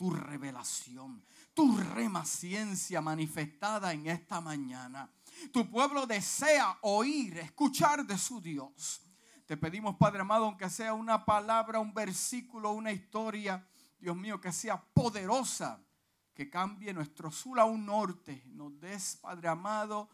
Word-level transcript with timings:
tu 0.00 0.08
revelación, 0.08 1.22
tu 1.52 1.76
rema 1.76 2.24
ciencia 2.24 3.02
manifestada 3.02 3.92
en 3.92 4.06
esta 4.06 4.40
mañana. 4.40 5.12
Tu 5.52 5.70
pueblo 5.70 6.06
desea 6.06 6.78
oír, 6.80 7.36
escuchar 7.36 8.06
de 8.06 8.16
su 8.16 8.40
Dios. 8.40 9.02
Te 9.44 9.58
pedimos, 9.58 9.96
Padre 9.96 10.22
amado, 10.22 10.46
aunque 10.46 10.70
sea 10.70 10.94
una 10.94 11.26
palabra, 11.26 11.80
un 11.80 11.92
versículo, 11.92 12.72
una 12.72 12.92
historia, 12.92 13.68
Dios 13.98 14.16
mío, 14.16 14.40
que 14.40 14.52
sea 14.52 14.82
poderosa, 14.82 15.84
que 16.32 16.48
cambie 16.48 16.94
nuestro 16.94 17.30
sur 17.30 17.60
a 17.60 17.66
un 17.66 17.84
norte. 17.84 18.42
Nos 18.46 18.80
des, 18.80 19.16
Padre 19.16 19.48
amado, 19.48 20.08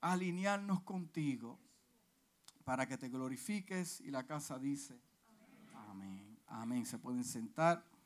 alinearnos 0.00 0.80
contigo 0.84 1.60
para 2.64 2.88
que 2.88 2.96
te 2.96 3.10
glorifiques. 3.10 4.00
Y 4.00 4.10
la 4.10 4.24
casa 4.24 4.58
dice, 4.58 4.98
amén, 5.90 6.40
amén. 6.46 6.86
Se 6.86 6.98
pueden 6.98 7.24
sentar. 7.24 7.97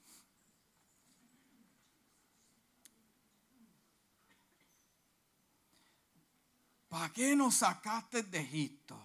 ¿Para 6.92 7.10
qué 7.10 7.34
nos 7.34 7.54
sacaste 7.54 8.22
de 8.22 8.40
Egipto? 8.40 9.02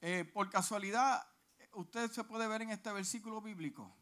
Eh, 0.00 0.24
por 0.24 0.48
casualidad, 0.48 1.26
usted 1.72 2.08
se 2.12 2.22
puede 2.22 2.46
ver 2.46 2.62
en 2.62 2.70
este 2.70 2.92
versículo 2.92 3.40
bíblico. 3.40 3.92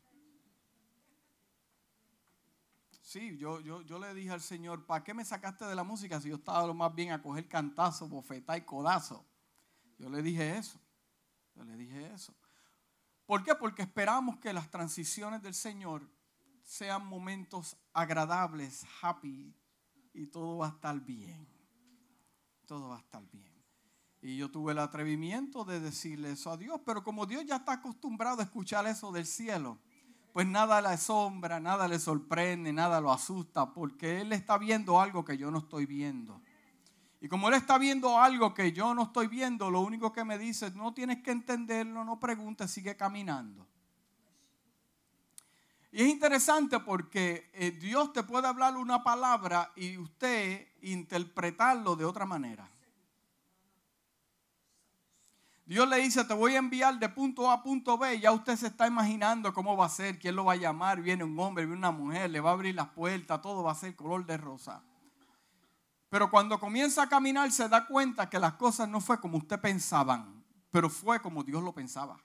Sí, 3.00 3.38
yo, 3.38 3.60
yo, 3.60 3.80
yo 3.80 3.98
le 3.98 4.12
dije 4.12 4.30
al 4.30 4.42
Señor, 4.42 4.84
¿para 4.84 5.02
qué 5.02 5.14
me 5.14 5.24
sacaste 5.24 5.64
de 5.64 5.74
la 5.74 5.84
música 5.84 6.20
si 6.20 6.28
yo 6.28 6.34
estaba 6.34 6.66
lo 6.66 6.74
más 6.74 6.94
bien 6.94 7.12
a 7.12 7.22
coger 7.22 7.48
cantazo, 7.48 8.06
bofetá 8.06 8.58
y 8.58 8.60
codazo? 8.60 9.24
Yo 9.96 10.10
le 10.10 10.20
dije 10.20 10.58
eso. 10.58 10.78
Yo 11.54 11.64
le 11.64 11.78
dije 11.78 12.12
eso. 12.12 12.34
¿Por 13.24 13.42
qué? 13.42 13.54
Porque 13.54 13.80
esperamos 13.80 14.36
que 14.36 14.52
las 14.52 14.70
transiciones 14.70 15.40
del 15.40 15.54
Señor 15.54 16.06
sean 16.62 17.06
momentos 17.06 17.74
agradables, 17.94 18.84
happy, 19.00 19.56
y 20.12 20.26
todo 20.26 20.58
va 20.58 20.66
a 20.66 20.70
estar 20.72 21.00
bien. 21.00 21.51
Todo 22.72 22.88
va 22.88 22.96
a 22.96 23.00
estar 23.00 23.22
bien. 23.30 23.52
Y 24.22 24.38
yo 24.38 24.50
tuve 24.50 24.72
el 24.72 24.78
atrevimiento 24.78 25.62
de 25.66 25.78
decirle 25.78 26.30
eso 26.30 26.50
a 26.50 26.56
Dios, 26.56 26.80
pero 26.86 27.04
como 27.04 27.26
Dios 27.26 27.44
ya 27.44 27.56
está 27.56 27.74
acostumbrado 27.74 28.40
a 28.40 28.44
escuchar 28.44 28.86
eso 28.86 29.12
del 29.12 29.26
cielo, 29.26 29.78
pues 30.32 30.46
nada 30.46 30.80
le 30.80 30.88
asombra, 30.88 31.60
nada 31.60 31.86
le 31.86 31.98
sorprende, 31.98 32.72
nada 32.72 32.98
lo 33.02 33.12
asusta, 33.12 33.74
porque 33.74 34.22
Él 34.22 34.32
está 34.32 34.56
viendo 34.56 34.98
algo 35.02 35.22
que 35.22 35.36
yo 35.36 35.50
no 35.50 35.58
estoy 35.58 35.84
viendo. 35.84 36.40
Y 37.20 37.28
como 37.28 37.48
Él 37.48 37.54
está 37.56 37.76
viendo 37.76 38.18
algo 38.18 38.54
que 38.54 38.72
yo 38.72 38.94
no 38.94 39.02
estoy 39.02 39.26
viendo, 39.26 39.70
lo 39.70 39.82
único 39.82 40.10
que 40.10 40.24
me 40.24 40.38
dice 40.38 40.68
es, 40.68 40.74
no 40.74 40.94
tienes 40.94 41.22
que 41.22 41.30
entenderlo, 41.30 42.06
no 42.06 42.18
preguntes, 42.18 42.70
sigue 42.70 42.96
caminando. 42.96 43.66
Y 45.92 46.02
es 46.02 46.08
interesante 46.08 46.80
porque 46.80 47.50
eh, 47.52 47.70
Dios 47.70 48.14
te 48.14 48.22
puede 48.22 48.48
hablar 48.48 48.78
una 48.78 49.04
palabra 49.04 49.72
y 49.76 49.98
usted 49.98 50.66
interpretarlo 50.80 51.96
de 51.96 52.06
otra 52.06 52.24
manera. 52.24 52.66
Dios 55.66 55.86
le 55.86 55.98
dice, 55.98 56.24
te 56.24 56.32
voy 56.32 56.54
a 56.54 56.58
enviar 56.58 56.98
de 56.98 57.10
punto 57.10 57.50
A 57.50 57.54
a 57.54 57.62
punto 57.62 57.98
B. 57.98 58.18
Ya 58.18 58.32
usted 58.32 58.56
se 58.56 58.68
está 58.68 58.86
imaginando 58.86 59.52
cómo 59.52 59.76
va 59.76 59.84
a 59.86 59.90
ser, 59.90 60.18
quién 60.18 60.34
lo 60.34 60.46
va 60.46 60.54
a 60.54 60.56
llamar. 60.56 61.02
Viene 61.02 61.24
un 61.24 61.38
hombre, 61.38 61.66
viene 61.66 61.78
una 61.78 61.90
mujer, 61.90 62.30
le 62.30 62.40
va 62.40 62.50
a 62.50 62.52
abrir 62.54 62.74
las 62.74 62.88
puertas, 62.88 63.42
todo 63.42 63.62
va 63.62 63.72
a 63.72 63.74
ser 63.74 63.94
color 63.94 64.24
de 64.24 64.38
rosa. 64.38 64.82
Pero 66.08 66.30
cuando 66.30 66.58
comienza 66.58 67.02
a 67.02 67.08
caminar 67.08 67.52
se 67.52 67.68
da 67.68 67.86
cuenta 67.86 68.30
que 68.30 68.38
las 68.38 68.54
cosas 68.54 68.88
no 68.88 69.00
fue 69.00 69.20
como 69.20 69.38
usted 69.38 69.60
pensaban, 69.60 70.42
pero 70.70 70.88
fue 70.88 71.20
como 71.20 71.44
Dios 71.44 71.62
lo 71.62 71.72
pensaba. 71.72 72.18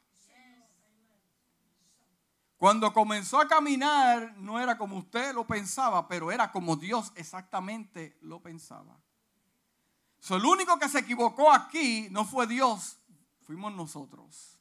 Cuando 2.58 2.92
comenzó 2.92 3.40
a 3.40 3.48
caminar 3.48 4.36
no 4.38 4.60
era 4.60 4.78
como 4.78 4.98
usted 4.98 5.34
lo 5.34 5.46
pensaba, 5.46 6.08
pero 6.08 6.32
era 6.32 6.52
como 6.52 6.76
Dios 6.76 7.12
exactamente 7.16 8.18
lo 8.22 8.42
pensaba. 8.42 9.00
So, 10.20 10.36
el 10.36 10.46
único 10.46 10.80
que 10.80 10.90
se 10.90 11.00
equivocó 11.00 11.52
aquí 11.52 12.08
no 12.10 12.26
fue 12.26 12.48
Dios, 12.48 12.98
fuimos 13.44 13.74
nosotros. 13.74 14.58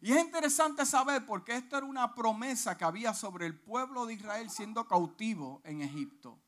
Y 0.00 0.12
es 0.12 0.24
interesante 0.24 0.86
saber 0.86 1.26
porque 1.26 1.56
esto 1.56 1.76
era 1.76 1.84
una 1.84 2.14
promesa 2.14 2.78
que 2.78 2.84
había 2.84 3.12
sobre 3.12 3.46
el 3.46 3.58
pueblo 3.58 4.06
de 4.06 4.14
Israel 4.14 4.48
siendo 4.48 4.86
cautivo 4.86 5.60
en 5.64 5.82
Egipto. 5.82 6.38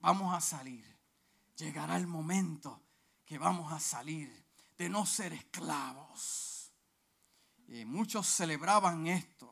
Vamos 0.00 0.34
a 0.34 0.40
salir 0.40 0.98
llegará 1.58 1.96
el 1.96 2.06
momento 2.06 2.80
que 3.26 3.36
vamos 3.36 3.72
a 3.72 3.80
salir 3.80 4.46
de 4.78 4.88
no 4.88 5.04
ser 5.04 5.32
esclavos. 5.32 6.72
Muchos 7.84 8.26
celebraban 8.26 9.06
esto. 9.08 9.47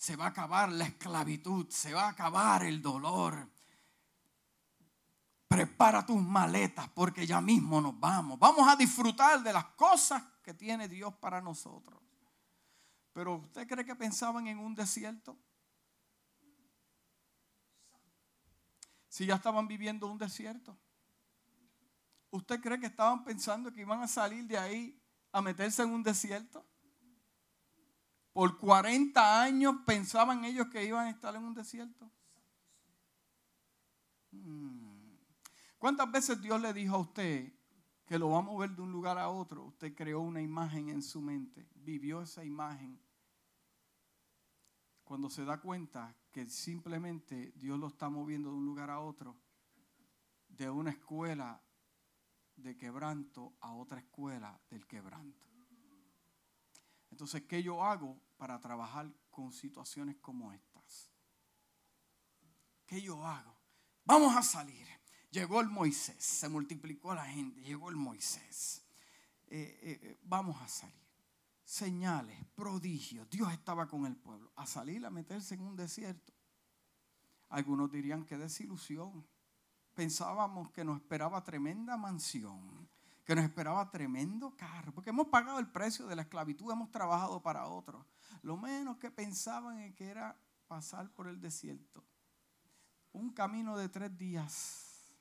Se 0.00 0.16
va 0.16 0.24
a 0.24 0.28
acabar 0.28 0.72
la 0.72 0.84
esclavitud, 0.84 1.68
se 1.68 1.92
va 1.92 2.06
a 2.06 2.08
acabar 2.08 2.64
el 2.64 2.80
dolor. 2.80 3.46
Prepara 5.46 6.06
tus 6.06 6.22
maletas 6.22 6.88
porque 6.88 7.26
ya 7.26 7.42
mismo 7.42 7.82
nos 7.82 8.00
vamos. 8.00 8.38
Vamos 8.38 8.66
a 8.66 8.76
disfrutar 8.76 9.42
de 9.42 9.52
las 9.52 9.66
cosas 9.76 10.22
que 10.42 10.54
tiene 10.54 10.88
Dios 10.88 11.12
para 11.16 11.42
nosotros. 11.42 12.00
Pero 13.12 13.34
¿usted 13.34 13.68
cree 13.68 13.84
que 13.84 13.94
pensaban 13.94 14.46
en 14.46 14.58
un 14.58 14.74
desierto? 14.74 15.36
Si 19.10 19.26
ya 19.26 19.34
estaban 19.34 19.68
viviendo 19.68 20.06
un 20.06 20.16
desierto. 20.16 20.78
¿Usted 22.30 22.58
cree 22.62 22.80
que 22.80 22.86
estaban 22.86 23.22
pensando 23.22 23.70
que 23.70 23.82
iban 23.82 24.02
a 24.02 24.08
salir 24.08 24.46
de 24.46 24.56
ahí 24.56 24.98
a 25.30 25.42
meterse 25.42 25.82
en 25.82 25.90
un 25.90 26.02
desierto? 26.02 26.64
Por 28.40 28.56
40 28.56 29.42
años 29.42 29.76
pensaban 29.84 30.46
ellos 30.46 30.68
que 30.68 30.82
iban 30.82 31.06
a 31.06 31.10
estar 31.10 31.36
en 31.36 31.44
un 31.44 31.52
desierto. 31.52 32.10
Hmm. 34.30 35.18
¿Cuántas 35.76 36.10
veces 36.10 36.40
Dios 36.40 36.58
le 36.58 36.72
dijo 36.72 36.94
a 36.94 37.00
usted 37.00 37.52
que 38.06 38.18
lo 38.18 38.30
va 38.30 38.38
a 38.38 38.40
mover 38.40 38.70
de 38.70 38.80
un 38.80 38.90
lugar 38.90 39.18
a 39.18 39.28
otro? 39.28 39.64
Usted 39.64 39.94
creó 39.94 40.20
una 40.20 40.40
imagen 40.40 40.88
en 40.88 41.02
su 41.02 41.20
mente, 41.20 41.68
vivió 41.74 42.22
esa 42.22 42.42
imagen. 42.42 42.98
Cuando 45.04 45.28
se 45.28 45.44
da 45.44 45.60
cuenta 45.60 46.16
que 46.32 46.48
simplemente 46.48 47.52
Dios 47.56 47.78
lo 47.78 47.88
está 47.88 48.08
moviendo 48.08 48.48
de 48.48 48.56
un 48.56 48.64
lugar 48.64 48.88
a 48.88 49.00
otro, 49.00 49.36
de 50.48 50.70
una 50.70 50.92
escuela 50.92 51.62
de 52.56 52.74
quebranto 52.78 53.52
a 53.60 53.74
otra 53.74 53.98
escuela 54.00 54.58
del 54.70 54.86
quebranto. 54.86 55.46
Entonces, 57.10 57.42
¿qué 57.42 57.62
yo 57.62 57.84
hago 57.84 58.29
para 58.40 58.58
trabajar 58.58 59.12
con 59.30 59.52
situaciones 59.52 60.16
como 60.16 60.50
estas? 60.52 61.10
¿Qué 62.86 63.02
yo 63.02 63.24
hago? 63.24 63.54
Vamos 64.06 64.34
a 64.34 64.42
salir. 64.42 64.86
Llegó 65.30 65.60
el 65.60 65.68
Moisés, 65.68 66.24
se 66.24 66.48
multiplicó 66.48 67.14
la 67.14 67.26
gente, 67.26 67.60
llegó 67.60 67.90
el 67.90 67.96
Moisés. 67.96 68.82
Eh, 69.46 69.78
eh, 69.82 70.00
eh, 70.02 70.18
vamos 70.22 70.60
a 70.62 70.66
salir. 70.66 70.96
Señales, 71.62 72.36
prodigios. 72.54 73.28
Dios 73.28 73.52
estaba 73.52 73.86
con 73.86 74.06
el 74.06 74.16
pueblo. 74.16 74.50
A 74.56 74.66
salir 74.66 75.04
a 75.04 75.10
meterse 75.10 75.54
en 75.54 75.60
un 75.60 75.76
desierto. 75.76 76.32
Algunos 77.50 77.92
dirían 77.92 78.24
que 78.24 78.38
desilusión 78.38 79.28
pensábamos 79.94 80.70
que 80.70 80.82
nos 80.82 80.96
esperaba 80.96 81.44
tremenda 81.44 81.96
mansión, 81.96 82.88
que 83.30 83.36
nos 83.36 83.44
esperaba 83.44 83.88
tremendo 83.88 84.56
carro, 84.56 84.92
porque 84.92 85.10
hemos 85.10 85.28
pagado 85.28 85.60
el 85.60 85.70
precio 85.70 86.04
de 86.08 86.16
la 86.16 86.22
esclavitud, 86.22 86.72
hemos 86.72 86.90
trabajado 86.90 87.40
para 87.40 87.68
otros. 87.68 88.04
Lo 88.42 88.56
menos 88.56 88.96
que 88.96 89.12
pensaban 89.12 89.78
es 89.78 89.94
que 89.94 90.08
era 90.08 90.36
pasar 90.66 91.08
por 91.12 91.28
el 91.28 91.40
desierto. 91.40 92.04
Un 93.12 93.32
camino 93.32 93.76
de 93.76 93.88
tres 93.88 94.18
días 94.18 95.14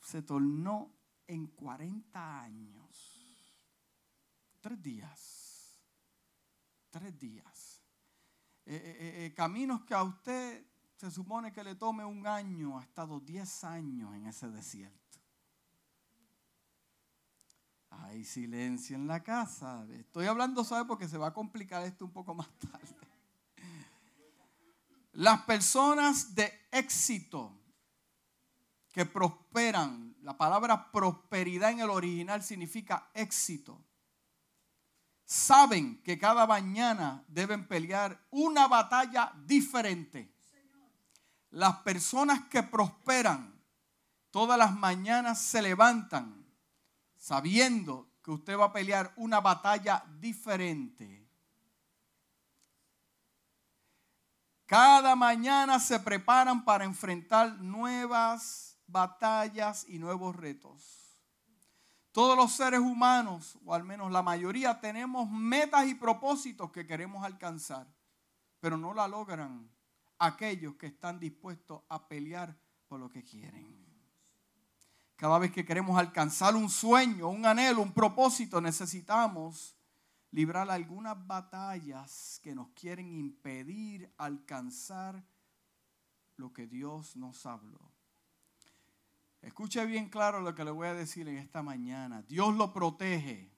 se 0.00 0.22
tornó 0.22 0.96
en 1.26 1.46
40 1.48 2.40
años. 2.40 3.20
Tres 4.62 4.80
días. 4.80 5.78
Tres 6.88 7.18
días. 7.18 7.82
Eh, 8.64 8.76
eh, 8.82 9.26
eh, 9.26 9.34
caminos 9.34 9.82
que 9.82 9.92
a 9.92 10.04
usted 10.04 10.66
se 10.96 11.10
supone 11.10 11.52
que 11.52 11.64
le 11.64 11.74
tome 11.74 12.02
un 12.02 12.26
año, 12.26 12.78
ha 12.78 12.82
estado 12.82 13.20
10 13.20 13.64
años 13.64 14.14
en 14.14 14.26
ese 14.26 14.48
desierto. 14.48 14.99
Hay 17.90 18.24
silencio 18.24 18.96
en 18.96 19.06
la 19.06 19.22
casa. 19.22 19.86
Estoy 19.90 20.26
hablando, 20.26 20.64
¿sabe? 20.64 20.84
Porque 20.86 21.08
se 21.08 21.18
va 21.18 21.28
a 21.28 21.34
complicar 21.34 21.84
esto 21.84 22.04
un 22.04 22.12
poco 22.12 22.34
más 22.34 22.48
tarde. 22.58 22.96
Las 25.12 25.42
personas 25.42 26.34
de 26.34 26.52
éxito 26.70 27.52
que 28.92 29.06
prosperan, 29.06 30.16
la 30.22 30.36
palabra 30.36 30.90
prosperidad 30.90 31.70
en 31.70 31.80
el 31.80 31.90
original 31.90 32.42
significa 32.42 33.10
éxito, 33.14 33.84
saben 35.24 36.02
que 36.02 36.18
cada 36.18 36.46
mañana 36.46 37.24
deben 37.28 37.66
pelear 37.66 38.20
una 38.30 38.66
batalla 38.66 39.32
diferente 39.46 40.32
las 41.50 41.78
personas 41.78 42.42
que 42.48 42.62
prosperan 42.62 43.60
todas 44.30 44.56
las 44.56 44.74
mañanas 44.74 45.40
se 45.40 45.60
levantan 45.60 46.39
sabiendo 47.20 48.10
que 48.24 48.30
usted 48.30 48.58
va 48.58 48.66
a 48.66 48.72
pelear 48.72 49.12
una 49.16 49.40
batalla 49.40 50.02
diferente. 50.18 51.28
Cada 54.64 55.14
mañana 55.14 55.78
se 55.78 56.00
preparan 56.00 56.64
para 56.64 56.84
enfrentar 56.84 57.60
nuevas 57.60 58.78
batallas 58.86 59.84
y 59.86 59.98
nuevos 59.98 60.34
retos. 60.34 61.20
Todos 62.10 62.36
los 62.36 62.52
seres 62.52 62.80
humanos, 62.80 63.58
o 63.66 63.74
al 63.74 63.84
menos 63.84 64.10
la 64.10 64.22
mayoría, 64.22 64.80
tenemos 64.80 65.30
metas 65.30 65.86
y 65.86 65.94
propósitos 65.94 66.72
que 66.72 66.86
queremos 66.86 67.22
alcanzar, 67.22 67.86
pero 68.60 68.78
no 68.78 68.94
la 68.94 69.06
logran 69.06 69.70
aquellos 70.18 70.74
que 70.76 70.86
están 70.86 71.20
dispuestos 71.20 71.82
a 71.88 72.08
pelear 72.08 72.56
por 72.88 72.98
lo 72.98 73.10
que 73.10 73.22
quieren. 73.22 73.89
Cada 75.20 75.38
vez 75.38 75.52
que 75.52 75.66
queremos 75.66 75.98
alcanzar 75.98 76.56
un 76.56 76.70
sueño, 76.70 77.28
un 77.28 77.44
anhelo, 77.44 77.82
un 77.82 77.92
propósito, 77.92 78.58
necesitamos 78.58 79.76
librar 80.30 80.70
algunas 80.70 81.26
batallas 81.26 82.40
que 82.42 82.54
nos 82.54 82.70
quieren 82.70 83.12
impedir 83.12 84.10
alcanzar 84.16 85.22
lo 86.38 86.54
que 86.54 86.66
Dios 86.66 87.16
nos 87.16 87.44
habló. 87.44 87.92
Escuche 89.42 89.84
bien 89.84 90.08
claro 90.08 90.40
lo 90.40 90.54
que 90.54 90.64
le 90.64 90.70
voy 90.70 90.88
a 90.88 90.94
decir 90.94 91.28
en 91.28 91.36
esta 91.36 91.62
mañana. 91.62 92.22
Dios 92.22 92.56
lo 92.56 92.72
protege, 92.72 93.54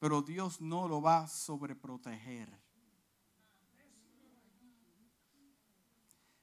pero 0.00 0.20
Dios 0.20 0.60
no 0.60 0.88
lo 0.88 1.00
va 1.00 1.18
a 1.18 1.28
sobreproteger. 1.28 2.61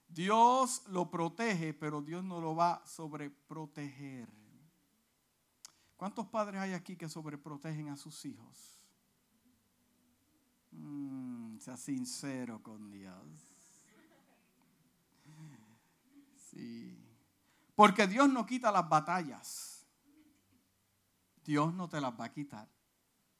Dios 0.09 0.83
lo 0.87 1.09
protege, 1.09 1.73
pero 1.73 2.01
Dios 2.01 2.23
no 2.23 2.41
lo 2.41 2.55
va 2.55 2.73
a 2.73 2.85
sobreproteger. 2.85 4.27
¿Cuántos 5.95 6.27
padres 6.27 6.59
hay 6.59 6.73
aquí 6.73 6.95
que 6.95 7.07
sobreprotegen 7.07 7.89
a 7.89 7.97
sus 7.97 8.25
hijos? 8.25 8.79
Mm, 10.71 11.57
sea 11.59 11.77
sincero 11.77 12.61
con 12.63 12.89
Dios. 12.89 13.15
Sí. 16.49 16.97
Porque 17.75 18.07
Dios 18.07 18.29
no 18.29 18.45
quita 18.45 18.71
las 18.71 18.87
batallas. 18.89 19.85
Dios 21.43 21.73
no 21.73 21.87
te 21.87 22.01
las 22.01 22.19
va 22.19 22.25
a 22.25 22.31
quitar. 22.31 22.67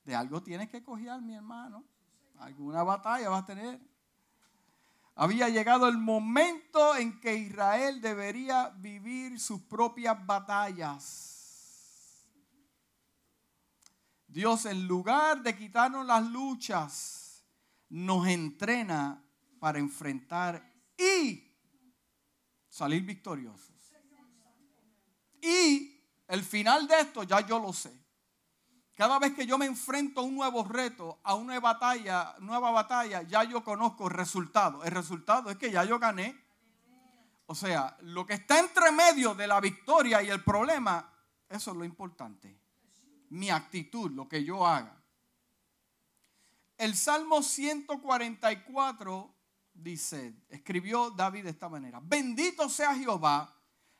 De 0.04 0.16
algo 0.16 0.42
tienes 0.42 0.70
que 0.70 0.84
coger, 0.84 1.22
mi 1.22 1.36
hermano. 1.36 1.84
Alguna 2.40 2.84
batalla 2.84 3.30
vas 3.30 3.44
a 3.44 3.46
tener. 3.46 3.80
Había 5.22 5.50
llegado 5.50 5.90
el 5.90 5.98
momento 5.98 6.96
en 6.96 7.20
que 7.20 7.36
Israel 7.36 8.00
debería 8.00 8.70
vivir 8.70 9.38
sus 9.38 9.60
propias 9.60 10.26
batallas. 10.26 12.26
Dios 14.26 14.66
en 14.66 14.88
lugar 14.88 15.44
de 15.44 15.58
quitarnos 15.58 16.06
las 16.06 16.26
luchas, 16.26 17.44
nos 17.90 18.30
entrena 18.30 19.22
para 19.60 19.80
enfrentar 19.80 20.74
y 20.98 21.54
salir 22.70 23.04
victoriosos. 23.04 23.76
Y 25.42 26.02
el 26.30 26.46
final 26.46 26.88
de 26.88 26.98
esto 26.98 27.24
ya 27.24 27.46
yo 27.46 27.60
lo 27.60 27.74
sé. 27.74 27.92
Cada 29.00 29.18
vez 29.18 29.34
que 29.34 29.46
yo 29.46 29.58
me 29.58 29.66
enfrento 29.66 30.20
a 30.20 30.24
un 30.24 30.36
nuevo 30.36 30.62
reto, 30.66 31.22
a 31.24 31.34
una 31.34 31.58
batalla, 31.62 32.36
nueva 32.40 32.70
batalla, 32.72 33.22
ya 33.22 33.46
yo 33.46 33.64
conozco 33.64 34.10
el 34.10 34.14
resultado. 34.14 34.84
El 34.84 34.92
resultado 34.92 35.50
es 35.50 35.56
que 35.56 35.72
ya 35.72 35.86
yo 35.86 35.98
gané. 35.98 36.38
O 37.46 37.56
sea, 37.56 37.96
lo 38.02 38.26
que 38.26 38.34
está 38.34 38.60
entre 38.60 38.92
medio 38.92 39.34
de 39.36 39.48
la 39.48 39.62
victoria 39.62 40.22
y 40.22 40.28
el 40.28 40.44
problema, 40.44 41.14
eso 41.48 41.72
es 41.72 41.78
lo 41.78 41.86
importante. 41.86 42.60
Mi 43.30 43.50
actitud, 43.50 44.12
lo 44.12 44.28
que 44.28 44.44
yo 44.44 44.68
haga. 44.68 45.02
El 46.78 46.94
Salmo 46.94 47.42
144 47.42 49.34
dice, 49.76 50.44
escribió 50.50 51.10
David 51.12 51.46
de 51.46 51.52
esta 51.52 51.70
manera, 51.70 52.02
bendito 52.04 52.68
sea 52.68 52.94
Jehová, 52.96 53.56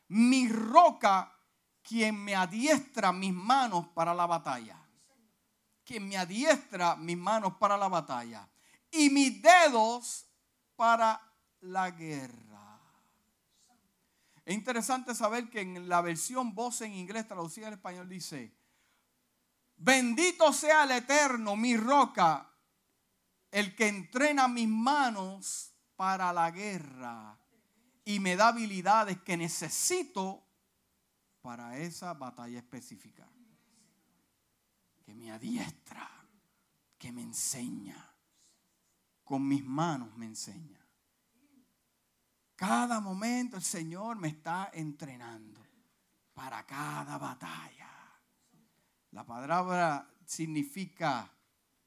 mi 0.08 0.46
roca, 0.46 1.34
quien 1.80 2.22
me 2.22 2.36
adiestra 2.36 3.12
mis 3.12 3.32
manos 3.32 3.88
para 3.94 4.12
la 4.12 4.26
batalla. 4.26 4.79
Quien 5.90 6.08
me 6.08 6.16
adiestra 6.16 6.94
mis 6.94 7.16
manos 7.16 7.54
para 7.56 7.76
la 7.76 7.88
batalla. 7.88 8.48
Y 8.92 9.10
mis 9.10 9.42
dedos 9.42 10.24
para 10.76 11.20
la 11.62 11.90
guerra. 11.90 12.78
Es 14.44 14.54
interesante 14.54 15.16
saber 15.16 15.50
que 15.50 15.62
en 15.62 15.88
la 15.88 16.00
versión 16.00 16.54
voz 16.54 16.82
en 16.82 16.94
inglés 16.94 17.26
traducida 17.26 17.66
al 17.66 17.72
español 17.72 18.08
dice, 18.08 18.54
bendito 19.78 20.52
sea 20.52 20.84
el 20.84 20.92
eterno, 20.92 21.56
mi 21.56 21.76
roca, 21.76 22.48
el 23.50 23.74
que 23.74 23.88
entrena 23.88 24.46
mis 24.46 24.68
manos 24.68 25.72
para 25.96 26.32
la 26.32 26.52
guerra 26.52 27.36
y 28.04 28.20
me 28.20 28.36
da 28.36 28.46
habilidades 28.46 29.20
que 29.22 29.36
necesito 29.36 30.46
para 31.42 31.78
esa 31.78 32.14
batalla 32.14 32.58
específica. 32.58 33.28
Que 35.10 35.16
me 35.16 35.32
adiestra, 35.32 36.08
que 36.96 37.10
me 37.10 37.22
enseña, 37.22 38.14
con 39.24 39.48
mis 39.48 39.64
manos 39.64 40.16
me 40.16 40.26
enseña. 40.26 40.86
Cada 42.54 43.00
momento 43.00 43.56
el 43.56 43.62
Señor 43.64 44.18
me 44.18 44.28
está 44.28 44.70
entrenando 44.72 45.66
para 46.32 46.64
cada 46.64 47.18
batalla. 47.18 47.90
La 49.10 49.26
palabra 49.26 50.08
significa 50.24 51.28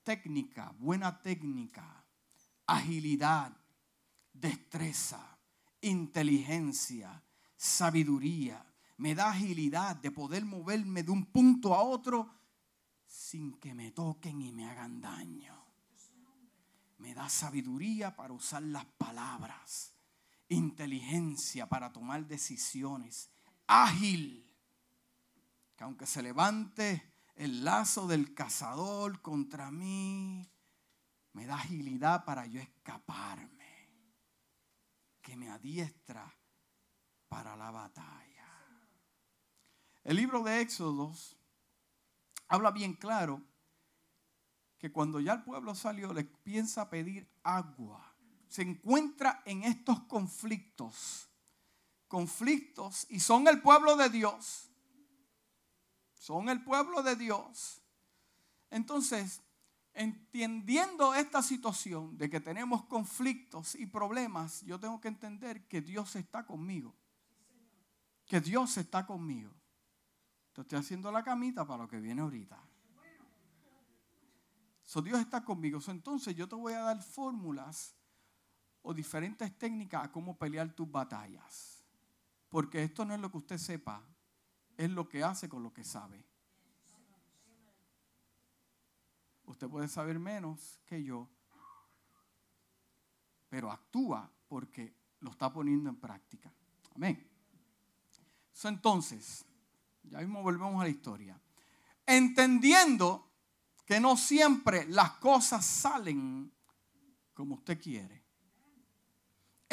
técnica, 0.04 0.76
buena 0.78 1.22
técnica, 1.22 2.04
agilidad, 2.68 3.56
destreza, 4.34 5.40
inteligencia, 5.80 7.24
sabiduría. 7.56 8.66
Me 8.98 9.16
da 9.16 9.30
agilidad 9.30 9.96
de 9.96 10.12
poder 10.12 10.44
moverme 10.44 11.04
de 11.04 11.12
un 11.12 11.24
punto 11.28 11.74
a 11.74 11.84
otro 11.84 12.43
sin 13.14 13.54
que 13.60 13.76
me 13.76 13.92
toquen 13.92 14.42
y 14.42 14.52
me 14.52 14.68
hagan 14.68 15.00
daño. 15.00 15.56
Me 16.98 17.14
da 17.14 17.30
sabiduría 17.30 18.16
para 18.16 18.34
usar 18.34 18.64
las 18.64 18.86
palabras, 18.86 19.94
inteligencia 20.50 21.70
para 21.70 21.94
tomar 21.94 22.26
decisiones, 22.26 23.30
ágil, 23.68 24.52
que 25.76 25.84
aunque 25.84 26.08
se 26.08 26.24
levante 26.24 27.14
el 27.36 27.64
lazo 27.64 28.08
del 28.08 28.34
cazador 28.34 29.22
contra 29.22 29.70
mí 29.70 30.50
me 31.34 31.46
da 31.46 31.56
agilidad 31.56 32.26
para 32.26 32.48
yo 32.48 32.60
escaparme, 32.62 33.92
que 35.22 35.36
me 35.36 35.52
adiestra 35.52 36.36
para 37.30 37.56
la 37.56 37.70
batalla. 37.70 38.50
El 40.04 40.16
libro 40.16 40.42
de 40.42 40.62
Éxodos 40.62 41.38
habla 42.54 42.72
bien 42.72 42.94
claro 42.94 43.42
que 44.78 44.92
cuando 44.92 45.20
ya 45.20 45.34
el 45.34 45.44
pueblo 45.44 45.76
salió 45.76 46.14
le 46.14 46.24
piensa 46.24 46.90
pedir 46.90 47.28
agua. 47.44 48.16
Se 48.48 48.62
encuentra 48.62 49.42
en 49.46 49.64
estos 49.64 50.02
conflictos, 50.02 51.30
conflictos, 52.08 53.08
y 53.10 53.20
son 53.20 53.48
el 53.48 53.62
pueblo 53.62 53.96
de 53.96 54.10
Dios 54.10 54.70
son 56.24 56.48
el 56.48 56.64
pueblo 56.64 57.04
de 57.04 57.18
Dios. 57.18 57.82
Entonces, 58.70 59.42
entendiendo 59.94 61.14
esta 61.14 61.42
situación 61.42 62.18
de 62.18 62.30
que 62.30 62.40
tenemos 62.40 62.86
conflictos 62.86 63.76
y 63.76 63.88
problemas, 63.88 64.62
yo 64.62 64.80
tengo 64.80 65.02
que 65.02 65.10
entender 65.10 65.68
que 65.68 65.82
Dios 65.82 66.16
está 66.16 66.46
conmigo. 66.46 66.96
Que 68.26 68.40
Dios 68.40 68.78
está 68.78 69.06
conmigo. 69.06 69.52
Te 70.54 70.62
estoy 70.62 70.80
haciendo 70.80 71.12
la 71.12 71.24
camita 71.24 71.66
para 71.66 71.84
lo 71.84 71.90
que 71.90 72.00
viene 72.00 72.22
ahorita. 72.22 72.62
So, 74.84 75.02
Dios 75.02 75.20
está 75.20 75.44
conmigo. 75.44 75.80
entonces 75.88 76.36
yo 76.36 76.48
te 76.48 76.56
voy 76.56 76.74
a 76.74 76.82
dar 76.82 77.02
fórmulas 77.02 77.96
o 78.84 78.94
diferentes 78.94 79.58
técnicas 79.58 80.04
a 80.04 80.12
cómo 80.12 80.38
pelear 80.38 80.72
tus 80.74 80.90
batallas. 80.92 81.84
Porque 82.50 82.84
esto 82.84 83.04
no 83.04 83.16
es 83.16 83.20
lo 83.20 83.32
que 83.32 83.38
usted 83.38 83.58
sepa, 83.58 84.04
es 84.78 84.92
lo 84.92 85.10
que 85.10 85.24
hace 85.24 85.50
con 85.50 85.64
lo 85.64 85.74
que 85.74 85.84
sabe. 85.84 86.24
Usted 89.46 89.68
puede 89.68 89.88
saber 89.88 90.20
menos 90.20 90.80
que 90.86 91.04
yo, 91.04 91.28
pero 93.50 93.72
actúa 93.72 94.32
porque 94.48 94.96
lo 95.22 95.32
está 95.32 95.52
poniendo 95.52 95.90
en 95.90 95.96
práctica. 95.96 96.54
Amén. 96.96 97.28
entonces, 98.64 99.46
ya 100.04 100.20
mismo 100.20 100.42
volvemos 100.42 100.82
a 100.82 100.86
la 100.86 100.90
historia. 100.90 101.40
Entendiendo 102.06 103.32
que 103.86 104.00
no 104.00 104.18
siempre 104.18 104.86
las 104.88 105.12
cosas 105.14 105.66
salen 105.66 106.52
como 107.34 107.56
usted 107.56 107.82
quiere 107.82 108.24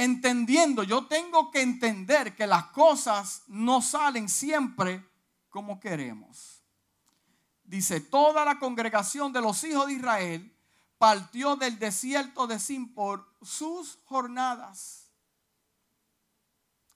entendiendo, 0.01 0.83
yo 0.83 1.07
tengo 1.07 1.51
que 1.51 1.61
entender 1.61 2.35
que 2.35 2.47
las 2.47 2.67
cosas 2.67 3.43
no 3.49 3.83
salen 3.83 4.31
siempre 4.31 5.07
como 5.51 5.79
queremos. 5.79 6.63
Dice, 7.65 8.01
toda 8.01 8.47
la 8.47 8.59
congregación 8.59 9.31
de 9.33 9.43
los 9.43 9.63
hijos 9.63 9.89
de 9.89 9.95
Israel 9.95 10.57
partió 10.97 11.57
del 11.57 11.79
desierto 11.79 12.47
de 12.47 12.59
Sin 12.59 12.95
por 12.95 13.29
sus 13.43 13.99
jornadas, 14.07 15.10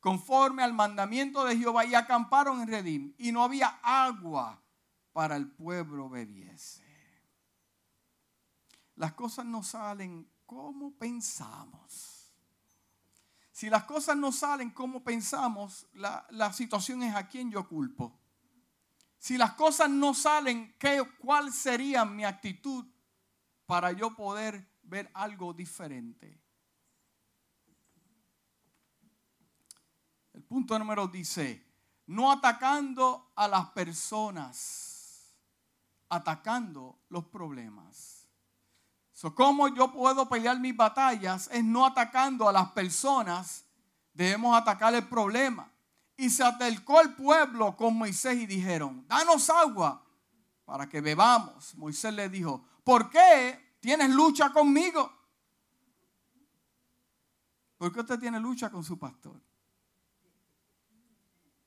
conforme 0.04 0.62
al 0.62 0.74
mandamiento 0.74 1.46
de 1.46 1.56
Jehová, 1.56 1.86
y 1.86 1.94
acamparon 1.94 2.60
en 2.60 2.68
Redim, 2.68 3.14
y 3.16 3.32
no 3.32 3.42
había 3.42 3.80
agua 3.82 4.62
para 5.14 5.34
el 5.34 5.50
pueblo 5.50 6.10
bebiese. 6.10 6.84
Las 8.96 9.14
cosas 9.14 9.46
no 9.46 9.62
salen 9.62 10.30
como 10.44 10.92
pensamos. 10.92 12.30
Si 13.50 13.70
las 13.70 13.84
cosas 13.84 14.14
no 14.18 14.30
salen 14.30 14.72
como 14.72 15.02
pensamos, 15.02 15.86
la, 15.94 16.26
la 16.28 16.52
situación 16.52 17.02
es 17.02 17.14
a 17.14 17.26
quien 17.26 17.50
yo 17.50 17.66
culpo. 17.66 18.20
Si 19.16 19.38
las 19.38 19.54
cosas 19.54 19.88
no 19.88 20.12
salen, 20.12 20.76
¿qué, 20.78 21.02
¿cuál 21.18 21.50
sería 21.50 22.04
mi 22.04 22.26
actitud 22.26 22.84
para 23.64 23.90
yo 23.92 24.14
poder 24.14 24.68
ver 24.82 25.10
algo 25.14 25.54
diferente? 25.54 26.44
El 30.34 30.42
punto 30.54 30.78
número 30.78 31.08
dice, 31.08 31.66
no 32.06 32.30
atacando 32.30 33.32
a 33.34 33.48
las 33.48 33.70
personas, 33.70 35.34
atacando 36.08 36.96
los 37.08 37.24
problemas. 37.24 38.28
So, 39.10 39.34
¿Cómo 39.34 39.66
yo 39.66 39.90
puedo 39.90 40.28
pelear 40.28 40.60
mis 40.60 40.76
batallas? 40.76 41.50
Es 41.52 41.64
no 41.64 41.84
atacando 41.84 42.48
a 42.48 42.52
las 42.52 42.70
personas, 42.70 43.64
debemos 44.12 44.56
atacar 44.56 44.94
el 44.94 45.08
problema. 45.08 45.68
Y 46.16 46.30
se 46.30 46.44
acercó 46.44 47.00
el 47.00 47.14
pueblo 47.14 47.76
con 47.76 47.96
Moisés 47.98 48.36
y 48.36 48.46
dijeron, 48.46 49.04
danos 49.08 49.50
agua 49.50 50.04
para 50.64 50.88
que 50.88 51.00
bebamos. 51.00 51.74
Moisés 51.74 52.14
le 52.14 52.28
dijo, 52.28 52.64
¿por 52.84 53.10
qué 53.10 53.76
tienes 53.80 54.10
lucha 54.10 54.52
conmigo? 54.52 55.12
¿Por 57.76 57.92
qué 57.92 57.98
usted 57.98 58.20
tiene 58.20 58.38
lucha 58.38 58.70
con 58.70 58.84
su 58.84 58.96
pastor? 58.96 59.42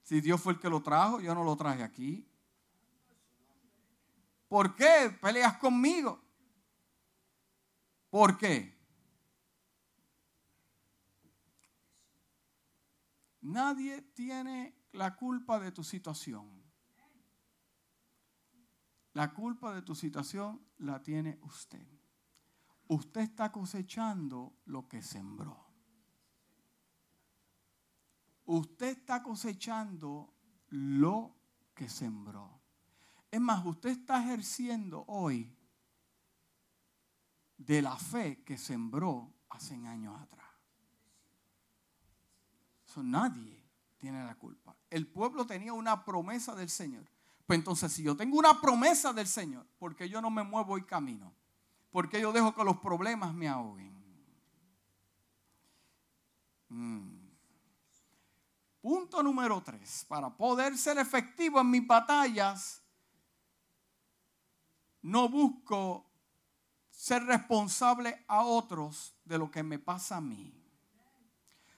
Si 0.08 0.22
Dios 0.22 0.40
fue 0.40 0.54
el 0.54 0.60
que 0.60 0.70
lo 0.70 0.82
trajo, 0.82 1.20
yo 1.20 1.36
no 1.36 1.44
lo 1.44 1.58
traje 1.58 1.84
aquí. 1.84 2.26
¿Por 4.48 4.74
qué 4.74 5.14
peleas 5.22 5.58
conmigo? 5.58 6.24
¿Por 8.10 8.38
qué? 8.38 8.74
Nadie 13.42 14.02
tiene 14.14 14.78
la 14.94 15.14
culpa 15.18 15.60
de 15.60 15.74
tu 15.74 15.84
situación. 15.84 16.64
La 19.12 19.34
culpa 19.34 19.76
de 19.76 19.82
tu 19.82 19.94
situación 19.94 20.66
la 20.78 21.04
tiene 21.04 21.38
usted. 21.42 21.86
Usted 22.88 23.20
está 23.20 23.52
cosechando 23.52 24.56
lo 24.64 24.88
que 24.88 25.02
sembró. 25.02 25.67
Usted 28.48 28.98
está 28.98 29.22
cosechando 29.22 30.34
lo 30.70 31.36
que 31.74 31.88
sembró. 31.88 32.60
Es 33.30 33.40
más, 33.40 33.66
usted 33.66 33.92
está 33.92 34.24
ejerciendo 34.24 35.06
hoy 35.08 35.56
de 37.58 37.82
la 37.82 37.96
fe 37.96 38.44
que 38.44 38.58
sembró 38.58 39.32
hace 39.50 39.76
años 39.76 40.20
atrás 40.20 40.48
nadie 43.04 43.64
tiene 43.98 44.24
la 44.24 44.36
culpa. 44.36 44.76
El 44.90 45.08
pueblo 45.08 45.46
tenía 45.46 45.74
una 45.74 46.04
promesa 46.04 46.56
del 46.56 46.70
Señor. 46.70 47.06
Pues 47.46 47.60
entonces, 47.60 47.92
si 47.92 48.04
yo 48.04 48.16
tengo 48.16 48.38
una 48.38 48.60
promesa 48.60 49.14
del 49.14 49.28
Señor, 49.28 49.66
¿por 49.80 49.96
qué 49.96 50.10
yo 50.10 50.22
no 50.22 50.30
me 50.30 50.44
muevo 50.44 50.78
y 50.78 50.84
camino? 50.84 51.34
¿Por 51.92 52.10
qué 52.10 52.22
yo 52.22 52.32
dejo 52.32 52.54
que 52.54 52.64
los 52.64 52.78
problemas 52.78 53.34
me 53.34 53.48
ahoguen? 53.48 53.96
Mm. 56.70 57.17
Punto 58.88 59.22
número 59.22 59.62
tres. 59.62 60.06
Para 60.08 60.30
poder 60.30 60.78
ser 60.78 60.98
efectivo 60.98 61.60
en 61.60 61.70
mis 61.70 61.86
batallas, 61.86 62.82
no 65.02 65.28
busco 65.28 66.10
ser 66.90 67.26
responsable 67.26 68.24
a 68.30 68.46
otros 68.46 69.14
de 69.26 69.38
lo 69.38 69.52
que 69.52 69.62
me 69.62 69.78
pasa 69.78 70.16
a 70.16 70.22
mí. 70.22 70.54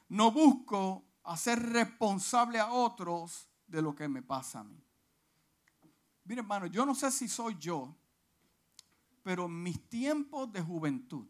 No 0.10 0.30
busco 0.30 1.04
hacer 1.24 1.60
responsable 1.72 2.60
a 2.60 2.72
otros 2.72 3.50
de 3.66 3.82
lo 3.82 3.96
que 3.96 4.08
me 4.08 4.22
pasa 4.22 4.60
a 4.60 4.64
mí. 4.64 4.80
Mire, 6.26 6.42
hermano, 6.42 6.68
yo 6.68 6.86
no 6.86 6.94
sé 6.94 7.10
si 7.10 7.28
soy 7.28 7.58
yo, 7.58 7.98
pero 9.24 9.46
en 9.46 9.64
mis 9.64 9.90
tiempos 9.90 10.52
de 10.52 10.62
juventud, 10.62 11.28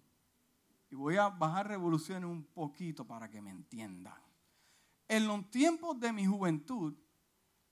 y 0.90 0.96
voy 0.96 1.16
a 1.16 1.30
bajar 1.30 1.70
revoluciones 1.70 2.30
un 2.30 2.44
poquito 2.44 3.08
para 3.08 3.30
que 3.30 3.42
me 3.42 3.52
entiendan. 3.52 4.29
En 5.10 5.28
los 5.28 5.50
tiempos 5.50 6.00
de 6.00 6.14
mi 6.14 6.28
juventud 6.28 6.96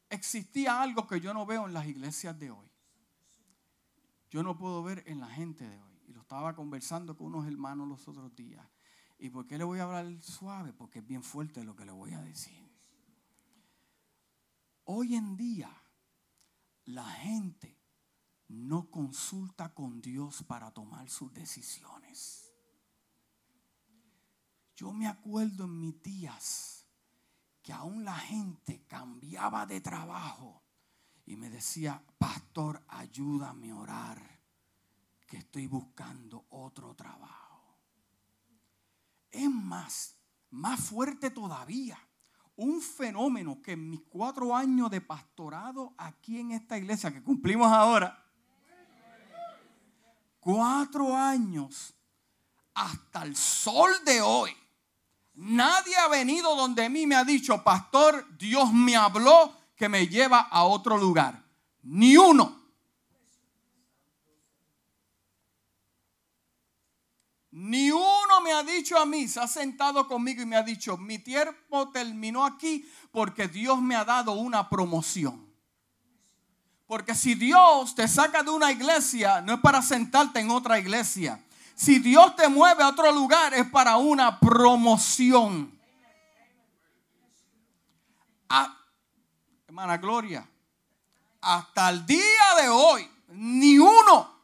existía 0.10 0.82
algo 0.82 1.06
que 1.06 1.22
yo 1.22 1.36
no 1.36 1.46
veo 1.46 1.68
en 1.68 1.74
las 1.74 1.86
iglesias 1.86 2.38
de 2.40 2.50
hoy. 2.50 2.68
Yo 4.32 4.42
no 4.42 4.58
puedo 4.58 4.82
ver 4.82 5.04
en 5.06 5.20
la 5.20 5.28
gente 5.28 5.70
de 5.70 5.80
hoy. 5.80 6.02
Y 6.08 6.14
lo 6.14 6.22
estaba 6.22 6.56
conversando 6.56 7.16
con 7.16 7.28
unos 7.28 7.46
hermanos 7.46 7.88
los 7.88 8.08
otros 8.08 8.36
días. 8.36 8.68
¿Y 9.20 9.30
por 9.30 9.46
qué 9.46 9.60
le 9.60 9.64
voy 9.64 9.78
a 9.78 9.84
hablar 9.84 10.20
suave? 10.20 10.74
Porque 10.74 11.00
es 11.00 11.08
bien 11.08 11.22
fuerte 11.22 11.64
lo 11.64 11.76
que 11.76 11.86
le 11.86 11.92
voy 11.92 12.12
a 12.14 12.22
decir. 12.22 12.68
Hoy 14.86 15.14
en 15.14 15.38
día, 15.38 15.70
la 16.86 17.06
gente 17.06 17.78
no 18.48 18.90
consulta 18.90 19.76
con 19.76 20.02
Dios 20.02 20.44
para 20.44 20.72
tomar 20.72 21.08
sus 21.10 21.32
decisiones. 21.34 22.52
Yo 24.76 24.92
me 24.92 25.08
acuerdo 25.08 25.66
en 25.66 25.80
mis 25.80 26.02
días 26.02 26.77
que 27.68 27.74
aún 27.74 28.06
la 28.06 28.16
gente 28.16 28.86
cambiaba 28.88 29.66
de 29.66 29.82
trabajo 29.82 30.64
y 31.26 31.36
me 31.36 31.50
decía, 31.50 32.02
pastor, 32.18 32.82
ayúdame 32.88 33.72
a 33.72 33.76
orar, 33.76 34.40
que 35.28 35.36
estoy 35.36 35.68
buscando 35.68 36.46
otro 36.48 36.96
trabajo. 36.96 37.78
Es 39.30 39.50
más, 39.50 40.16
más 40.50 40.80
fuerte 40.80 41.30
todavía. 41.30 42.00
Un 42.56 42.82
fenómeno 42.82 43.62
que 43.62 43.74
en 43.74 43.90
mis 43.90 44.00
cuatro 44.08 44.56
años 44.56 44.90
de 44.90 45.02
pastorado 45.02 45.94
aquí 45.98 46.40
en 46.40 46.52
esta 46.52 46.78
iglesia 46.78 47.12
que 47.12 47.22
cumplimos 47.22 47.70
ahora, 47.70 48.18
cuatro 50.40 51.14
años 51.14 51.94
hasta 52.74 53.24
el 53.24 53.36
sol 53.36 53.92
de 54.06 54.22
hoy, 54.22 54.56
nadie 55.38 55.96
ha 55.96 56.08
venido 56.08 56.56
donde 56.56 56.90
mí 56.90 57.08
me 57.08 57.16
ha 57.16 57.24
dicho, 57.24 57.64
pastor, 57.64 58.28
Dios 58.38 58.74
me 58.74 58.96
habló 58.96 59.56
que 59.76 59.88
me 59.88 60.08
lleva 60.08 60.40
a 60.40 60.64
otro 60.64 60.98
lugar. 60.98 61.42
Ni 61.84 62.18
uno. 62.18 62.58
Ni 67.52 67.90
uno 67.92 68.42
me 68.44 68.52
ha 68.52 68.62
dicho 68.62 69.00
a 69.00 69.06
mí, 69.06 69.28
se 69.28 69.40
ha 69.40 69.48
sentado 69.48 70.08
conmigo 70.08 70.44
y 70.44 70.46
me 70.46 70.56
ha 70.56 70.62
dicho, 70.62 70.96
mi 70.98 71.18
tiempo 71.18 71.90
terminó 71.90 72.46
aquí 72.46 72.88
porque 73.12 73.48
Dios 73.48 73.82
me 73.82 73.96
ha 73.96 74.06
dado 74.06 74.34
una 74.34 74.70
promoción. 74.70 75.48
Porque 76.86 77.16
si 77.16 77.36
Dios 77.36 77.96
te 77.96 78.08
saca 78.08 78.44
de 78.44 78.52
una 78.52 78.72
iglesia, 78.72 79.42
no 79.42 79.56
es 79.56 79.60
para 79.60 79.82
sentarte 79.82 80.40
en 80.40 80.52
otra 80.52 80.80
iglesia. 80.80 81.44
Si 81.78 82.00
Dios 82.00 82.36
te 82.36 82.50
mueve 82.50 82.82
a 82.82 82.88
otro 82.88 83.12
lugar, 83.12 83.54
es 83.54 83.70
para 83.70 83.98
una 83.98 84.40
promoción. 84.40 85.80
Ah, 88.50 88.76
hermana 89.68 89.98
Gloria, 89.98 90.50
hasta 91.40 91.90
el 91.92 92.04
día 92.08 92.56
de 92.60 92.70
hoy, 92.70 93.08
ni 93.28 93.78
uno 93.78 94.42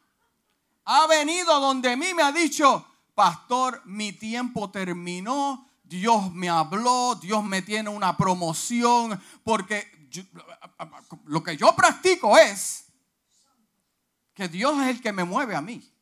ha 0.86 1.08
venido 1.08 1.60
donde 1.60 1.98
mí 1.98 2.14
me 2.14 2.22
ha 2.22 2.32
dicho, 2.32 2.86
pastor, 3.16 3.82
mi 3.86 4.14
tiempo 4.14 4.70
terminó, 4.70 5.68
Dios 5.82 6.32
me 6.34 6.50
habló, 6.50 7.16
Dios 7.16 7.44
me 7.44 7.64
tiene 7.64 7.90
una 7.90 8.16
promoción, 8.16 9.20
porque 9.44 10.08
lo 11.26 11.42
que 11.42 11.58
yo 11.58 11.76
practico 11.76 12.38
es 12.38 12.86
que 14.36 14.48
Dios 14.48 14.80
es 14.82 14.90
el 14.90 15.02
que 15.02 15.12
me 15.12 15.24
mueve 15.24 15.56
a 15.56 15.62
mí. 15.62 15.93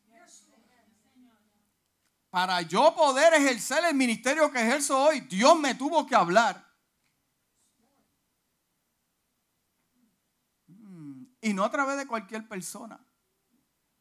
Para 2.32 2.62
yo 2.62 2.94
poder 2.94 3.34
ejercer 3.34 3.84
el 3.84 3.94
ministerio 3.94 4.50
que 4.50 4.58
ejerzo 4.58 4.98
hoy, 4.98 5.20
Dios 5.20 5.60
me 5.60 5.74
tuvo 5.74 6.06
que 6.06 6.14
hablar. 6.14 6.66
Mm, 10.66 11.24
y 11.42 11.52
no 11.52 11.62
a 11.62 11.70
través 11.70 11.98
de 11.98 12.06
cualquier 12.06 12.48
persona. 12.48 12.98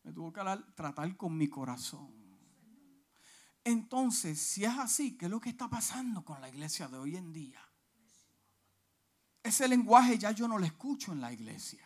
Me 0.04 0.14
tuvo 0.14 0.32
que 0.32 0.42
tratar 0.74 1.18
con 1.18 1.36
mi 1.36 1.50
corazón. 1.50 2.10
Entonces, 3.66 4.42
si 4.42 4.64
es 4.64 4.78
así, 4.78 5.18
¿qué 5.18 5.26
es 5.26 5.32
lo 5.32 5.42
que 5.42 5.50
está 5.50 5.70
pasando 5.70 6.24
con 6.24 6.40
la 6.40 6.48
iglesia 6.48 6.88
de 6.88 7.00
hoy 7.00 7.18
en 7.18 7.34
día? 7.34 7.62
Ese 9.44 9.68
lenguaje 9.68 10.18
ya 10.18 10.32
yo 10.32 10.48
no 10.48 10.58
lo 10.58 10.66
escucho 10.66 11.12
en 11.12 11.20
la 11.20 11.34
iglesia. 11.34 11.86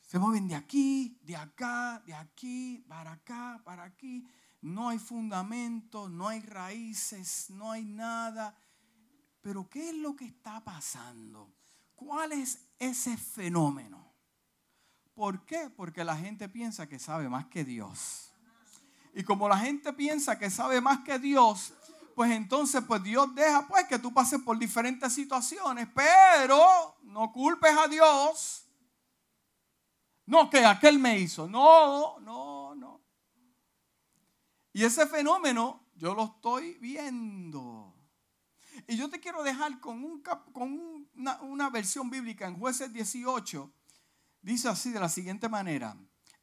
Se 0.00 0.18
mueven 0.18 0.48
de 0.48 0.54
aquí, 0.54 1.20
de 1.22 1.36
acá, 1.36 2.02
de 2.06 2.14
aquí, 2.14 2.82
para 2.88 3.12
acá, 3.12 3.60
para 3.62 3.82
aquí. 3.82 4.26
No 4.62 4.88
hay 4.88 4.98
fundamento, 4.98 6.08
no 6.08 6.28
hay 6.28 6.40
raíces, 6.40 7.50
no 7.50 7.72
hay 7.72 7.84
nada. 7.84 8.56
Pero 9.40 9.68
¿qué 9.68 9.90
es 9.90 9.96
lo 9.96 10.14
que 10.14 10.24
está 10.24 10.62
pasando? 10.62 11.52
¿Cuál 11.96 12.32
es 12.32 12.58
ese 12.78 13.16
fenómeno? 13.16 14.12
¿Por 15.14 15.44
qué? 15.44 15.68
Porque 15.68 16.04
la 16.04 16.16
gente 16.16 16.48
piensa 16.48 16.88
que 16.88 16.98
sabe 16.98 17.28
más 17.28 17.46
que 17.46 17.64
Dios. 17.64 18.32
Y 19.14 19.24
como 19.24 19.48
la 19.48 19.58
gente 19.58 19.92
piensa 19.92 20.38
que 20.38 20.48
sabe 20.48 20.80
más 20.80 21.00
que 21.00 21.18
Dios, 21.18 21.74
pues 22.14 22.30
entonces 22.30 22.82
pues 22.86 23.02
Dios 23.02 23.34
deja 23.34 23.66
pues 23.66 23.86
que 23.86 23.98
tú 23.98 24.12
pases 24.14 24.40
por 24.42 24.58
diferentes 24.58 25.12
situaciones, 25.12 25.88
pero 25.94 26.96
no 27.02 27.32
culpes 27.32 27.76
a 27.76 27.88
Dios. 27.88 28.64
No, 30.26 30.48
que 30.48 30.64
aquel 30.64 30.98
me 30.98 31.18
hizo. 31.18 31.48
No, 31.48 32.20
no. 32.20 32.51
Y 34.72 34.84
ese 34.84 35.06
fenómeno 35.06 35.88
yo 35.94 36.14
lo 36.14 36.24
estoy 36.24 36.74
viendo. 36.80 37.94
Y 38.86 38.96
yo 38.96 39.10
te 39.10 39.20
quiero 39.20 39.42
dejar 39.42 39.80
con, 39.80 40.02
un, 40.02 40.22
con 40.22 41.08
una, 41.14 41.40
una 41.42 41.70
versión 41.70 42.10
bíblica 42.10 42.46
en 42.46 42.58
jueces 42.58 42.92
18. 42.92 43.72
Dice 44.40 44.68
así 44.68 44.90
de 44.90 45.00
la 45.00 45.08
siguiente 45.08 45.48
manera. 45.48 45.96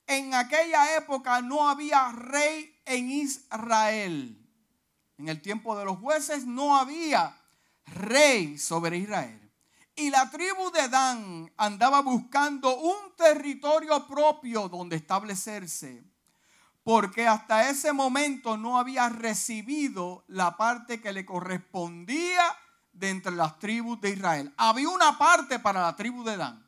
En 0.05 0.33
aquella 0.33 0.95
época 0.95 1.41
no 1.41 1.69
había 1.69 2.11
rey 2.11 2.75
en 2.85 3.11
Israel. 3.11 4.35
En 5.17 5.27
el 5.29 5.41
tiempo 5.41 5.77
de 5.77 5.85
los 5.85 5.97
jueces 5.99 6.45
no 6.45 6.77
había 6.77 7.35
rey 7.85 8.57
sobre 8.57 8.97
Israel. 8.97 9.51
Y 9.95 10.09
la 10.11 10.29
tribu 10.31 10.71
de 10.71 10.87
Dan 10.87 11.51
andaba 11.57 12.01
buscando 12.01 12.79
un 12.79 13.15
territorio 13.17 14.07
propio 14.07 14.69
donde 14.69 14.95
establecerse, 14.95 16.05
porque 16.89 17.27
hasta 17.27 17.69
ese 17.69 17.93
momento 17.93 18.57
no 18.57 18.79
había 18.79 19.09
recibido 19.09 20.23
la 20.25 20.57
parte 20.57 20.99
que 20.99 21.13
le 21.13 21.23
correspondía 21.23 22.41
de 22.93 23.11
entre 23.11 23.31
las 23.33 23.59
tribus 23.59 24.01
de 24.01 24.09
Israel. 24.09 24.51
Había 24.57 24.89
una 24.89 25.15
parte 25.15 25.59
para 25.59 25.83
la 25.83 25.95
tribu 25.95 26.23
de 26.23 26.35
Dan. 26.35 26.67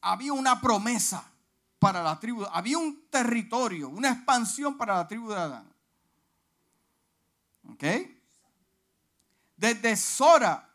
Había 0.00 0.32
una 0.32 0.60
promesa 0.60 1.22
para 1.78 2.02
la 2.02 2.18
tribu. 2.18 2.44
Había 2.52 2.78
un 2.78 3.08
territorio, 3.10 3.90
una 3.90 4.10
expansión 4.10 4.76
para 4.76 4.96
la 4.96 5.06
tribu 5.06 5.28
de 5.28 5.36
Dan. 5.36 5.72
¿Ok? 7.70 7.84
Desde 9.56 9.96
Sora 9.96 10.68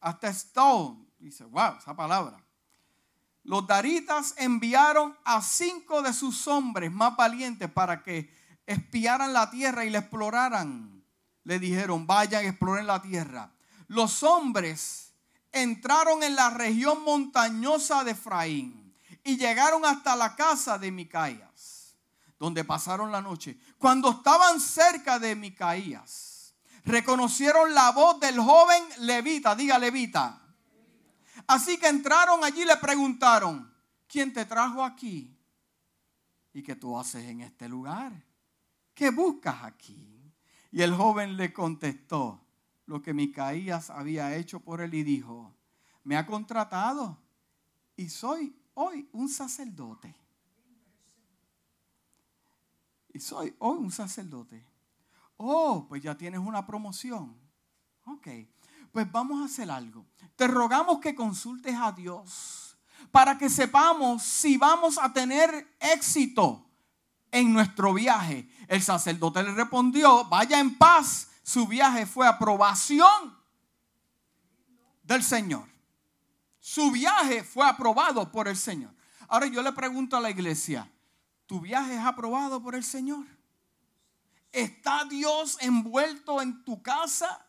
hasta 0.00 0.28
Stone. 0.28 1.04
Dice, 1.18 1.44
wow, 1.44 1.76
esa 1.76 1.94
palabra. 1.94 2.42
Los 3.42 3.66
daritas 3.66 4.34
enviaron 4.36 5.16
a 5.24 5.42
cinco 5.42 6.02
de 6.02 6.12
sus 6.12 6.46
hombres 6.46 6.92
más 6.92 7.16
valientes 7.16 7.70
para 7.70 8.02
que 8.02 8.30
espiaran 8.66 9.32
la 9.32 9.50
tierra 9.50 9.84
y 9.84 9.90
la 9.90 10.00
exploraran. 10.00 11.04
Le 11.44 11.58
dijeron, 11.58 12.06
vayan, 12.06 12.44
exploren 12.44 12.86
la 12.86 13.00
tierra. 13.00 13.50
Los 13.88 14.22
hombres 14.22 15.12
entraron 15.52 16.22
en 16.22 16.36
la 16.36 16.50
región 16.50 17.02
montañosa 17.02 18.04
de 18.04 18.12
Efraín 18.12 18.94
y 19.24 19.36
llegaron 19.36 19.84
hasta 19.84 20.16
la 20.16 20.36
casa 20.36 20.78
de 20.78 20.90
Micaías, 20.90 21.96
donde 22.38 22.64
pasaron 22.64 23.10
la 23.10 23.20
noche. 23.20 23.58
Cuando 23.78 24.10
estaban 24.10 24.60
cerca 24.60 25.18
de 25.18 25.34
Micaías, 25.34 26.54
reconocieron 26.84 27.74
la 27.74 27.90
voz 27.90 28.20
del 28.20 28.38
joven 28.38 28.82
levita, 28.98 29.54
diga 29.54 29.78
levita. 29.78 30.39
Así 31.50 31.80
que 31.80 31.88
entraron 31.88 32.44
allí 32.44 32.62
y 32.62 32.64
le 32.64 32.76
preguntaron, 32.76 33.74
¿quién 34.06 34.32
te 34.32 34.44
trajo 34.44 34.84
aquí? 34.84 35.36
¿Y 36.52 36.62
qué 36.62 36.76
tú 36.76 36.96
haces 36.96 37.24
en 37.24 37.40
este 37.40 37.68
lugar? 37.68 38.12
¿Qué 38.94 39.10
buscas 39.10 39.64
aquí? 39.64 40.32
Y 40.70 40.80
el 40.80 40.94
joven 40.94 41.36
le 41.36 41.52
contestó 41.52 42.40
lo 42.86 43.02
que 43.02 43.12
Micaías 43.12 43.90
había 43.90 44.36
hecho 44.36 44.60
por 44.60 44.80
él 44.80 44.94
y 44.94 45.02
dijo, 45.02 45.52
me 46.04 46.16
ha 46.16 46.24
contratado 46.24 47.18
y 47.96 48.08
soy 48.08 48.56
hoy 48.74 49.08
un 49.10 49.28
sacerdote. 49.28 50.14
Y 53.12 53.18
soy 53.18 53.56
hoy 53.58 53.78
un 53.78 53.90
sacerdote. 53.90 54.64
Oh, 55.36 55.84
pues 55.88 56.00
ya 56.00 56.16
tienes 56.16 56.38
una 56.38 56.64
promoción. 56.64 57.36
Ok, 58.04 58.28
pues 58.92 59.10
vamos 59.10 59.40
a 59.40 59.44
hacer 59.46 59.70
algo. 59.70 60.06
Te 60.36 60.46
rogamos 60.46 61.00
que 61.00 61.14
consultes 61.14 61.74
a 61.76 61.92
Dios 61.92 62.76
para 63.10 63.36
que 63.38 63.48
sepamos 63.50 64.22
si 64.22 64.56
vamos 64.56 64.98
a 64.98 65.12
tener 65.12 65.76
éxito 65.80 66.66
en 67.30 67.52
nuestro 67.52 67.94
viaje. 67.94 68.48
El 68.68 68.82
sacerdote 68.82 69.42
le 69.42 69.52
respondió, 69.52 70.24
vaya 70.24 70.58
en 70.58 70.76
paz. 70.76 71.28
Su 71.42 71.66
viaje 71.66 72.06
fue 72.06 72.26
aprobación 72.26 73.36
del 75.02 75.22
Señor. 75.22 75.68
Su 76.60 76.90
viaje 76.90 77.42
fue 77.42 77.66
aprobado 77.66 78.30
por 78.30 78.46
el 78.46 78.56
Señor. 78.56 78.94
Ahora 79.28 79.46
yo 79.46 79.62
le 79.62 79.72
pregunto 79.72 80.16
a 80.16 80.20
la 80.20 80.30
iglesia, 80.30 80.90
¿tu 81.46 81.60
viaje 81.60 81.94
es 81.94 82.04
aprobado 82.04 82.62
por 82.62 82.74
el 82.74 82.84
Señor? 82.84 83.26
¿Está 84.52 85.04
Dios 85.04 85.56
envuelto 85.60 86.42
en 86.42 86.64
tu 86.64 86.82
casa? 86.82 87.46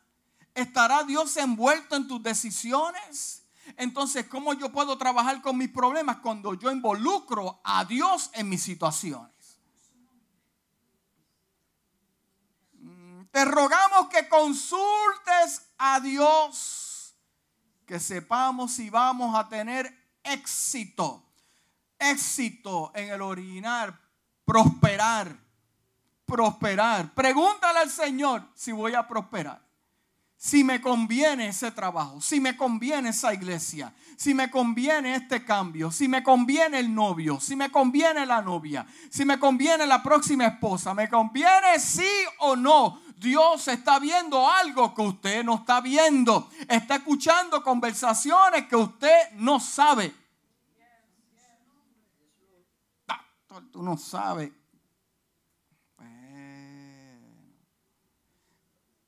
¿Estará 0.53 1.03
Dios 1.03 1.35
envuelto 1.37 1.95
en 1.95 2.07
tus 2.07 2.21
decisiones? 2.21 3.43
Entonces, 3.77 4.27
¿cómo 4.27 4.53
yo 4.53 4.71
puedo 4.71 4.97
trabajar 4.97 5.41
con 5.41 5.57
mis 5.57 5.69
problemas 5.69 6.17
cuando 6.17 6.53
yo 6.55 6.71
involucro 6.71 7.61
a 7.63 7.85
Dios 7.85 8.29
en 8.33 8.49
mis 8.49 8.61
situaciones? 8.61 9.59
Mm, 12.73 13.23
te 13.31 13.45
rogamos 13.45 14.07
que 14.09 14.27
consultes 14.27 15.71
a 15.77 15.99
Dios, 15.99 17.15
que 17.85 17.99
sepamos 17.99 18.73
si 18.73 18.89
vamos 18.89 19.35
a 19.35 19.47
tener 19.47 19.93
éxito, 20.23 21.23
éxito 21.97 22.91
en 22.93 23.09
el 23.11 23.21
original, 23.21 23.97
prosperar 24.43 25.51
prosperar. 26.31 27.13
Pregúntale 27.13 27.79
al 27.79 27.89
Señor 27.89 28.47
si 28.55 28.71
voy 28.71 28.95
a 28.95 29.05
prosperar. 29.05 29.61
Si 30.43 30.63
me 30.63 30.81
conviene 30.81 31.49
ese 31.49 31.69
trabajo, 31.69 32.19
si 32.19 32.39
me 32.39 32.57
conviene 32.57 33.09
esa 33.09 33.31
iglesia, 33.31 33.93
si 34.17 34.33
me 34.33 34.49
conviene 34.49 35.13
este 35.13 35.45
cambio, 35.45 35.91
si 35.91 36.07
me 36.07 36.23
conviene 36.23 36.79
el 36.79 36.91
novio, 36.91 37.39
si 37.39 37.55
me 37.55 37.69
conviene 37.69 38.25
la 38.25 38.41
novia, 38.41 38.83
si 39.11 39.23
me 39.23 39.37
conviene 39.37 39.85
la 39.85 40.01
próxima 40.01 40.47
esposa, 40.47 40.95
me 40.95 41.07
conviene 41.07 41.77
sí 41.77 42.09
o 42.39 42.55
no. 42.55 43.03
Dios 43.17 43.67
está 43.67 43.99
viendo 43.99 44.49
algo 44.49 44.95
que 44.95 45.03
usted 45.03 45.43
no 45.43 45.57
está 45.57 45.79
viendo. 45.79 46.49
Está 46.67 46.95
escuchando 46.95 47.61
conversaciones 47.61 48.65
que 48.65 48.75
usted 48.75 49.33
no 49.35 49.59
sabe. 49.59 50.11
Tú 53.71 53.83
no 53.83 53.95
sabes 53.95 54.51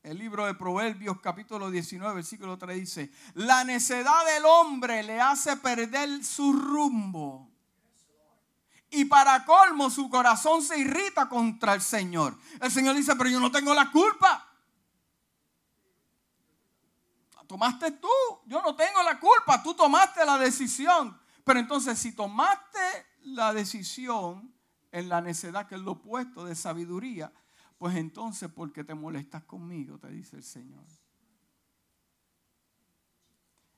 El 0.04 0.18
libro 0.18 0.46
de 0.46 0.54
Proverbios 0.54 1.22
capítulo 1.22 1.72
19, 1.72 2.16
versículo 2.16 2.58
3 2.58 2.78
dice, 2.78 3.12
la 3.36 3.64
necedad 3.64 4.26
del 4.26 4.44
hombre 4.44 5.02
le 5.02 5.22
hace 5.22 5.56
perder 5.56 6.26
su 6.26 6.52
rumbo. 6.52 7.50
Y 8.90 9.06
para 9.06 9.46
colmo 9.46 9.90
su 9.90 10.10
corazón 10.10 10.62
se 10.62 10.78
irrita 10.78 11.30
contra 11.30 11.74
el 11.74 11.82
Señor. 11.82 12.38
El 12.60 12.70
Señor 12.70 12.98
dice, 12.98 13.16
pero 13.16 13.30
yo 13.30 13.40
no 13.40 13.50
tengo 13.50 13.74
la 13.74 13.90
culpa. 13.92 14.46
Tomaste 17.48 17.92
tú, 17.92 18.10
yo 18.46 18.62
no 18.62 18.76
tengo 18.76 19.02
la 19.04 19.18
culpa, 19.18 19.64
tú 19.64 19.74
tomaste 19.74 20.26
la 20.26 20.38
decisión. 20.38 21.18
Pero 21.46 21.62
entonces 21.62 21.98
si 21.98 22.12
tomaste 22.12 22.80
la 23.22 23.54
decisión 23.54 24.54
en 24.92 25.08
la 25.08 25.22
necedad, 25.22 25.66
que 25.66 25.76
es 25.76 25.82
lo 25.82 25.94
opuesto 25.94 26.44
de 26.44 26.56
sabiduría, 26.56 27.32
pues 27.84 27.98
entonces, 27.98 28.50
¿por 28.50 28.72
qué 28.72 28.86
te 28.86 28.96
molestas 28.96 29.44
conmigo? 29.44 30.00
Te 30.00 30.08
dice 30.08 30.38
el 30.38 30.44
Señor. 30.44 30.86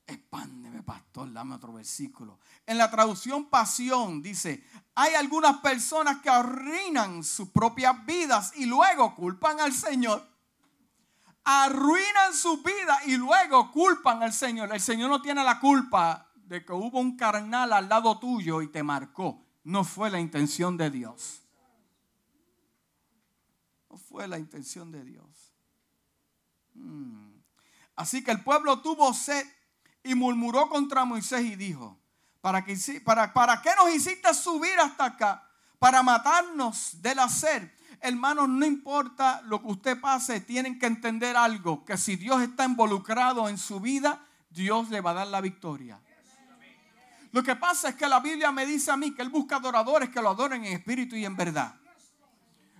Expándeme, 0.05 0.83
pastor, 0.83 1.33
dame 1.33 1.55
otro 1.55 1.73
versículo. 1.73 2.37
En 2.67 2.77
la 2.77 2.91
traducción 2.91 3.49
pasión 3.49 4.21
dice, 4.21 4.63
hay 4.93 5.15
algunas 5.15 5.57
personas 5.57 6.21
que 6.21 6.29
arruinan 6.29 7.23
sus 7.23 7.49
propias 7.49 8.05
vidas 8.05 8.53
y 8.55 8.67
luego 8.67 9.15
culpan 9.15 9.59
al 9.59 9.73
Señor. 9.73 10.23
Arruinan 11.43 12.31
su 12.35 12.61
vida 12.61 12.99
y 13.07 13.17
luego 13.17 13.71
culpan 13.71 14.21
al 14.21 14.33
Señor. 14.33 14.71
El 14.71 14.81
Señor 14.81 15.09
no 15.09 15.19
tiene 15.19 15.43
la 15.43 15.59
culpa 15.59 16.29
de 16.35 16.63
que 16.63 16.73
hubo 16.73 16.99
un 16.99 17.17
carnal 17.17 17.73
al 17.73 17.89
lado 17.89 18.19
tuyo 18.19 18.61
y 18.61 18.67
te 18.67 18.83
marcó. 18.83 19.43
No 19.63 19.83
fue 19.83 20.11
la 20.11 20.19
intención 20.19 20.77
de 20.77 20.91
Dios 20.91 21.41
fue 23.97 24.27
la 24.27 24.39
intención 24.39 24.91
de 24.91 25.03
Dios. 25.03 25.53
Hmm. 26.73 27.39
Así 27.95 28.23
que 28.23 28.31
el 28.31 28.43
pueblo 28.43 28.81
tuvo 28.81 29.13
sed 29.13 29.45
y 30.03 30.15
murmuró 30.15 30.69
contra 30.69 31.05
Moisés 31.05 31.45
y 31.45 31.55
dijo, 31.55 31.99
¿Para, 32.45 32.63
que, 32.63 32.77
para, 33.03 33.33
¿Para 33.33 33.59
qué 33.59 33.71
nos 33.75 33.91
hiciste 33.91 34.31
subir 34.35 34.77
hasta 34.79 35.05
acá? 35.05 35.49
Para 35.79 36.03
matarnos 36.03 37.01
del 37.01 37.17
hacer. 37.17 37.75
Hermanos, 37.99 38.47
no 38.47 38.67
importa 38.67 39.41
lo 39.45 39.59
que 39.61 39.67
usted 39.69 39.99
pase, 39.99 40.41
tienen 40.41 40.77
que 40.77 40.85
entender 40.85 41.35
algo, 41.35 41.83
que 41.83 41.97
si 41.97 42.17
Dios 42.17 42.43
está 42.43 42.65
involucrado 42.65 43.49
en 43.49 43.57
su 43.57 43.79
vida, 43.79 44.23
Dios 44.51 44.91
le 44.91 45.01
va 45.01 45.09
a 45.09 45.13
dar 45.15 45.27
la 45.27 45.41
victoria. 45.41 45.99
Lo 47.31 47.41
que 47.41 47.55
pasa 47.55 47.89
es 47.89 47.95
que 47.95 48.07
la 48.07 48.19
Biblia 48.19 48.51
me 48.51 48.67
dice 48.67 48.91
a 48.91 48.95
mí 48.95 49.15
que 49.15 49.23
Él 49.23 49.29
busca 49.29 49.55
adoradores 49.55 50.09
que 50.09 50.21
lo 50.21 50.29
adoren 50.29 50.63
en 50.65 50.73
espíritu 50.73 51.15
y 51.15 51.25
en 51.25 51.35
verdad. 51.35 51.73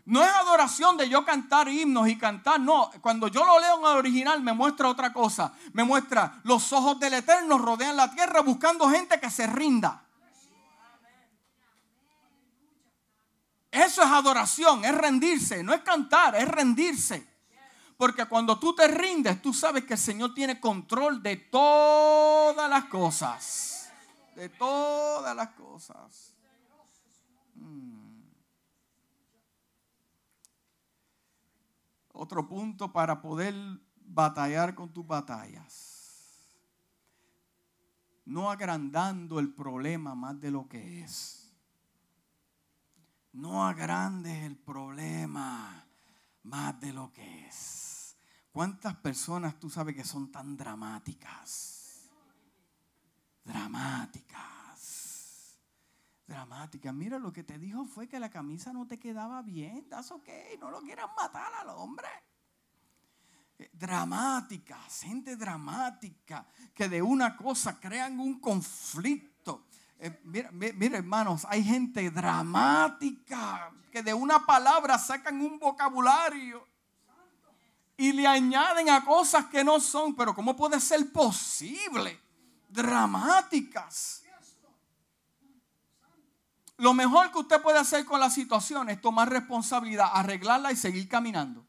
No 0.06 0.24
es 0.24 0.30
adoración 0.30 0.98
de 0.98 1.10
yo 1.10 1.26
cantar 1.26 1.68
himnos 1.68 2.08
y 2.08 2.16
cantar, 2.16 2.60
no. 2.60 2.92
Cuando 3.02 3.28
yo 3.28 3.44
lo 3.44 3.60
leo 3.60 3.80
en 3.80 3.86
el 3.86 3.98
original 3.98 4.42
me 4.42 4.54
muestra 4.54 4.88
otra 4.88 5.12
cosa. 5.12 5.52
Me 5.74 5.84
muestra 5.84 6.42
los 6.44 6.72
ojos 6.74 7.00
del 7.00 7.16
Eterno 7.16 7.58
rodean 7.58 7.98
la 7.98 8.12
tierra 8.12 8.42
buscando 8.42 8.88
gente 8.88 9.20
que 9.20 9.32
se 9.32 9.48
rinda. 9.48 10.04
Eso 13.72 14.04
es 14.04 14.08
adoración, 14.10 14.86
es 14.86 14.96
rendirse, 14.96 15.62
no 15.64 15.74
es 15.74 15.82
cantar, 15.82 16.36
es 16.36 16.48
rendirse. 16.48 17.28
Porque 17.98 18.26
cuando 18.26 18.60
tú 18.60 18.76
te 18.76 18.88
rindes, 18.88 19.42
tú 19.42 19.54
sabes 19.54 19.86
que 19.86 19.94
el 19.94 20.00
Señor 20.00 20.34
tiene 20.34 20.60
control 20.60 21.24
de 21.24 21.38
todas 21.38 22.70
las 22.70 22.86
cosas. 22.86 23.92
De 24.36 24.50
todas 24.50 25.36
las 25.36 25.50
cosas. 25.50 26.34
Hmm. 27.56 27.95
Otro 32.18 32.48
punto 32.48 32.92
para 32.92 33.22
poder 33.22 33.54
batallar 34.06 34.74
con 34.74 34.94
tus 34.94 35.06
batallas. 35.06 36.50
No 38.26 38.50
agrandando 38.50 39.40
el 39.40 39.54
problema 39.54 40.16
más 40.16 40.40
de 40.40 40.50
lo 40.50 40.68
que 40.68 41.02
es. 41.02 41.54
No 43.34 43.68
agrandes 43.68 44.44
el 44.44 44.56
problema 44.56 45.86
más 46.44 46.80
de 46.80 46.94
lo 46.94 47.12
que 47.12 47.48
es. 47.48 48.16
¿Cuántas 48.52 48.96
personas 48.96 49.60
tú 49.60 49.70
sabes 49.70 49.96
que 49.96 50.06
son 50.06 50.32
tan 50.32 50.56
dramáticas? 50.56 52.10
Dramáticas. 53.44 54.55
Dramáticas. 56.28 56.94
Mira, 56.94 57.20
lo 57.20 57.32
que 57.32 57.44
te 57.44 57.58
dijo 57.58 57.86
fue 57.86 58.08
que 58.08 58.20
la 58.20 58.30
camisa 58.30 58.74
no 58.74 58.88
te 58.88 59.00
quedaba 59.00 59.42
bien. 59.42 59.88
Das 59.90 60.12
ok, 60.12 60.28
no 60.60 60.72
lo 60.72 60.82
quieras 60.82 61.10
matar 61.16 61.54
al 61.54 61.70
hombre. 61.70 62.08
Eh, 63.58 63.70
dramáticas, 63.74 65.02
gente 65.02 65.36
dramática, 65.36 66.46
que 66.74 66.90
de 66.90 67.02
una 67.02 67.38
cosa 67.38 67.80
crean 67.80 68.20
un 68.20 68.40
conflicto 68.40 69.66
eh, 69.98 70.20
mira, 70.24 70.98
hermanos, 70.98 71.46
hay 71.50 71.64
gente 71.64 72.12
dramática 72.12 73.72
que 73.92 74.04
de 74.04 74.14
una 74.14 74.46
palabra 74.46 74.98
sacan 74.98 75.40
un 75.40 75.58
vocabulario 75.58 76.68
y 77.98 78.12
le 78.12 78.28
añaden 78.28 78.90
a 78.90 79.06
cosas 79.06 79.46
que 79.46 79.64
no 79.64 79.80
son, 79.80 80.14
pero 80.16 80.36
¿cómo 80.36 80.56
puede 80.56 80.82
ser 80.82 81.12
posible? 81.14 82.20
Dramáticas. 82.68 84.25
Lo 86.78 86.94
mejor 86.94 87.32
que 87.32 87.40
usted 87.40 87.62
puede 87.62 87.80
hacer 87.80 88.06
con 88.06 88.20
la 88.20 88.30
situación 88.30 88.90
es 88.90 89.00
tomar 89.00 89.30
responsabilidad, 89.30 90.10
arreglarla 90.14 90.72
y 90.72 90.76
seguir 90.76 91.08
caminando. 91.08 91.66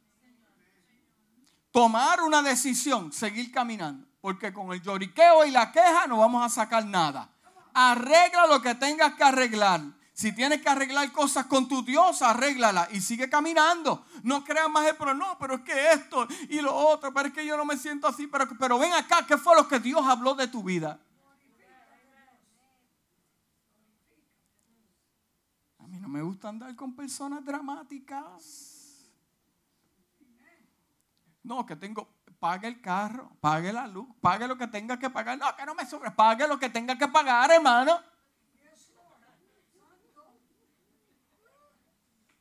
Tomar 1.71 2.23
una 2.23 2.42
decisión, 2.42 3.12
seguir 3.12 3.53
caminando. 3.53 4.07
Porque 4.21 4.53
con 4.53 4.73
el 4.73 4.83
lloriqueo 4.83 5.45
y 5.45 5.51
la 5.51 5.71
queja 5.71 6.07
no 6.07 6.19
vamos 6.19 6.45
a 6.45 6.49
sacar 6.49 6.85
nada 6.85 7.31
arregla 7.77 8.47
lo 8.47 8.62
que 8.62 8.75
tengas 8.75 9.14
que 9.14 9.25
arreglar. 9.25 9.83
Si 10.14 10.33
tienes 10.33 10.62
que 10.62 10.69
arreglar 10.71 11.12
cosas 11.12 11.45
con 11.45 11.69
tu 11.69 11.85
Dios, 11.85 12.23
arréglala 12.23 12.88
y 12.90 13.03
sigue 13.03 13.29
caminando. 13.29 14.07
No 14.23 14.42
creas 14.42 14.71
más 14.71 14.87
el 14.87 14.97
pero 14.97 15.12
no, 15.12 15.37
pero 15.38 15.57
es 15.57 15.61
que 15.61 15.92
esto 15.92 16.27
y 16.49 16.62
lo 16.62 16.75
otro, 16.75 17.12
pero 17.12 17.29
es 17.29 17.35
que 17.35 17.45
yo 17.45 17.55
no 17.55 17.66
me 17.66 17.77
siento 17.77 18.09
así. 18.09 18.27
Pero, 18.27 18.49
pero 18.59 18.79
ven 18.79 18.95
acá, 18.95 19.27
¿qué 19.27 19.37
fue 19.37 19.55
lo 19.55 19.69
que 19.69 19.79
Dios 19.79 20.03
habló 20.07 20.35
de 20.35 20.49
tu 20.49 20.62
vida? 20.62 20.99
A 25.81 25.87
mí 25.87 25.99
no 26.01 26.06
me 26.16 26.22
gusta 26.22 26.48
andar 26.48 26.74
con 26.74 26.96
personas 26.96 27.44
dramáticas. 27.44 29.12
No, 31.42 31.66
que 31.66 31.76
tengo, 31.76 32.09
pague 32.38 32.68
el 32.68 32.81
carro, 32.81 33.37
pague 33.38 33.70
la 33.70 33.87
luz, 33.87 34.09
pague 34.22 34.48
lo 34.48 34.57
que 34.57 34.66
tenga 34.66 34.98
que 34.98 35.11
pagar. 35.11 35.37
No, 35.37 35.55
que 35.55 35.66
no 35.66 35.74
me 35.74 35.85
sobre, 35.85 36.11
pague 36.11 36.48
lo 36.48 36.59
que 36.59 36.70
tenga 36.70 36.96
que 36.96 37.07
pagar, 37.09 37.50
hermano. 37.50 38.00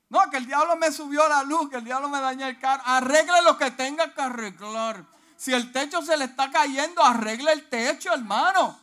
No, 0.07 0.29
que 0.29 0.38
el 0.38 0.45
diablo 0.45 0.77
me 0.77 0.89
subió 0.89 1.27
la 1.27 1.43
luz, 1.43 1.69
que 1.69 1.75
el 1.75 1.83
diablo 1.83 2.07
me 2.07 2.21
dañó 2.21 2.47
el 2.47 2.57
carro. 2.57 2.81
Arregle 2.85 3.41
lo 3.41 3.57
que 3.57 3.71
tenga 3.71 4.13
que 4.13 4.21
arreglar. 4.21 5.05
Si 5.35 5.51
el 5.51 5.73
techo 5.73 6.01
se 6.01 6.15
le 6.15 6.23
está 6.23 6.49
cayendo, 6.49 7.03
arregle 7.03 7.51
el 7.51 7.67
techo, 7.67 8.13
hermano. 8.13 8.79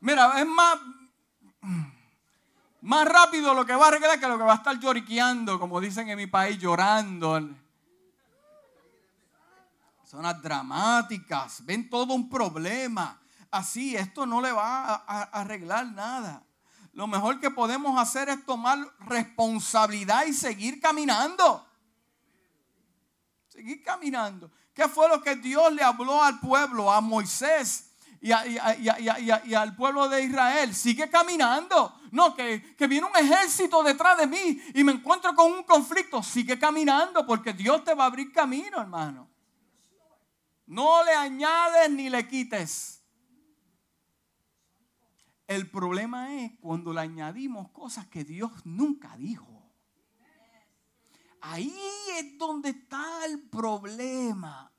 Mira, 0.00 0.38
es 0.38 0.46
más, 0.46 0.78
más 2.84 3.08
rápido 3.08 3.54
lo 3.54 3.64
que 3.64 3.74
va 3.74 3.86
a 3.86 3.88
arreglar 3.88 4.20
que 4.20 4.28
lo 4.28 4.36
que 4.36 4.44
va 4.44 4.52
a 4.52 4.56
estar 4.56 4.78
lloriqueando, 4.78 5.58
como 5.58 5.80
dicen 5.80 6.08
en 6.08 6.18
mi 6.18 6.26
país, 6.26 6.58
llorando 6.58 7.40
personas 10.14 10.40
dramáticas, 10.42 11.64
ven 11.64 11.88
todo 11.88 12.14
un 12.14 12.28
problema. 12.28 13.18
Así, 13.50 13.96
esto 13.96 14.26
no 14.26 14.40
le 14.40 14.52
va 14.52 15.02
a, 15.06 15.22
arreglar 15.22 15.86
nada. 15.86 16.44
Lo 16.92 17.06
mejor 17.06 17.40
que 17.40 17.50
podemos 17.50 17.98
hacer 17.98 18.28
es 18.28 18.44
tomar 18.44 18.78
responsabilidad 19.00 20.26
y 20.26 20.32
seguir 20.32 20.78
caminando. 20.78 21.66
Seguir 23.48 23.82
caminando. 23.82 24.50
¿Qué 24.74 24.88
fue 24.88 25.08
lo 25.08 25.22
que 25.22 25.36
Dios 25.36 25.72
le 25.72 25.82
habló 25.82 26.22
al 26.22 26.38
pueblo, 26.38 26.92
a 26.92 27.00
Moisés 27.00 27.93
y, 28.24 29.54
al 29.54 29.76
pueblo 29.76 30.08
de 30.08 30.22
Israel? 30.22 30.74
Sigue 30.74 31.10
caminando. 31.10 31.94
No, 32.10 32.34
que, 32.34 32.74
que 32.74 32.86
viene 32.86 33.06
un 33.06 33.14
ejército 33.14 33.82
detrás 33.82 34.16
de 34.16 34.26
mí 34.26 34.62
y 34.74 34.82
me 34.82 34.92
encuentro 34.92 35.34
con 35.34 35.52
un 35.52 35.62
conflicto. 35.64 36.22
Sigue 36.22 36.58
caminando 36.58 37.26
porque 37.26 37.52
Dios 37.52 37.84
te 37.84 37.94
va 37.94 38.04
a 38.04 38.06
abrir 38.06 38.32
camino, 38.32 38.80
hermano. 38.80 39.28
No 40.66 41.04
le 41.04 41.12
añades 41.12 41.90
ni 41.90 42.08
le 42.08 42.26
quites. 42.26 43.02
El 45.46 45.70
problema 45.70 46.34
es 46.36 46.52
cuando 46.60 46.94
le 46.94 47.02
añadimos 47.02 47.70
cosas 47.72 48.06
que 48.06 48.24
Dios 48.24 48.50
nunca 48.64 49.14
dijo. 49.18 49.70
Ahí 51.42 51.76
es 52.16 52.38
donde 52.38 52.70
está 52.70 53.26
el 53.26 53.50
problema. 53.50 54.73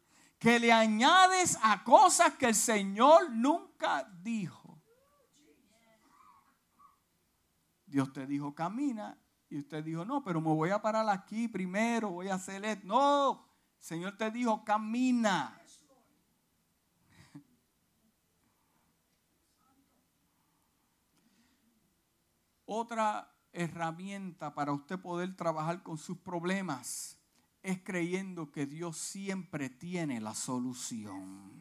Que 0.46 0.60
le 0.60 0.72
añades 0.72 1.58
a 1.64 1.84
cosas 1.84 2.36
que 2.36 2.46
el 2.46 2.54
Señor 2.54 3.32
nunca 3.32 4.08
dijo. 4.22 4.80
Dios 7.88 8.14
te 8.14 8.28
dijo 8.28 8.54
camina 8.54 9.20
y 9.50 9.58
usted 9.58 9.84
dijo 9.84 10.06
no, 10.06 10.24
pero 10.24 10.40
me 10.42 10.54
voy 10.54 10.70
a 10.70 10.80
parar 10.80 11.10
aquí 11.10 11.48
primero, 11.48 12.12
voy 12.12 12.28
a 12.28 12.36
hacer 12.36 12.64
esto. 12.64 12.86
No, 12.86 13.50
Señor 13.80 14.18
te 14.18 14.30
dijo 14.30 14.64
camina. 14.64 15.60
Otra 22.66 23.36
herramienta 23.52 24.54
para 24.54 24.74
usted 24.74 25.00
poder 25.00 25.36
trabajar 25.36 25.82
con 25.82 25.98
sus 25.98 26.20
problemas 26.20 27.15
es 27.66 27.80
creyendo 27.84 28.52
que 28.52 28.66
Dios 28.66 28.98
siempre 28.98 29.70
tiene 29.70 30.22
la 30.22 30.34
solución. 30.34 31.52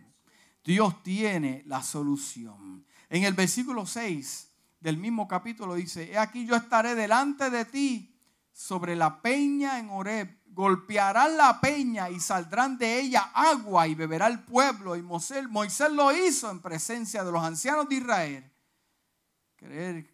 Dios 0.64 1.03
tiene 1.03 1.62
la 1.67 1.83
solución. 1.83 2.87
En 3.09 3.25
el 3.25 3.35
versículo 3.35 3.87
6 3.87 4.51
del 4.81 4.97
mismo 4.97 5.29
capítulo 5.29 5.75
dice, 5.75 6.11
he 6.11 6.19
aquí 6.19 6.47
yo 6.47 6.57
estaré 6.57 6.95
delante 6.95 7.51
de 7.51 7.64
ti 7.64 8.19
sobre 8.53 8.97
la 8.97 9.21
peña 9.21 9.79
en 9.79 9.90
Horeb. 9.90 10.43
Golpearán 10.47 11.37
la 11.37 11.61
peña 11.61 12.09
y 12.09 12.21
saldrán 12.21 12.79
de 12.79 13.01
ella 13.01 13.33
agua 13.35 13.88
y 13.88 13.95
beberá 13.97 14.29
el 14.29 14.45
pueblo. 14.45 14.95
Y 14.95 15.03
Moisés, 15.03 15.49
Moisés 15.49 15.90
lo 15.90 16.17
hizo 16.17 16.51
en 16.51 16.61
presencia 16.61 17.25
de 17.25 17.33
los 17.33 17.43
ancianos 17.43 17.88
de 17.88 17.97
Israel. 17.97 18.53
Creer 19.57 20.13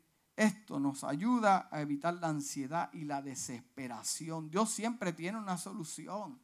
ayuda 1.02 1.68
a 1.70 1.80
evitar 1.80 2.14
la 2.14 2.28
ansiedad 2.28 2.90
y 2.92 3.04
la 3.04 3.22
desesperación. 3.22 4.50
Dios 4.50 4.70
siempre 4.70 5.12
tiene 5.12 5.38
una 5.38 5.56
solución. 5.56 6.40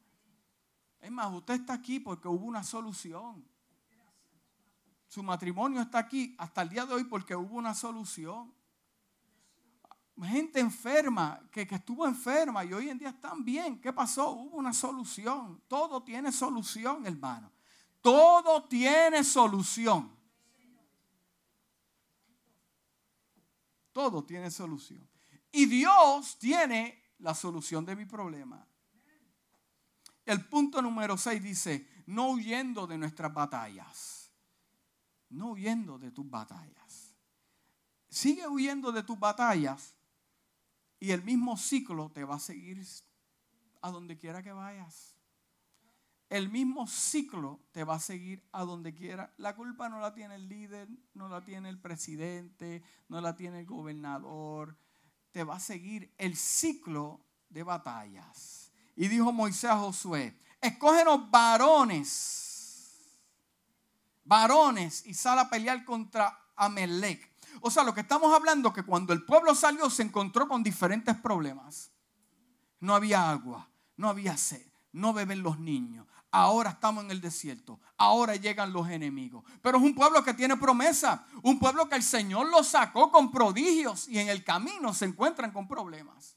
Es 1.01 1.11
más, 1.11 1.33
usted 1.33 1.55
está 1.55 1.75
aquí 1.75 2.01
porque 2.01 2.29
hubo 2.29 2.47
una 2.47 2.65
solución. 2.65 3.47
Su 5.09 5.23
matrimonio 5.23 5.81
está 5.81 5.99
aquí 5.99 6.35
hasta 6.39 6.63
el 6.63 6.69
día 6.69 6.87
de 6.87 6.95
hoy 6.95 7.05
porque 7.05 7.37
hubo 7.37 7.57
una 7.57 7.75
solución. 7.75 8.53
Gente 10.23 10.61
enferma, 10.61 11.41
que, 11.51 11.67
que 11.67 11.75
estuvo 11.75 12.07
enferma 12.07 12.65
y 12.65 12.73
hoy 12.73 12.89
en 12.89 12.99
día 12.99 13.11
están 13.11 13.45
bien. 13.45 13.81
¿Qué 13.81 13.93
pasó? 13.93 14.31
Hubo 14.31 14.57
una 14.57 14.73
solución. 14.73 15.63
Todo 15.69 16.03
tiene 16.03 16.33
solución, 16.33 17.07
hermano. 17.07 17.53
Todo 18.01 18.65
tiene 18.65 19.23
solución. 19.23 20.16
Todo 23.97 24.23
tiene 24.23 24.51
solución. 24.51 25.09
Y 25.51 25.65
Dios 25.65 26.39
tiene 26.39 27.03
la 27.21 27.35
solución 27.35 27.83
de 27.87 27.97
mi 27.97 28.05
problema. 28.05 28.69
El 30.27 30.47
punto 30.51 30.83
número 30.83 31.17
6 31.17 31.43
dice, 31.43 32.05
no 32.05 32.33
huyendo 32.33 32.87
de 32.87 32.99
nuestras 32.99 33.33
batallas. 33.33 34.31
No 35.31 35.53
huyendo 35.53 35.99
de 35.99 36.11
tus 36.11 36.29
batallas. 36.29 37.15
Sigue 38.11 38.47
huyendo 38.47 38.93
de 38.93 39.03
tus 39.03 39.19
batallas 39.19 39.95
y 41.01 41.13
el 41.13 41.23
mismo 41.23 41.57
ciclo 41.57 42.11
te 42.11 42.23
va 42.23 42.35
a 42.35 42.39
seguir 42.39 42.85
a 43.81 43.91
donde 43.91 44.19
quiera 44.19 44.43
que 44.43 44.53
vayas. 44.53 45.16
El 46.29 46.49
mismo 46.49 46.89
ciclo 46.89 47.61
te 47.71 47.85
va 47.85 47.95
a 47.97 48.01
seguir 48.01 48.43
a 48.51 48.65
donde 48.65 48.95
quiera. 48.95 49.33
La 49.37 49.55
culpa 49.55 49.89
no 49.89 50.01
la 50.01 50.13
tiene 50.13 50.35
el 50.35 50.49
líder, 50.49 50.89
no 51.15 51.29
la 51.29 51.45
tiene 51.45 51.69
el 51.69 51.79
presidente, 51.79 52.83
no 53.09 53.21
la 53.21 53.37
tiene 53.37 53.61
el 53.61 53.67
gobernador. 53.67 54.77
Te 55.31 55.45
va 55.45 55.57
a 55.57 55.61
seguir 55.61 56.13
el 56.19 56.37
ciclo 56.37 57.21
de 57.49 57.63
batallas. 57.63 58.73
Y 58.97 59.07
dijo 59.07 59.33
Moisés 59.33 59.71
a 59.71 59.79
Josué, 59.79 60.37
escógenos 60.61 61.31
varones, 61.31 63.21
varones 64.25 65.07
y 65.07 65.15
sal 65.15 65.39
a 65.39 65.49
pelear 65.49 65.85
contra 65.85 66.37
Amelec. 66.57 67.31
O 67.61 67.71
sea, 67.71 67.85
lo 67.85 67.95
que 67.95 68.01
estamos 68.01 68.35
hablando 68.35 68.71
es 68.71 68.75
que 68.75 68.83
cuando 68.83 69.13
el 69.13 69.25
pueblo 69.25 69.55
salió 69.55 69.89
se 69.91 70.03
encontró 70.03 70.49
con 70.49 70.63
diferentes 70.65 71.15
problemas. 71.17 71.93
No 72.81 72.95
había 72.95 73.31
agua, 73.31 73.69
no 73.97 74.09
había 74.09 74.37
sed, 74.37 74.67
no 74.93 75.13
beben 75.13 75.43
los 75.43 75.59
niños. 75.59 76.07
Ahora 76.31 76.71
estamos 76.71 77.05
en 77.05 77.11
el 77.11 77.21
desierto, 77.21 77.81
ahora 77.97 78.37
llegan 78.37 78.73
los 78.73 78.89
enemigos. 78.89 79.45
Pero 79.63 79.79
es 79.79 79.85
un 79.85 79.95
pueblo 79.95 80.23
que 80.23 80.35
tiene 80.35 80.57
promesa, 80.57 81.27
un 81.43 81.59
pueblo 81.59 81.89
que 81.89 81.97
el 81.97 82.03
Señor 82.03 82.49
lo 82.49 82.63
sacó 82.63 83.11
con 83.11 83.31
prodigios 83.31 84.09
y 84.09 84.19
en 84.19 84.29
el 84.29 84.45
camino 84.45 84.93
se 84.93 85.07
encuentran 85.07 85.53
con 85.53 85.67
problemas. 85.67 86.37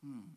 Hmm. 0.00 0.34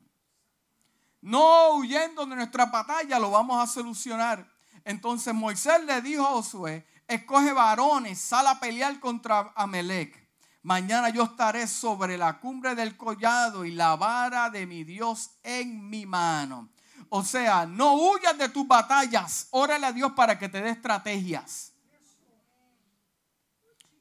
No 1.22 1.76
huyendo 1.76 2.26
de 2.26 2.36
nuestra 2.36 2.66
batalla 2.66 3.18
lo 3.18 3.32
vamos 3.32 3.62
a 3.62 3.72
solucionar. 3.72 4.52
Entonces 4.84 5.34
Moisés 5.34 5.84
le 5.86 6.02
dijo 6.02 6.24
a 6.24 6.32
Josué, 6.32 6.86
escoge 7.08 7.54
varones, 7.54 8.20
sal 8.20 8.46
a 8.48 8.60
pelear 8.60 9.00
contra 9.00 9.54
Amelec. 9.56 10.22
Mañana 10.64 11.10
yo 11.10 11.24
estaré 11.24 11.68
sobre 11.68 12.18
la 12.18 12.40
cumbre 12.40 12.76
del 12.76 12.96
collado 12.98 13.66
y 13.66 13.72
la 13.72 13.96
vara 13.96 14.50
de 14.50 14.66
mi 14.66 14.84
Dios 14.84 15.32
en 15.44 15.90
mi 15.90 16.06
mano. 16.06 16.70
O 17.10 17.24
sea, 17.24 17.66
no 17.66 17.96
huyas 17.96 18.38
de 18.38 18.50
tus 18.50 18.68
batallas. 18.68 19.48
Órale 19.52 19.88
a 19.88 19.92
Dios 19.92 20.12
para 20.14 20.38
que 20.38 20.50
te 20.50 20.62
dé 20.62 20.70
estrategias. 20.70 21.74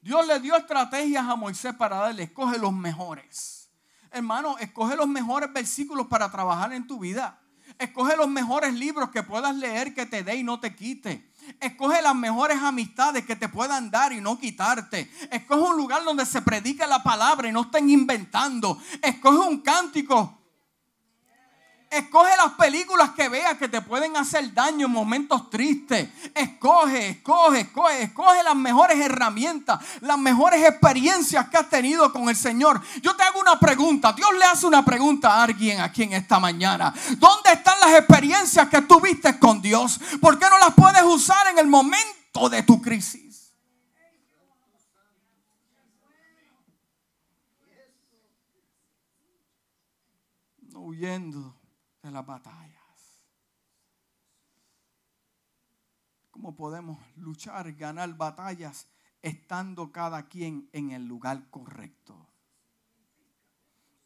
Dios 0.01 0.27
le 0.27 0.39
dio 0.41 0.55
estrategias 0.57 1.25
a 1.25 1.35
Moisés 1.37 1.73
para 1.75 1.95
darle, 1.95 2.23
escoge 2.23 2.57
los 2.57 2.73
mejores. 2.73 3.69
Hermano, 4.11 4.57
escoge 4.57 4.97
los 4.97 5.07
mejores 5.07 5.51
versículos 5.53 6.07
para 6.07 6.29
trabajar 6.29 6.73
en 6.73 6.85
tu 6.85 6.99
vida. 6.99 7.39
Escoge 7.79 8.17
los 8.17 8.27
mejores 8.27 8.73
libros 8.73 9.09
que 9.09 9.23
puedas 9.23 9.55
leer 9.55 9.95
que 9.95 10.05
te 10.05 10.23
dé 10.23 10.35
y 10.35 10.43
no 10.43 10.59
te 10.59 10.75
quite. 10.75 11.31
Escoge 11.59 12.01
las 12.01 12.13
mejores 12.13 12.61
amistades 12.61 13.25
que 13.25 13.37
te 13.37 13.47
puedan 13.47 13.89
dar 13.89 14.11
y 14.11 14.19
no 14.19 14.37
quitarte. 14.37 15.09
Escoge 15.31 15.71
un 15.71 15.77
lugar 15.77 16.03
donde 16.03 16.25
se 16.25 16.41
predique 16.41 16.85
la 16.85 17.01
palabra 17.01 17.47
y 17.47 17.53
no 17.53 17.61
estén 17.61 17.89
inventando. 17.89 18.77
Escoge 19.01 19.39
un 19.47 19.61
cántico 19.61 20.42
Escoge 21.93 22.31
las 22.37 22.53
películas 22.53 23.11
que 23.11 23.29
veas 23.29 23.55
que 23.55 23.67
te 23.67 23.79
pueden 23.79 24.17
hacer 24.17 24.51
daño 24.51 24.87
en 24.87 24.91
momentos 24.91 25.47
tristes. 25.51 26.09
Escoge, 26.33 27.09
escoge, 27.09 27.61
escoge, 27.61 28.01
escoge 28.01 28.43
las 28.43 28.55
mejores 28.55 28.99
herramientas, 28.99 29.79
las 30.01 30.17
mejores 30.17 30.67
experiencias 30.67 31.47
que 31.49 31.57
has 31.57 31.69
tenido 31.69 32.11
con 32.11 32.29
el 32.29 32.35
Señor. 32.35 32.81
Yo 33.03 33.15
te 33.15 33.21
hago 33.21 33.39
una 33.39 33.59
pregunta. 33.59 34.11
Dios 34.13 34.29
le 34.39 34.43
hace 34.43 34.65
una 34.65 34.83
pregunta 34.83 35.35
a 35.35 35.43
alguien 35.43 35.81
aquí 35.81 36.01
en 36.01 36.13
esta 36.13 36.39
mañana. 36.39 36.91
¿Dónde 37.17 37.51
están 37.53 37.79
las 37.79 37.99
experiencias 37.99 38.67
que 38.69 38.81
tuviste 38.81 39.37
con 39.37 39.61
Dios? 39.61 39.99
¿Por 40.19 40.39
qué 40.39 40.47
no 40.49 40.57
las 40.57 40.73
puedes 40.73 41.03
usar 41.03 41.45
en 41.47 41.59
el 41.59 41.67
momento 41.67 42.49
de 42.49 42.63
tu 42.63 42.81
crisis? 42.81 43.53
No 50.71 50.79
huyendo 50.79 51.52
de 52.03 52.11
las 52.11 52.25
batallas. 52.25 52.83
¿Cómo 56.29 56.55
podemos 56.55 56.99
luchar, 57.15 57.71
ganar 57.73 58.15
batallas 58.17 58.87
estando 59.21 59.91
cada 59.91 60.27
quien 60.27 60.69
en 60.73 60.91
el 60.91 61.05
lugar 61.05 61.49
correcto? 61.49 62.27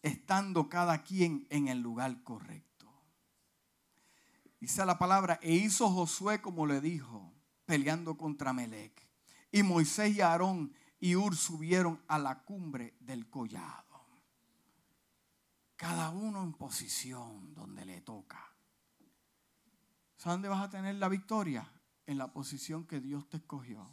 Estando 0.03 0.69
cada 0.69 1.01
quien 1.03 1.47
en 1.49 1.67
el 1.67 1.79
lugar 1.79 2.21
correcto. 2.23 2.67
Dice 4.59 4.85
la 4.85 4.99
palabra, 4.99 5.39
e 5.41 5.53
hizo 5.53 5.89
Josué 5.89 6.41
como 6.41 6.67
le 6.67 6.79
dijo, 6.79 7.33
peleando 7.65 8.15
contra 8.15 8.53
Melec. 8.53 9.07
Y 9.51 9.63
Moisés 9.63 10.15
y 10.15 10.21
Aarón 10.21 10.73
y 10.99 11.15
Ur 11.15 11.35
subieron 11.35 12.01
a 12.07 12.19
la 12.19 12.43
cumbre 12.43 12.95
del 12.99 13.29
collado. 13.29 13.86
Cada 15.77 16.09
uno 16.09 16.43
en 16.43 16.53
posición 16.53 17.53
donde 17.53 17.85
le 17.85 18.01
toca. 18.01 18.51
¿Sabes 20.17 20.35
dónde 20.35 20.49
vas 20.49 20.63
a 20.63 20.69
tener 20.69 20.95
la 20.95 21.07
victoria? 21.07 21.71
En 22.07 22.17
la 22.17 22.33
posición 22.33 22.85
que 22.85 22.99
Dios 22.99 23.29
te 23.29 23.37
escogió. 23.37 23.87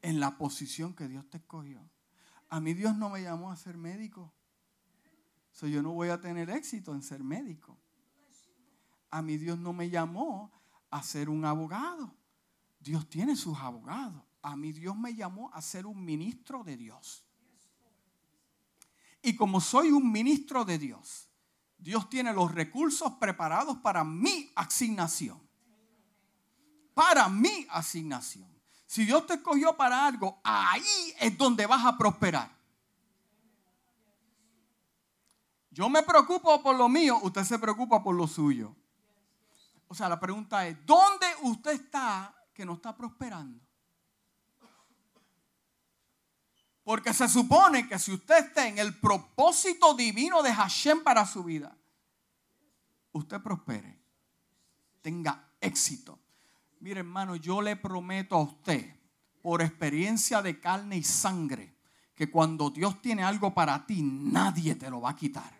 En 0.00 0.18
la 0.18 0.38
posición 0.38 0.94
que 0.94 1.08
Dios 1.08 1.28
te 1.28 1.36
escogió. 1.36 1.80
A 2.48 2.60
mí 2.60 2.72
Dios 2.72 2.96
no 2.96 3.10
me 3.10 3.22
llamó 3.22 3.52
a 3.52 3.56
ser 3.56 3.76
médico. 3.76 4.32
So, 5.52 5.66
yo 5.66 5.82
no 5.82 5.92
voy 5.92 6.08
a 6.08 6.20
tener 6.20 6.48
éxito 6.48 6.94
en 6.94 7.02
ser 7.02 7.22
médico. 7.22 7.78
A 9.10 9.20
mí 9.20 9.36
Dios 9.36 9.58
no 9.58 9.74
me 9.74 9.90
llamó 9.90 10.50
a 10.90 11.02
ser 11.02 11.28
un 11.28 11.44
abogado. 11.44 12.14
Dios 12.80 13.08
tiene 13.10 13.36
sus 13.36 13.58
abogados. 13.58 14.22
A 14.42 14.56
mí 14.56 14.72
Dios 14.72 14.96
me 14.96 15.14
llamó 15.14 15.52
a 15.52 15.60
ser 15.60 15.86
un 15.86 16.04
ministro 16.04 16.64
de 16.64 16.76
Dios. 16.76 17.24
Y 19.26 19.34
como 19.34 19.60
soy 19.60 19.90
un 19.90 20.12
ministro 20.12 20.64
de 20.64 20.78
Dios, 20.78 21.28
Dios 21.76 22.08
tiene 22.08 22.32
los 22.32 22.54
recursos 22.54 23.14
preparados 23.14 23.76
para 23.78 24.04
mi 24.04 24.52
asignación. 24.54 25.42
Para 26.94 27.28
mi 27.28 27.66
asignación. 27.70 28.48
Si 28.86 29.04
Dios 29.04 29.26
te 29.26 29.34
escogió 29.34 29.76
para 29.76 30.06
algo, 30.06 30.40
ahí 30.44 31.12
es 31.18 31.36
donde 31.36 31.66
vas 31.66 31.84
a 31.84 31.98
prosperar. 31.98 32.56
Yo 35.72 35.88
me 35.88 36.04
preocupo 36.04 36.62
por 36.62 36.76
lo 36.76 36.88
mío, 36.88 37.18
usted 37.20 37.42
se 37.42 37.58
preocupa 37.58 38.04
por 38.04 38.14
lo 38.14 38.28
suyo. 38.28 38.76
O 39.88 39.94
sea, 39.96 40.08
la 40.08 40.20
pregunta 40.20 40.68
es, 40.68 40.78
¿dónde 40.86 41.26
usted 41.42 41.72
está 41.72 42.32
que 42.54 42.64
no 42.64 42.74
está 42.74 42.96
prosperando? 42.96 43.65
Porque 46.86 47.12
se 47.12 47.28
supone 47.28 47.88
que 47.88 47.98
si 47.98 48.12
usted 48.12 48.46
está 48.46 48.68
en 48.68 48.78
el 48.78 48.94
propósito 48.94 49.94
divino 49.94 50.40
de 50.40 50.54
Hashem 50.54 51.02
para 51.02 51.26
su 51.26 51.42
vida, 51.42 51.76
usted 53.10 53.42
prospere, 53.42 53.98
tenga 55.02 55.48
éxito. 55.60 56.16
Mire 56.78 57.00
hermano, 57.00 57.34
yo 57.34 57.60
le 57.60 57.74
prometo 57.74 58.36
a 58.36 58.42
usted, 58.42 58.88
por 59.42 59.62
experiencia 59.62 60.40
de 60.42 60.60
carne 60.60 60.98
y 60.98 61.02
sangre, 61.02 61.74
que 62.14 62.30
cuando 62.30 62.70
Dios 62.70 63.02
tiene 63.02 63.24
algo 63.24 63.52
para 63.52 63.84
ti, 63.84 64.00
nadie 64.00 64.76
te 64.76 64.88
lo 64.88 65.00
va 65.00 65.10
a 65.10 65.16
quitar. 65.16 65.52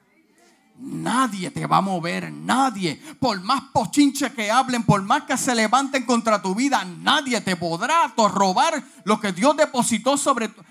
Nadie 0.79 1.51
te 1.51 1.67
va 1.67 1.79
a 1.79 1.81
mover, 1.81 2.31
nadie. 2.31 3.03
Por 3.19 3.41
más 3.41 3.63
pochinche 3.73 4.33
que 4.33 4.53
hablen, 4.53 4.85
por 4.85 5.03
más 5.03 5.25
que 5.25 5.37
se 5.37 5.57
levanten 5.57 6.05
contra 6.07 6.41
tu 6.41 6.55
vida, 6.55 6.85
nadie 6.85 7.41
te 7.41 7.57
podrá 7.57 8.15
robar 8.17 8.81
lo 9.03 9.19
que 9.19 9.33
Dios 9.33 9.57
depositó 9.57 10.17
sobre 10.17 10.51
tu 10.51 10.63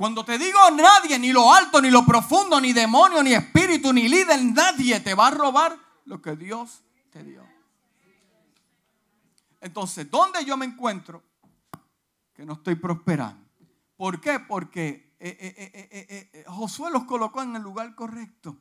cuando 0.00 0.24
te 0.24 0.38
digo 0.38 0.58
nadie, 0.70 1.18
ni 1.18 1.30
lo 1.30 1.52
alto, 1.52 1.78
ni 1.78 1.90
lo 1.90 2.06
profundo, 2.06 2.58
ni 2.58 2.72
demonio, 2.72 3.22
ni 3.22 3.34
espíritu, 3.34 3.92
ni 3.92 4.08
líder, 4.08 4.42
nadie 4.42 4.98
te 5.00 5.12
va 5.12 5.26
a 5.26 5.30
robar 5.30 5.76
lo 6.06 6.22
que 6.22 6.36
Dios 6.36 6.82
te 7.10 7.22
dio. 7.22 7.46
Entonces, 9.60 10.10
¿dónde 10.10 10.42
yo 10.46 10.56
me 10.56 10.64
encuentro? 10.64 11.22
Que 12.32 12.46
no 12.46 12.54
estoy 12.54 12.76
prosperando. 12.76 13.46
¿Por 13.94 14.22
qué? 14.22 14.40
Porque 14.40 15.16
eh, 15.20 15.36
eh, 15.92 16.30
eh, 16.32 16.44
Josué 16.46 16.90
los 16.90 17.04
colocó 17.04 17.42
en 17.42 17.56
el 17.56 17.62
lugar 17.62 17.94
correcto. 17.94 18.56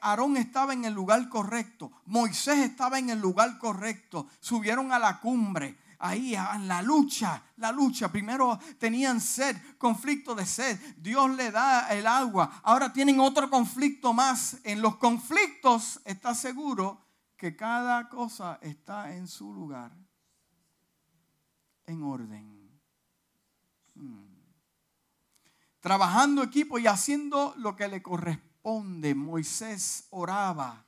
Aarón 0.00 0.36
estaba 0.36 0.72
en 0.72 0.84
el 0.84 0.94
lugar 0.94 1.28
correcto. 1.28 1.92
Moisés 2.06 2.58
estaba 2.58 2.98
en 2.98 3.10
el 3.10 3.20
lugar 3.20 3.58
correcto. 3.58 4.26
Subieron 4.40 4.90
a 4.90 4.98
la 4.98 5.20
cumbre 5.20 5.78
ahí 5.98 6.34
en 6.34 6.68
la 6.68 6.82
lucha, 6.82 7.42
la 7.56 7.72
lucha. 7.72 8.10
Primero 8.10 8.58
tenían 8.78 9.20
sed, 9.20 9.56
conflicto 9.78 10.34
de 10.34 10.46
sed. 10.46 10.78
Dios 10.96 11.30
le 11.30 11.50
da 11.50 11.88
el 11.88 12.06
agua. 12.06 12.60
Ahora 12.62 12.92
tienen 12.92 13.20
otro 13.20 13.50
conflicto 13.50 14.12
más. 14.12 14.58
En 14.64 14.82
los 14.82 14.96
conflictos 14.96 16.00
está 16.04 16.34
seguro 16.34 17.00
que 17.36 17.54
cada 17.54 18.08
cosa 18.08 18.58
está 18.62 19.14
en 19.14 19.28
su 19.28 19.52
lugar, 19.52 19.92
en 21.86 22.02
orden. 22.02 22.56
Hmm. 23.94 24.26
trabajando 25.80 26.42
equipo 26.42 26.78
y 26.78 26.86
haciendo 26.86 27.54
lo 27.56 27.76
que 27.76 27.88
le 27.88 28.02
corresponde. 28.02 29.14
Moisés 29.14 30.06
oraba 30.10 30.84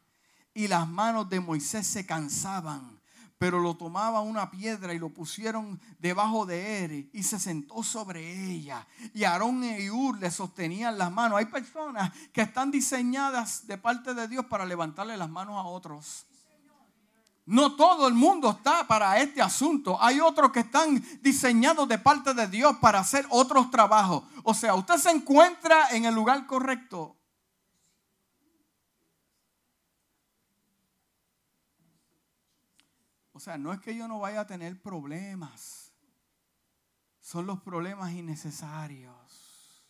y 0.52 0.66
las 0.66 0.88
manos 0.88 1.28
de 1.30 1.38
Moisés 1.38 1.86
se 1.86 2.04
cansaban, 2.04 2.97
pero 3.38 3.60
lo 3.60 3.76
tomaba 3.76 4.20
una 4.20 4.50
piedra 4.50 4.92
y 4.92 4.98
lo 4.98 5.10
pusieron 5.10 5.80
debajo 6.00 6.44
de 6.44 6.84
él 6.84 7.10
y 7.12 7.22
se 7.22 7.38
sentó 7.38 7.82
sobre 7.84 8.50
ella. 8.50 8.86
Y 9.14 9.24
Aarón 9.24 9.62
y 9.62 9.88
Ur 9.90 10.18
le 10.18 10.30
sostenían 10.30 10.98
las 10.98 11.12
manos. 11.12 11.38
Hay 11.38 11.46
personas 11.46 12.12
que 12.32 12.42
están 12.42 12.72
diseñadas 12.72 13.66
de 13.66 13.78
parte 13.78 14.12
de 14.12 14.26
Dios 14.26 14.46
para 14.46 14.66
levantarle 14.66 15.16
las 15.16 15.30
manos 15.30 15.56
a 15.56 15.62
otros. 15.62 16.26
No 17.46 17.76
todo 17.76 18.08
el 18.08 18.14
mundo 18.14 18.50
está 18.50 18.86
para 18.86 19.18
este 19.20 19.40
asunto. 19.40 19.96
Hay 20.02 20.20
otros 20.20 20.52
que 20.52 20.60
están 20.60 21.02
diseñados 21.22 21.88
de 21.88 21.96
parte 21.96 22.34
de 22.34 22.46
Dios 22.48 22.76
para 22.78 22.98
hacer 22.98 23.24
otros 23.30 23.70
trabajos. 23.70 24.24
O 24.42 24.52
sea, 24.52 24.74
usted 24.74 24.96
se 24.96 25.10
encuentra 25.10 25.90
en 25.92 26.04
el 26.04 26.14
lugar 26.14 26.44
correcto. 26.46 27.17
O 33.38 33.40
sea, 33.40 33.56
no 33.56 33.72
es 33.72 33.80
que 33.80 33.96
yo 33.96 34.08
no 34.08 34.18
vaya 34.18 34.40
a 34.40 34.46
tener 34.46 34.82
problemas. 34.82 35.92
Son 37.20 37.46
los 37.46 37.60
problemas 37.60 38.12
innecesarios. 38.12 39.84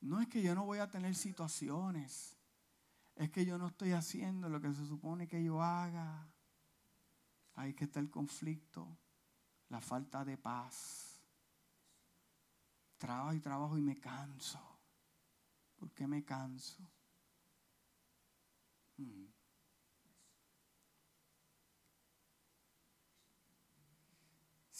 No 0.00 0.20
es 0.20 0.28
que 0.28 0.42
yo 0.42 0.54
no 0.54 0.64
voy 0.64 0.78
a 0.78 0.90
tener 0.90 1.14
situaciones 1.14 2.34
es 3.16 3.30
que 3.30 3.44
yo 3.44 3.58
no 3.58 3.68
estoy 3.68 3.92
haciendo 3.92 4.48
lo 4.48 4.60
que 4.60 4.72
se 4.72 4.86
supone 4.86 5.28
que 5.28 5.42
yo 5.42 5.62
haga. 5.62 6.26
Ahí 7.54 7.74
que 7.74 7.84
está 7.84 8.00
el 8.00 8.10
conflicto, 8.10 8.98
la 9.68 9.80
falta 9.80 10.24
de 10.24 10.36
paz. 10.36 11.20
Trabajo 12.98 13.34
y 13.34 13.40
trabajo 13.40 13.78
y 13.78 13.82
me 13.82 14.00
canso. 14.00 14.60
¿Por 15.76 15.92
qué 15.92 16.06
me 16.06 16.24
canso? 16.24 16.82
Hmm. 18.96 19.33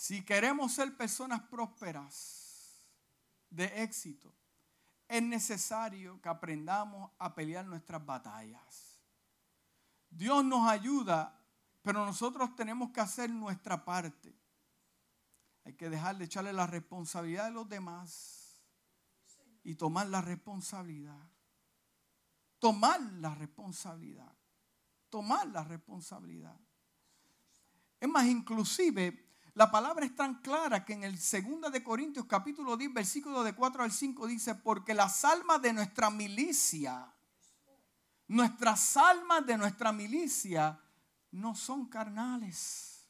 Si 0.04 0.22
queremos 0.22 0.74
ser 0.74 0.94
personas 0.98 1.40
prósperas, 1.40 2.86
de 3.48 3.82
éxito, 3.82 4.34
es 5.08 5.22
necesario 5.22 6.20
que 6.20 6.28
aprendamos 6.28 7.10
a 7.18 7.34
pelear 7.34 7.64
nuestras 7.64 8.04
batallas. 8.04 9.00
Dios 10.10 10.44
nos 10.44 10.68
ayuda, 10.68 11.40
pero 11.80 12.04
nosotros 12.04 12.54
tenemos 12.54 12.90
que 12.90 13.00
hacer 13.00 13.30
nuestra 13.30 13.82
parte. 13.82 14.38
Hay 15.64 15.72
que 15.72 15.88
dejar 15.88 16.18
de 16.18 16.26
echarle 16.26 16.52
la 16.52 16.66
responsabilidad 16.66 17.46
de 17.46 17.52
los 17.52 17.66
demás 17.66 18.60
y 19.62 19.74
tomar 19.74 20.08
la 20.08 20.20
responsabilidad. 20.20 21.30
Tomar 22.58 23.00
la 23.00 23.34
responsabilidad. 23.34 24.36
Tomar 25.08 25.46
la 25.46 25.64
responsabilidad. 25.64 26.60
Es 27.98 28.08
más, 28.10 28.26
inclusive 28.26 29.23
la 29.54 29.70
palabra 29.70 30.04
es 30.04 30.14
tan 30.16 30.40
clara 30.40 30.84
que 30.84 30.94
en 30.94 31.04
el 31.04 31.16
2 31.16 31.72
de 31.72 31.84
Corintios 31.84 32.26
capítulo 32.26 32.76
10 32.76 32.92
versículo 32.92 33.44
de 33.44 33.54
4 33.54 33.84
al 33.84 33.92
5 33.92 34.26
dice, 34.26 34.56
porque 34.56 34.94
las 34.94 35.24
almas 35.24 35.62
de 35.62 35.72
nuestra 35.72 36.10
milicia, 36.10 37.12
nuestras 38.26 38.96
almas 38.96 39.46
de 39.46 39.56
nuestra 39.56 39.92
milicia 39.92 40.80
no 41.30 41.54
son 41.54 41.86
carnales. 41.86 43.06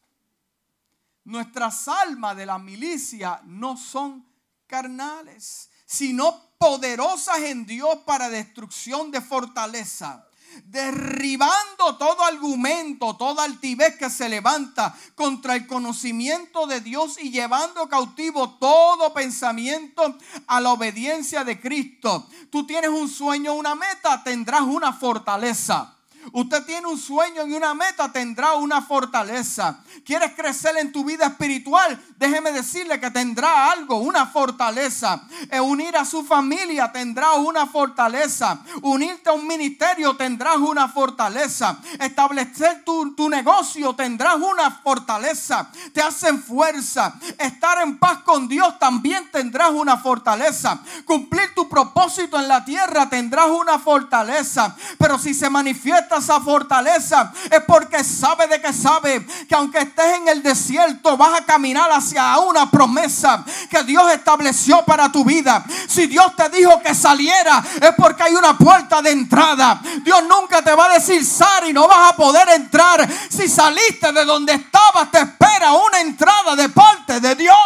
Nuestras 1.25 1.89
almas 1.89 2.37
de 2.37 2.45
la 2.45 2.59
milicia 2.59 3.41
no 3.45 3.79
son 3.79 4.29
carnales, 4.67 5.71
sino 5.87 6.51
poderosas 6.59 7.39
en 7.39 7.65
Dios 7.65 8.01
para 8.05 8.29
destrucción 8.29 9.11
de 9.11 9.23
fortaleza 9.23 10.29
derribando 10.67 11.97
todo 11.99 12.23
argumento, 12.25 13.17
toda 13.17 13.45
altivez 13.45 13.97
que 13.97 14.11
se 14.11 14.29
levanta 14.29 14.95
contra 15.15 15.55
el 15.55 15.67
conocimiento 15.67 16.67
de 16.67 16.81
Dios 16.81 17.17
y 17.21 17.31
llevando 17.31 17.89
cautivo 17.89 18.51
todo 18.59 19.13
pensamiento 19.15 20.17
a 20.47 20.61
la 20.61 20.73
obediencia 20.73 21.45
de 21.45 21.61
Cristo. 21.61 22.27
Tú 22.51 22.67
tienes 22.67 22.91
un 22.91 23.09
sueño, 23.09 23.55
una 23.55 23.75
meta, 23.75 24.23
tendrás 24.25 24.63
una 24.63 24.93
fortaleza. 24.93 25.94
Usted 26.33 26.65
tiene 26.65 26.87
un 26.87 26.99
sueño 26.99 27.47
y 27.47 27.53
una 27.53 27.75
meta, 27.75 28.11
tendrá 28.11 28.55
una 28.55 28.83
fortaleza. 28.83 29.79
¿Quieres 30.05 30.33
crecer 30.35 30.77
en 30.79 30.93
tu 30.93 31.05
vida 31.05 31.27
espiritual? 31.27 32.01
Déjeme 32.17 32.53
decirle 32.53 32.99
que 33.01 33.11
tendrá 33.11 33.71
algo, 33.71 33.99
una 33.99 34.27
fortaleza. 34.27 35.23
E 35.51 35.61
unir 35.61 35.97
a 35.97 36.05
su 36.05 36.25
familia 36.25 36.91
tendrá 36.93 37.33
una 37.33 37.67
fortaleza. 37.67 38.61
Unirte 38.83 39.31
a 39.31 39.33
un 39.33 39.47
ministerio 39.47 40.17
tendrás 40.17 40.57
una 40.57 40.89
fortaleza. 40.89 41.79
Establecer 42.01 42.85
tu, 42.85 43.15
tu 43.15 43.29
negocio 43.29 43.95
tendrás 43.95 44.37
una 44.37 44.71
fortaleza. 44.71 45.71
Te 45.93 46.03
hacen 46.03 46.43
fuerza. 46.43 47.15
Estar 47.39 47.83
en 47.83 47.99
paz 47.99 48.23
con 48.23 48.49
Dios 48.49 48.79
también 48.79 49.31
tendrás 49.31 49.71
una 49.71 49.97
fortaleza. 49.99 50.81
Cumplir 51.05 51.55
tu 51.55 51.69
propósito 51.69 52.39
en 52.39 52.49
la 52.49 52.65
tierra 52.65 53.09
tendrás 53.09 53.51
una 53.51 53.79
fortaleza. 53.79 54.75
Pero 54.99 55.19
si 55.19 55.35
se 55.35 55.51
manifiesta 55.51 56.14
esa 56.19 56.41
fortaleza 56.41 57.33
es 57.51 57.61
porque 57.67 58.03
sabe 58.05 58.47
de 58.47 58.61
que 58.61 58.73
sabe 58.73 59.27
que 59.49 59.55
aunque 59.55 59.79
estés 59.79 60.19
en 60.19 60.29
el 60.29 60.43
desierto 60.43 61.17
vas 61.17 61.41
a 61.41 61.45
caminar 61.45 61.91
hacia 61.91 62.39
una 62.39 62.71
promesa 62.71 63.45
que 63.71 63.83
Dios 63.83 64.13
estableció 64.13 64.85
para 64.85 65.11
tu 65.11 65.25
vida. 65.25 65.65
Si 65.89 66.07
Dios 66.07 66.35
te 66.37 66.49
dijo 66.51 66.81
que 66.83 66.95
saliera 66.95 67.65
es 67.81 67.93
porque 67.97 68.23
hay 68.25 68.35
una 68.35 68.57
puerta 68.57 69.03
de 69.03 69.11
entrada. 69.11 69.81
Dios 70.03 70.23
nunca 70.29 70.63
te 70.63 70.75
va 70.75 70.87
a 70.87 70.95
decir 70.95 71.25
sal 71.25 71.69
y 71.69 71.73
no 71.73 71.87
vas 71.89 72.13
a 72.13 72.17
poder 72.17 72.49
entrar. 72.51 73.09
Si 73.31 73.49
saliste 73.49 74.13
de 74.13 74.25
donde 74.25 74.55
estabas 74.55 75.11
te 75.11 75.19
espera 75.19 75.73
una 75.73 76.01
entrada 76.01 76.57
de 76.57 76.69
parte 76.69 77.21
de 77.21 77.35
Dios. 77.35 77.57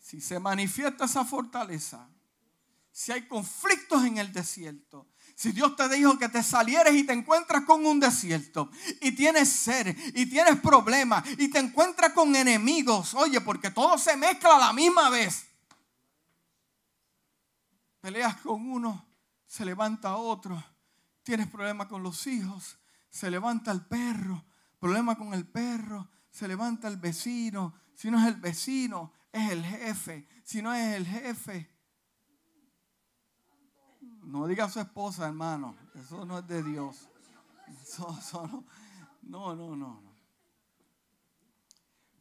Si 0.00 0.22
se 0.22 0.38
manifiesta 0.38 1.04
esa 1.04 1.24
fortaleza, 1.24 2.08
si 2.98 3.12
hay 3.12 3.28
conflictos 3.28 4.04
en 4.04 4.18
el 4.18 4.32
desierto, 4.32 5.06
si 5.36 5.52
Dios 5.52 5.76
te 5.76 5.88
dijo 5.88 6.18
que 6.18 6.28
te 6.28 6.42
salieres 6.42 6.96
y 6.96 7.04
te 7.04 7.12
encuentras 7.12 7.64
con 7.64 7.86
un 7.86 8.00
desierto 8.00 8.72
y 9.00 9.12
tienes 9.12 9.50
sed 9.50 9.96
y 10.16 10.26
tienes 10.26 10.58
problemas 10.58 11.22
y 11.38 11.48
te 11.48 11.60
encuentras 11.60 12.12
con 12.12 12.34
enemigos, 12.34 13.14
oye, 13.14 13.40
porque 13.40 13.70
todo 13.70 13.98
se 13.98 14.16
mezcla 14.16 14.56
a 14.56 14.58
la 14.58 14.72
misma 14.72 15.10
vez. 15.10 15.46
Peleas 18.00 18.34
con 18.38 18.68
uno, 18.68 19.06
se 19.46 19.64
levanta 19.64 20.16
otro, 20.16 20.60
tienes 21.22 21.46
problemas 21.46 21.86
con 21.86 22.02
los 22.02 22.26
hijos, 22.26 22.80
se 23.08 23.30
levanta 23.30 23.70
el 23.70 23.86
perro, 23.86 24.44
problema 24.80 25.16
con 25.16 25.34
el 25.34 25.46
perro, 25.46 26.10
se 26.32 26.48
levanta 26.48 26.88
el 26.88 26.96
vecino, 26.96 27.74
si 27.94 28.10
no 28.10 28.18
es 28.18 28.26
el 28.26 28.40
vecino, 28.40 29.12
es 29.30 29.52
el 29.52 29.64
jefe, 29.64 30.26
si 30.42 30.62
no 30.62 30.74
es 30.74 30.96
el 30.96 31.06
jefe, 31.06 31.77
no 34.28 34.46
diga 34.46 34.66
a 34.66 34.70
su 34.70 34.78
esposa, 34.78 35.26
hermano. 35.26 35.74
Eso 35.94 36.24
no 36.26 36.38
es 36.38 36.46
de 36.46 36.62
Dios. 36.62 37.08
no, 39.22 39.54
no, 39.54 39.56
no, 39.56 39.76
no. 39.76 40.02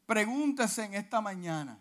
Pregúntese 0.06 0.86
en 0.86 0.94
esta 0.94 1.20
mañana. 1.20 1.78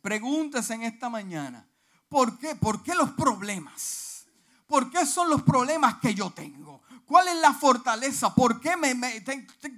Pregúntese 0.00 0.74
en 0.74 0.84
esta 0.84 1.10
mañana. 1.10 1.68
¿Por 2.08 2.38
qué? 2.38 2.54
¿Por 2.54 2.82
qué 2.82 2.94
los 2.94 3.10
problemas? 3.10 4.26
¿Por 4.66 4.90
qué 4.90 5.04
son 5.04 5.28
los 5.28 5.42
problemas 5.42 5.98
que 5.98 6.14
yo 6.14 6.30
tengo? 6.30 6.80
¿Cuál 7.06 7.28
es 7.28 7.36
la 7.36 7.54
fortaleza? 7.54 8.34
¿Por 8.34 8.60
qué 8.60 8.76
me, 8.76 8.92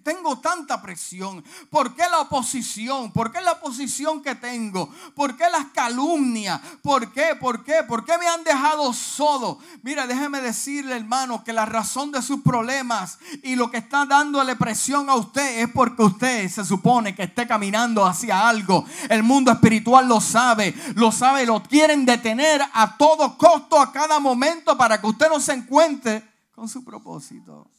tengo 0.02 0.38
tanta 0.38 0.80
presión? 0.80 1.44
¿Por 1.68 1.94
qué 1.94 2.04
la 2.10 2.20
oposición? 2.20 3.12
¿Por 3.12 3.30
qué 3.30 3.42
la 3.42 3.52
oposición 3.52 4.22
que 4.22 4.34
tengo? 4.34 4.90
¿Por 5.14 5.36
qué 5.36 5.44
las 5.50 5.66
calumnias? 5.66 6.58
¿Por 6.82 7.12
qué? 7.12 7.36
¿Por 7.38 7.64
qué? 7.64 7.82
¿Por 7.86 8.06
qué 8.06 8.16
me 8.16 8.26
han 8.26 8.44
dejado 8.44 8.94
solo? 8.94 9.58
Mira, 9.82 10.06
déjeme 10.06 10.40
decirle, 10.40 10.96
hermano, 10.96 11.44
que 11.44 11.52
la 11.52 11.66
razón 11.66 12.12
de 12.12 12.22
sus 12.22 12.40
problemas 12.40 13.18
y 13.42 13.56
lo 13.56 13.70
que 13.70 13.76
está 13.76 14.06
dándole 14.06 14.56
presión 14.56 15.10
a 15.10 15.14
usted 15.16 15.60
es 15.60 15.68
porque 15.68 16.04
usted 16.04 16.48
se 16.48 16.64
supone 16.64 17.14
que 17.14 17.24
esté 17.24 17.46
caminando 17.46 18.06
hacia 18.06 18.48
algo. 18.48 18.86
El 19.10 19.22
mundo 19.22 19.52
espiritual 19.52 20.08
lo 20.08 20.22
sabe, 20.22 20.74
lo 20.94 21.12
sabe, 21.12 21.44
lo 21.44 21.62
quieren 21.62 22.06
detener 22.06 22.62
a 22.72 22.96
todo 22.96 23.36
costo, 23.36 23.78
a 23.78 23.92
cada 23.92 24.18
momento, 24.18 24.78
para 24.78 24.98
que 24.98 25.06
usted 25.06 25.28
no 25.28 25.40
se 25.40 25.52
encuentre 25.52 26.27
con 26.58 26.68
su 26.68 26.84
propósito. 26.84 27.70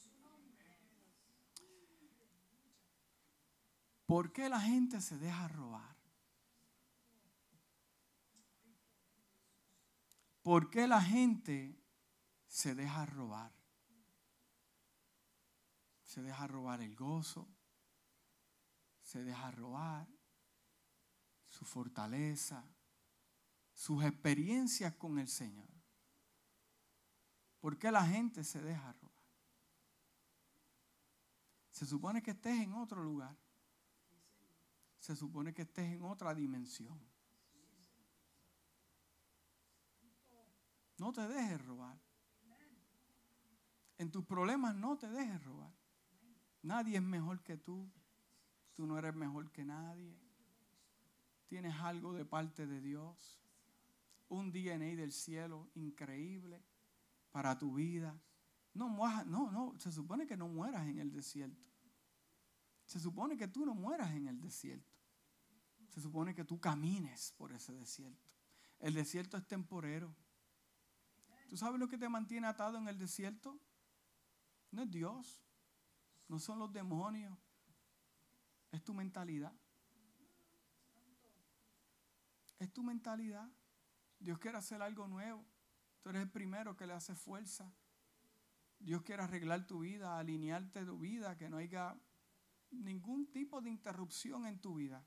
¿Por 4.05 4.31
qué 4.31 4.47
la 4.47 4.61
gente 4.61 5.01
se 5.01 5.17
deja 5.17 5.49
robar? 5.49 5.97
¿Por 10.41 10.69
qué 10.69 10.87
la 10.87 11.01
gente 11.01 11.77
se 12.47 12.73
deja 12.73 13.05
robar? 13.05 13.53
Se 16.05 16.21
deja 16.21 16.47
robar 16.47 16.79
el 16.79 16.95
gozo, 16.95 17.49
se 19.01 19.25
deja 19.25 19.51
robar, 19.51 20.07
su 21.49 21.65
fortaleza, 21.65 22.63
sus 23.73 24.05
experiencias 24.05 24.93
con 24.95 25.19
el 25.19 25.27
Señor. 25.27 25.78
¿Por 27.59 27.77
qué 27.77 27.91
la 27.91 28.05
gente 28.05 28.43
se 28.43 28.61
deja 28.61 28.93
robar? 28.93 29.09
Se 31.71 31.85
supone 31.85 32.21
que 32.21 32.31
estés 32.31 32.61
en 32.61 32.73
otro 32.73 33.03
lugar. 33.03 33.37
Se 34.99 35.15
supone 35.15 35.53
que 35.53 35.63
estés 35.63 35.93
en 35.93 36.03
otra 36.03 36.33
dimensión. 36.33 36.99
No 40.97 41.13
te 41.13 41.27
dejes 41.27 41.65
robar. 41.65 41.97
En 43.97 44.11
tus 44.11 44.25
problemas 44.25 44.75
no 44.75 44.97
te 44.97 45.09
dejes 45.09 45.43
robar. 45.43 45.73
Nadie 46.61 46.97
es 46.97 47.03
mejor 47.03 47.41
que 47.43 47.57
tú. 47.57 47.89
Tú 48.73 48.85
no 48.85 48.97
eres 48.97 49.15
mejor 49.15 49.51
que 49.51 49.65
nadie. 49.65 50.17
Tienes 51.47 51.75
algo 51.75 52.13
de 52.13 52.25
parte 52.25 52.67
de 52.67 52.81
Dios. 52.81 53.41
Un 54.29 54.51
DNA 54.51 54.95
del 54.95 55.11
cielo 55.11 55.69
increíble 55.75 56.63
para 57.31 57.57
tu 57.57 57.73
vida. 57.73 58.19
No, 58.73 58.89
no, 59.25 59.51
no, 59.51 59.79
se 59.79 59.91
supone 59.91 60.25
que 60.25 60.37
no 60.37 60.47
mueras 60.47 60.87
en 60.87 60.99
el 60.99 61.11
desierto. 61.11 61.67
Se 62.85 62.99
supone 62.99 63.37
que 63.37 63.47
tú 63.47 63.65
no 63.65 63.75
mueras 63.75 64.11
en 64.11 64.27
el 64.27 64.39
desierto. 64.39 64.97
Se 65.89 66.01
supone 66.01 66.33
que 66.33 66.43
tú 66.43 66.59
camines 66.59 67.33
por 67.37 67.51
ese 67.51 67.73
desierto. 67.73 68.29
El 68.79 68.93
desierto 68.93 69.37
es 69.37 69.47
temporero. 69.47 70.15
¿Tú 71.49 71.57
sabes 71.57 71.79
lo 71.79 71.87
que 71.87 71.97
te 71.97 72.07
mantiene 72.07 72.47
atado 72.47 72.77
en 72.77 72.87
el 72.87 72.97
desierto? 72.97 73.59
No 74.71 74.83
es 74.83 74.91
Dios, 74.91 75.43
no 76.27 76.37
son 76.37 76.59
los 76.59 76.71
demonios, 76.71 77.35
es 78.71 78.83
tu 78.83 78.93
mentalidad. 78.93 79.53
Es 82.59 82.71
tu 82.71 82.83
mentalidad. 82.83 83.49
Dios 84.19 84.37
quiere 84.37 84.57
hacer 84.57 84.81
algo 84.81 85.07
nuevo. 85.07 85.43
Tú 86.01 86.09
eres 86.09 86.21
el 86.21 86.31
primero 86.31 86.75
que 86.75 86.87
le 86.87 86.93
hace 86.93 87.15
fuerza. 87.15 87.73
Dios 88.79 89.03
quiere 89.03 89.23
arreglar 89.23 89.67
tu 89.67 89.79
vida, 89.79 90.17
alinearte 90.17 90.85
tu 90.85 90.97
vida, 90.97 91.37
que 91.37 91.49
no 91.49 91.57
haya 91.57 91.99
ningún 92.71 93.29
tipo 93.31 93.61
de 93.61 93.69
interrupción 93.69 94.45
en 94.45 94.59
tu 94.59 94.75
vida. 94.75 95.05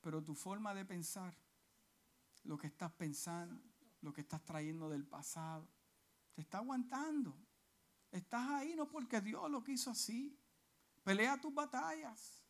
Pero 0.00 0.22
tu 0.22 0.34
forma 0.34 0.72
de 0.72 0.84
pensar, 0.84 1.36
lo 2.44 2.56
que 2.56 2.68
estás 2.68 2.92
pensando, 2.92 3.62
lo 4.00 4.12
que 4.12 4.22
estás 4.22 4.44
trayendo 4.44 4.88
del 4.88 5.04
pasado, 5.04 5.68
te 6.32 6.42
está 6.42 6.58
aguantando. 6.58 7.36
Estás 8.10 8.48
ahí 8.50 8.74
no 8.74 8.88
porque 8.88 9.20
Dios 9.20 9.50
lo 9.50 9.62
quiso 9.62 9.90
así. 9.90 10.38
Pelea 11.02 11.40
tus 11.40 11.52
batallas. 11.52 12.42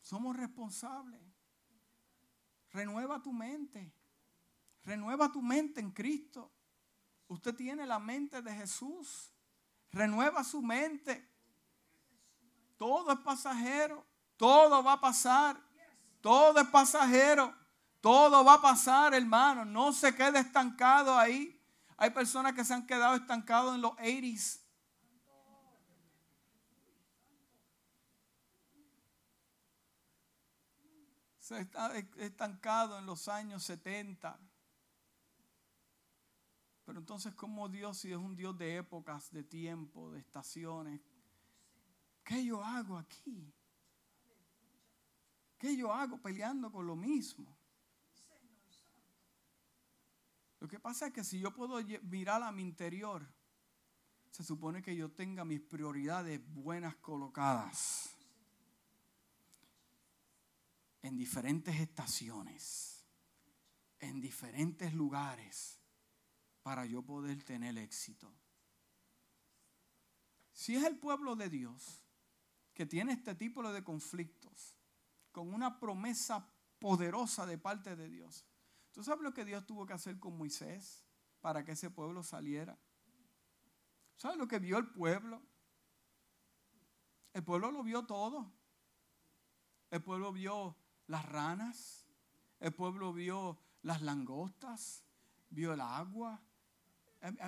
Somos 0.00 0.36
responsables. 0.36 1.22
Renueva 2.70 3.22
tu 3.22 3.32
mente. 3.32 3.92
Renueva 4.84 5.32
tu 5.32 5.40
mente 5.40 5.80
en 5.80 5.90
Cristo. 5.90 6.52
Usted 7.28 7.54
tiene 7.54 7.86
la 7.86 7.98
mente 7.98 8.42
de 8.42 8.54
Jesús. 8.54 9.32
Renueva 9.90 10.44
su 10.44 10.60
mente. 10.60 11.26
Todo 12.76 13.12
es 13.12 13.18
pasajero. 13.20 14.06
Todo 14.36 14.82
va 14.82 14.94
a 14.94 15.00
pasar. 15.00 15.60
Todo 16.20 16.60
es 16.60 16.68
pasajero. 16.68 17.54
Todo 18.00 18.44
va 18.44 18.54
a 18.54 18.60
pasar, 18.60 19.14
hermano. 19.14 19.64
No 19.64 19.92
se 19.92 20.14
quede 20.14 20.40
estancado 20.40 21.16
ahí. 21.16 21.58
Hay 21.96 22.10
personas 22.10 22.52
que 22.52 22.64
se 22.64 22.74
han 22.74 22.86
quedado 22.86 23.14
estancados 23.14 23.74
en 23.74 23.80
los 23.80 23.92
80s. 23.92 24.60
Se 31.38 31.60
está 31.60 31.96
estancado 31.96 32.98
en 32.98 33.06
los 33.06 33.28
años 33.28 33.62
70. 33.64 34.38
Pero 36.84 36.98
entonces, 36.98 37.34
como 37.34 37.68
Dios, 37.68 37.98
si 37.98 38.12
es 38.12 38.18
un 38.18 38.36
Dios 38.36 38.56
de 38.58 38.76
épocas, 38.76 39.30
de 39.32 39.42
tiempo, 39.42 40.10
de 40.10 40.20
estaciones, 40.20 41.00
¿qué 42.22 42.44
yo 42.44 42.62
hago 42.62 42.98
aquí? 42.98 43.52
¿Qué 45.58 45.76
yo 45.76 45.92
hago 45.92 46.20
peleando 46.20 46.70
con 46.70 46.86
lo 46.86 46.94
mismo? 46.94 47.56
Lo 50.60 50.68
que 50.68 50.78
pasa 50.78 51.06
es 51.06 51.12
que 51.12 51.24
si 51.24 51.40
yo 51.40 51.54
puedo 51.54 51.78
mirar 52.02 52.42
a 52.42 52.52
mi 52.52 52.62
interior, 52.62 53.26
se 54.30 54.42
supone 54.42 54.82
que 54.82 54.96
yo 54.96 55.10
tenga 55.10 55.44
mis 55.44 55.60
prioridades 55.60 56.40
buenas 56.52 56.96
colocadas 56.96 58.14
en 61.02 61.16
diferentes 61.16 61.78
estaciones, 61.78 63.04
en 64.00 64.20
diferentes 64.20 64.92
lugares, 64.92 65.83
para 66.64 66.84
yo 66.84 67.02
poder 67.02 67.44
tener 67.44 67.78
éxito. 67.78 68.34
Si 70.52 70.74
es 70.74 70.82
el 70.82 70.98
pueblo 70.98 71.36
de 71.36 71.48
Dios 71.48 72.02
que 72.72 72.86
tiene 72.86 73.12
este 73.12 73.36
tipo 73.36 73.62
de 73.72 73.84
conflictos, 73.84 74.76
con 75.30 75.54
una 75.54 75.78
promesa 75.78 76.48
poderosa 76.80 77.46
de 77.46 77.58
parte 77.58 77.94
de 77.94 78.08
Dios, 78.08 78.44
¿Tú 78.94 79.02
sabes 79.02 79.24
lo 79.24 79.34
que 79.34 79.44
Dios 79.44 79.66
tuvo 79.66 79.84
que 79.86 79.92
hacer 79.92 80.20
con 80.20 80.38
Moisés 80.38 81.04
para 81.40 81.64
que 81.64 81.72
ese 81.72 81.90
pueblo 81.90 82.22
saliera? 82.22 82.78
¿Sabes 84.14 84.38
lo 84.38 84.46
que 84.46 84.60
vio 84.60 84.78
el 84.78 84.86
pueblo? 84.86 85.42
El 87.32 87.42
pueblo 87.42 87.72
lo 87.72 87.82
vio 87.82 88.06
todo. 88.06 88.52
El 89.90 90.00
pueblo 90.00 90.32
vio 90.32 90.76
las 91.08 91.24
ranas. 91.24 92.06
El 92.60 92.72
pueblo 92.72 93.12
vio 93.12 93.58
las 93.82 94.00
langostas. 94.00 95.02
Vio 95.50 95.72
el 95.72 95.80
agua. 95.80 96.40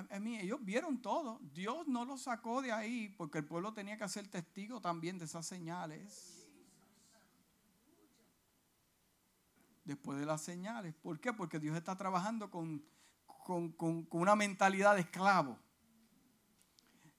A, 0.09 0.19
mí, 0.19 0.37
ellos 0.39 0.59
vieron 0.63 1.01
todo. 1.01 1.39
Dios 1.53 1.87
no 1.87 2.03
lo 2.03 2.17
sacó 2.17 2.63
de 2.63 2.71
ahí 2.71 3.09
porque 3.09 3.37
el 3.37 3.45
pueblo 3.45 3.73
tenía 3.73 3.97
que 3.97 4.09
ser 4.09 4.27
testigo 4.27 4.81
también 4.81 5.19
de 5.19 5.25
esas 5.25 5.45
señales. 5.45 6.37
después 9.87 10.19
de 10.19 10.25
las 10.25 10.41
señales. 10.41 10.93
¿Por 10.95 11.19
qué? 11.19 11.31
Porque 11.31 11.59
Dios 11.59 11.75
está 11.75 11.95
trabajando 11.95 12.51
con, 12.51 12.83
con, 13.25 14.07
una 14.11 14.35
mentalidad 14.35 14.95
de 14.95 15.01
esclavo. 15.01 15.57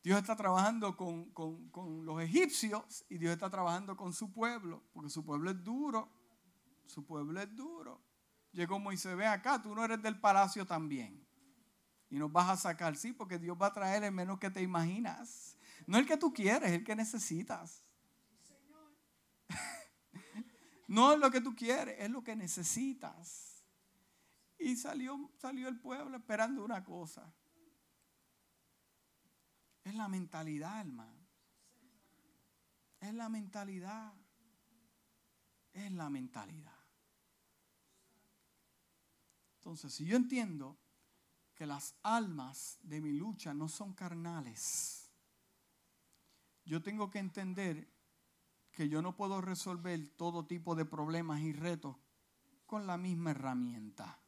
Dios 0.02 0.18
está 0.18 0.36
trabajando 0.36 0.96
con, 0.96 1.30
con, 1.32 2.04
los 2.04 2.20
egipcios 2.20 3.04
y 3.08 3.18
Dios 3.18 3.32
está 3.32 3.50
trabajando 3.50 3.96
con 3.96 4.12
su 4.12 4.32
pueblo, 4.32 4.82
porque 4.92 5.10
su 5.10 5.24
pueblo 5.24 5.50
es 5.50 5.64
duro. 5.64 6.10
Su 6.86 7.04
pueblo 7.04 7.40
es 7.40 7.54
duro. 7.56 8.00
Llegó 8.52 8.78
Moisés, 8.78 9.16
ve 9.16 9.26
acá, 9.26 9.60
tú 9.60 9.74
no 9.74 9.84
eres 9.84 10.02
del 10.02 10.20
palacio 10.20 10.66
también. 10.66 11.27
Y 12.10 12.18
nos 12.18 12.32
vas 12.32 12.48
a 12.48 12.56
sacar, 12.56 12.96
sí, 12.96 13.12
porque 13.12 13.38
Dios 13.38 13.56
va 13.60 13.66
a 13.66 13.72
traer 13.72 14.04
el 14.04 14.12
menos 14.12 14.38
que 14.38 14.50
te 14.50 14.62
imaginas. 14.62 15.56
No 15.86 15.98
el 15.98 16.06
que 16.06 16.16
tú 16.16 16.32
quieres, 16.32 16.72
el 16.72 16.84
que 16.84 16.96
necesitas. 16.96 17.82
No 20.88 21.12
es 21.12 21.18
lo 21.18 21.30
que 21.30 21.42
tú 21.42 21.54
quieres, 21.54 21.96
es 21.98 22.08
lo 22.08 22.24
que 22.24 22.34
necesitas. 22.34 23.62
Y 24.58 24.74
salió, 24.74 25.30
salió 25.36 25.68
el 25.68 25.78
pueblo 25.78 26.16
esperando 26.16 26.64
una 26.64 26.82
cosa. 26.82 27.30
Es 29.84 29.94
la 29.94 30.08
mentalidad, 30.08 30.80
hermano. 30.80 31.26
Es 33.00 33.12
la 33.12 33.28
mentalidad. 33.28 34.14
Es 35.74 35.92
la 35.92 36.08
mentalidad. 36.08 36.72
Entonces, 39.56 39.92
si 39.92 40.06
yo 40.06 40.16
entiendo 40.16 40.78
que 41.58 41.66
las 41.66 41.96
almas 42.04 42.78
de 42.84 43.00
mi 43.00 43.12
lucha 43.12 43.52
no 43.52 43.68
son 43.68 43.92
carnales, 43.92 45.10
yo 46.64 46.80
tengo 46.80 47.10
que 47.10 47.18
entender 47.18 47.92
que 48.70 48.88
yo 48.88 49.02
no 49.02 49.16
puedo 49.16 49.40
resolver 49.40 50.08
todo 50.10 50.46
tipo 50.46 50.76
de 50.76 50.84
problemas 50.84 51.40
y 51.40 51.52
retos 51.52 51.96
con 52.64 52.86
la 52.86 52.96
misma 52.96 53.32
herramienta. 53.32 54.20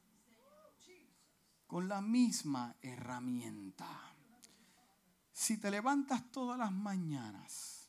Con 1.68 1.86
la 1.86 2.00
misma 2.00 2.74
herramienta. 2.80 3.86
Si 5.30 5.58
te 5.58 5.70
levantas 5.70 6.32
todas 6.32 6.58
las 6.58 6.72
mañanas 6.72 7.88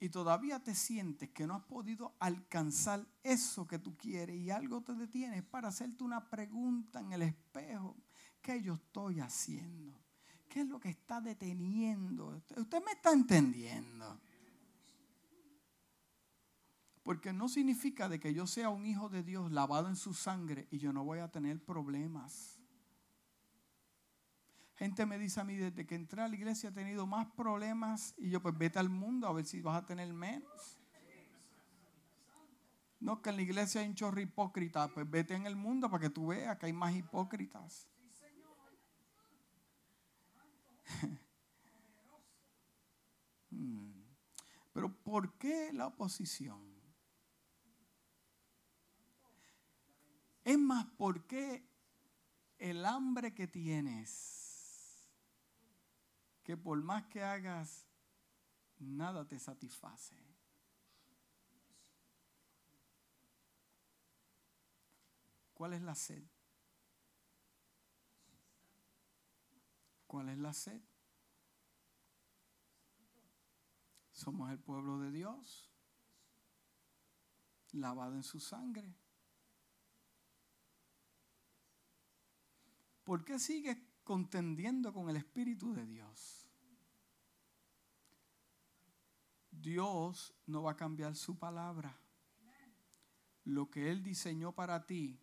y 0.00 0.10
todavía 0.10 0.62
te 0.62 0.74
sientes 0.74 1.30
que 1.30 1.46
no 1.46 1.54
has 1.54 1.64
podido 1.64 2.14
alcanzar 2.18 3.06
eso 3.22 3.66
que 3.66 3.78
tú 3.78 3.96
quieres 3.96 4.36
y 4.36 4.50
algo 4.50 4.82
te 4.82 4.92
detiene 4.92 5.42
para 5.42 5.68
hacerte 5.68 6.04
una 6.04 6.28
pregunta 6.28 7.00
en 7.00 7.12
el 7.14 7.22
espejo, 7.22 7.96
¿qué 8.42 8.60
yo 8.60 8.74
estoy 8.74 9.20
haciendo? 9.20 9.98
¿Qué 10.48 10.60
es 10.60 10.68
lo 10.68 10.78
que 10.78 10.90
está 10.90 11.20
deteniendo? 11.20 12.42
Usted 12.56 12.84
me 12.84 12.92
está 12.92 13.12
entendiendo. 13.12 14.20
Porque 17.02 17.32
no 17.32 17.48
significa 17.48 18.08
de 18.08 18.20
que 18.20 18.34
yo 18.34 18.46
sea 18.46 18.68
un 18.68 18.86
hijo 18.86 19.08
de 19.08 19.22
Dios 19.22 19.50
lavado 19.50 19.88
en 19.88 19.96
su 19.96 20.14
sangre 20.14 20.68
y 20.70 20.78
yo 20.78 20.92
no 20.92 21.04
voy 21.04 21.20
a 21.20 21.30
tener 21.30 21.64
problemas. 21.64 22.60
Gente 24.74 25.06
me 25.06 25.18
dice 25.18 25.40
a 25.40 25.44
mí, 25.44 25.56
desde 25.56 25.86
que 25.86 25.94
entré 25.94 26.22
a 26.22 26.28
la 26.28 26.34
iglesia 26.34 26.70
he 26.70 26.72
tenido 26.72 27.06
más 27.06 27.26
problemas 27.32 28.14
y 28.18 28.30
yo 28.30 28.42
pues 28.42 28.56
vete 28.56 28.78
al 28.78 28.88
mundo 28.88 29.26
a 29.26 29.32
ver 29.32 29.46
si 29.46 29.60
vas 29.60 29.82
a 29.82 29.86
tener 29.86 30.12
menos. 30.12 30.78
No, 33.00 33.20
que 33.20 33.30
en 33.30 33.36
la 33.36 33.42
iglesia 33.42 33.80
hay 33.80 33.88
un 33.88 33.94
chorro 33.96 34.20
hipócrita. 34.20 34.86
Pues 34.88 35.10
vete 35.10 35.34
en 35.34 35.46
el 35.46 35.56
mundo 35.56 35.90
para 35.90 36.02
que 36.02 36.10
tú 36.10 36.28
veas 36.28 36.56
que 36.56 36.66
hay 36.66 36.72
más 36.72 36.94
hipócritas. 36.94 37.88
Hmm. 40.81 40.81
Pero 44.72 44.92
¿por 45.02 45.36
qué 45.38 45.72
la 45.72 45.86
oposición? 45.88 46.72
Es 50.44 50.58
más, 50.58 50.86
¿por 50.96 51.26
qué 51.26 51.64
el 52.58 52.84
hambre 52.84 53.34
que 53.34 53.46
tienes, 53.46 55.08
que 56.42 56.56
por 56.56 56.82
más 56.82 57.04
que 57.04 57.22
hagas, 57.22 57.86
nada 58.78 59.26
te 59.28 59.38
satisface? 59.38 60.16
¿Cuál 65.54 65.74
es 65.74 65.82
la 65.82 65.94
sed? 65.94 66.31
¿Cuál 70.12 70.28
es 70.28 70.36
la 70.36 70.52
sed? 70.52 70.78
Somos 74.10 74.50
el 74.50 74.58
pueblo 74.58 74.98
de 74.98 75.10
Dios, 75.10 75.72
lavado 77.70 78.16
en 78.16 78.22
su 78.22 78.38
sangre. 78.38 78.94
¿Por 83.04 83.24
qué 83.24 83.38
sigues 83.38 83.78
contendiendo 84.04 84.92
con 84.92 85.08
el 85.08 85.16
Espíritu 85.16 85.72
de 85.72 85.86
Dios? 85.86 86.46
Dios 89.50 90.34
no 90.44 90.64
va 90.64 90.72
a 90.72 90.76
cambiar 90.76 91.16
su 91.16 91.38
palabra. 91.38 91.98
Lo 93.44 93.70
que 93.70 93.90
Él 93.90 94.02
diseñó 94.02 94.54
para 94.54 94.84
ti, 94.84 95.18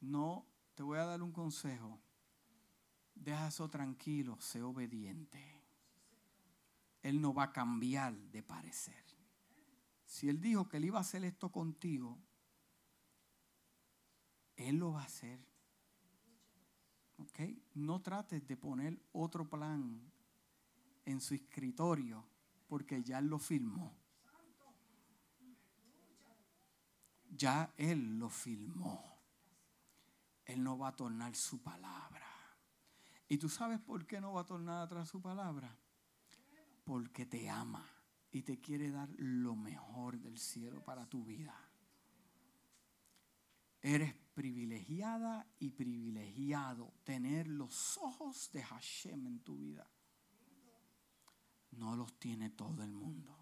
no, 0.00 0.46
te 0.74 0.82
voy 0.82 0.98
a 0.98 1.06
dar 1.06 1.22
un 1.22 1.32
consejo. 1.32 2.02
Deja 3.20 3.48
eso 3.48 3.68
tranquilo, 3.68 4.40
sé 4.40 4.62
obediente. 4.62 5.38
Él 7.02 7.20
no 7.20 7.32
va 7.32 7.44
a 7.44 7.52
cambiar 7.52 8.14
de 8.14 8.42
parecer. 8.42 9.04
Si 10.04 10.28
Él 10.28 10.40
dijo 10.40 10.68
que 10.68 10.78
Él 10.78 10.86
iba 10.86 10.98
a 10.98 11.02
hacer 11.02 11.24
esto 11.24 11.50
contigo, 11.52 12.18
Él 14.56 14.76
lo 14.76 14.92
va 14.92 15.02
a 15.02 15.06
hacer. 15.06 15.38
No 17.74 18.00
trates 18.00 18.46
de 18.46 18.56
poner 18.56 18.98
otro 19.12 19.48
plan 19.48 20.00
en 21.04 21.20
su 21.20 21.34
escritorio 21.34 22.24
porque 22.68 23.02
ya 23.02 23.18
Él 23.18 23.26
lo 23.26 23.38
filmó. 23.38 23.96
Ya 27.30 27.72
Él 27.76 28.18
lo 28.18 28.30
filmó. 28.30 29.18
Él 30.44 30.62
no 30.62 30.78
va 30.78 30.88
a 30.88 30.96
tornar 30.96 31.34
su 31.36 31.62
palabra. 31.62 32.27
¿Y 33.28 33.36
tú 33.36 33.48
sabes 33.48 33.78
por 33.80 34.06
qué 34.06 34.20
no 34.20 34.32
va 34.32 34.40
a 34.40 34.46
tornar 34.46 34.82
atrás 34.82 35.08
su 35.08 35.20
palabra? 35.20 35.76
Porque 36.84 37.26
te 37.26 37.50
ama 37.50 37.86
y 38.30 38.42
te 38.42 38.58
quiere 38.58 38.90
dar 38.90 39.10
lo 39.18 39.54
mejor 39.54 40.18
del 40.18 40.38
cielo 40.38 40.82
para 40.82 41.06
tu 41.06 41.24
vida. 41.24 41.54
Eres 43.82 44.14
privilegiada 44.34 45.46
y 45.58 45.70
privilegiado 45.70 46.94
tener 47.04 47.46
los 47.48 47.98
ojos 47.98 48.50
de 48.52 48.62
Hashem 48.62 49.26
en 49.26 49.40
tu 49.40 49.58
vida. 49.58 49.88
No 51.72 51.96
los 51.96 52.18
tiene 52.18 52.50
todo 52.50 52.82
el 52.82 52.92
mundo. 52.92 53.36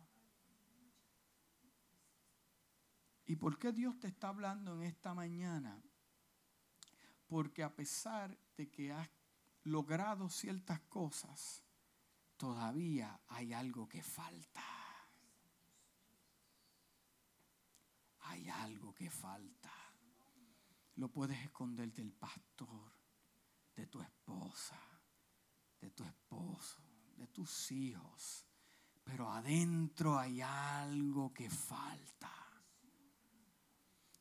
¿Y 3.24 3.36
por 3.36 3.58
qué 3.58 3.72
Dios 3.72 3.98
te 3.98 4.08
está 4.08 4.28
hablando 4.28 4.74
en 4.74 4.82
esta 4.82 5.14
mañana? 5.14 5.80
Porque 7.26 7.62
a 7.62 7.74
pesar 7.74 8.38
de 8.56 8.70
que 8.70 8.92
has 8.92 9.08
logrado 9.66 10.28
ciertas 10.28 10.80
cosas, 10.82 11.62
todavía 12.36 13.20
hay 13.28 13.52
algo 13.52 13.88
que 13.88 14.02
falta. 14.02 14.62
Hay 18.20 18.48
algo 18.48 18.94
que 18.94 19.10
falta. 19.10 19.72
Lo 20.96 21.08
puedes 21.10 21.38
esconder 21.40 21.92
del 21.92 22.12
pastor, 22.12 22.92
de 23.74 23.86
tu 23.86 24.00
esposa, 24.00 24.80
de 25.80 25.90
tu 25.90 26.04
esposo, 26.04 26.82
de 27.16 27.26
tus 27.28 27.72
hijos. 27.72 28.46
Pero 29.02 29.30
adentro 29.30 30.18
hay 30.18 30.42
algo 30.42 31.32
que 31.32 31.50
falta. 31.50 32.32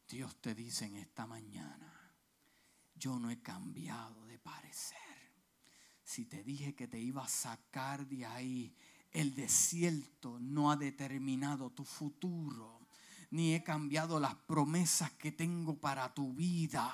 Dios 0.08 0.36
te 0.42 0.56
dice 0.56 0.86
en 0.86 0.98
esta 0.98 1.26
mañana, 1.26 2.14
yo 2.96 3.20
no 3.20 3.30
he 3.30 3.42
cambiado 3.42 4.26
de 4.26 4.40
parecer. 4.40 5.15
Si 6.06 6.24
te 6.24 6.42
dije 6.42 6.74
que 6.74 6.88
te 6.88 7.00
iba 7.00 7.26
a 7.26 7.28
sacar 7.28 8.08
de 8.08 8.26
ahí, 8.26 8.74
el 9.12 9.36
desierto 9.36 10.40
no 10.40 10.72
ha 10.72 10.78
determinado 10.78 11.72
tu 11.72 11.84
futuro 11.84 12.86
ni 13.36 13.54
he 13.54 13.64
cambiado 13.64 14.18
las 14.18 14.34
promesas 14.34 15.12
que 15.12 15.32
tengo 15.32 15.78
para 15.78 16.14
tu 16.14 16.34
vida. 16.34 16.90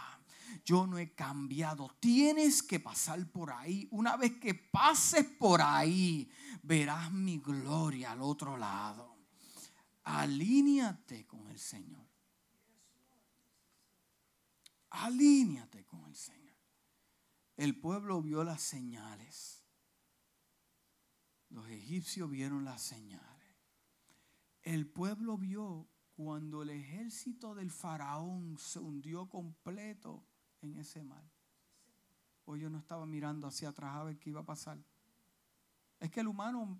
Yo 0.65 0.87
no 0.87 0.97
he 0.97 1.13
cambiado. 1.13 1.95
Tienes 1.99 2.63
que 2.63 2.79
pasar 2.79 3.25
por 3.27 3.51
ahí. 3.51 3.87
Una 3.91 4.17
vez 4.17 4.39
que 4.39 4.55
pases 4.55 5.23
por 5.25 5.61
ahí, 5.61 6.31
verás 6.63 7.11
mi 7.11 7.37
gloria 7.37 8.13
al 8.13 8.21
otro 8.21 8.57
lado. 8.57 9.17
Alíñate 10.03 11.27
con 11.27 11.47
el 11.47 11.59
Señor. 11.59 12.07
Alíñate 14.89 15.85
con 15.85 16.03
el 16.05 16.15
Señor. 16.15 16.40
El 17.57 17.79
pueblo 17.79 18.21
vio 18.21 18.43
las 18.43 18.61
señales. 18.61 19.63
Los 21.49 21.67
egipcios 21.69 22.29
vieron 22.29 22.63
las 22.63 22.81
señales. 22.81 23.29
El 24.63 24.87
pueblo 24.87 25.37
vio 25.37 25.87
cuando 26.15 26.61
el 26.61 26.69
ejército 26.69 27.55
del 27.55 27.71
faraón 27.71 28.57
se 28.57 28.79
hundió 28.79 29.27
completo 29.27 30.23
en 30.61 30.77
ese 30.77 31.03
mar. 31.03 31.23
Hoy 32.45 32.61
yo 32.61 32.69
no 32.69 32.77
estaba 32.77 33.05
mirando 33.05 33.47
hacia 33.47 33.69
atrás 33.69 33.95
a 33.95 34.03
ver 34.03 34.17
qué 34.19 34.29
iba 34.29 34.41
a 34.41 34.45
pasar. 34.45 34.77
Es 35.99 36.09
que 36.11 36.19
el 36.19 36.27
humano 36.27 36.79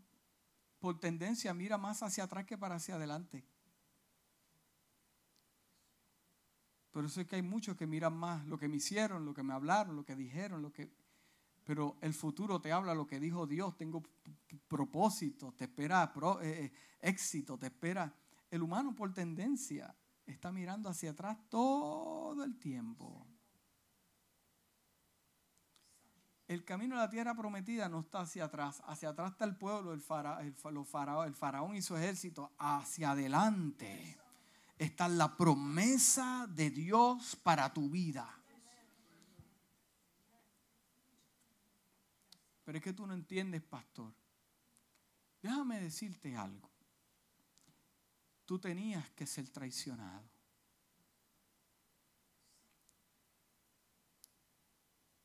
por 0.80 1.00
tendencia 1.00 1.54
mira 1.54 1.78
más 1.78 2.02
hacia 2.02 2.24
atrás 2.24 2.46
que 2.46 2.58
para 2.58 2.76
hacia 2.76 2.96
adelante. 2.96 3.46
Eso 6.94 7.22
es 7.22 7.28
que 7.28 7.38
hay 7.38 7.42
muchos 7.42 7.78
que 7.78 7.88
miran 7.88 8.16
más 8.16 8.46
lo 8.48 8.58
que 8.58 8.68
me 8.68 8.78
hicieron, 8.78 9.26
lo 9.26 9.34
que 9.34 9.44
me 9.44 9.54
hablaron, 9.54 9.96
lo 9.96 10.04
que 10.04 10.16
dijeron, 10.16 10.62
lo 10.62 10.72
que... 10.72 10.92
Pero 11.64 11.98
el 12.02 12.14
futuro 12.14 12.60
te 12.60 12.72
habla 12.72 12.94
lo 12.94 13.08
que 13.08 13.20
dijo 13.20 13.48
Dios. 13.48 13.78
Tengo 13.78 14.04
propósito, 14.68 15.54
te 15.54 15.66
espera 15.66 16.12
eh, 16.42 16.66
eh, 16.66 16.72
éxito, 17.00 17.58
te 17.58 17.68
espera 17.68 18.14
el 18.52 18.62
humano 18.62 18.94
por 18.94 19.14
tendencia 19.14 19.96
está 20.26 20.52
mirando 20.52 20.90
hacia 20.90 21.12
atrás 21.12 21.38
todo 21.50 22.44
el 22.44 22.58
tiempo. 22.60 23.26
El 26.48 26.66
camino 26.66 26.96
de 26.96 27.02
la 27.02 27.10
tierra 27.10 27.34
prometida 27.34 27.88
no 27.88 28.02
está 28.02 28.22
hacia 28.22 28.46
atrás. 28.46 28.82
Hacia 28.86 29.10
atrás 29.10 29.32
está 29.32 29.46
el 29.46 29.56
pueblo, 29.56 29.94
el, 29.94 30.02
faraón, 30.02 30.46
el 31.26 31.36
faraón 31.36 31.76
y 31.76 31.82
su 31.82 31.96
ejército. 31.96 32.52
Hacia 32.58 33.12
adelante 33.12 34.21
está 34.84 35.08
la 35.08 35.36
promesa 35.36 36.48
de 36.48 36.70
Dios 36.70 37.36
para 37.36 37.74
tu 37.74 37.90
vida. 37.90 38.38
Pero 42.64 42.78
es 42.78 42.84
que 42.84 42.94
tú 42.94 43.06
no 43.06 43.14
entiendes, 43.14 43.62
pastor. 43.62 44.14
Déjame 45.42 45.80
decirte 45.82 46.36
algo 46.36 46.72
tú 48.52 48.60
tenías 48.60 49.10
que 49.12 49.26
ser 49.26 49.48
traicionado. 49.48 50.30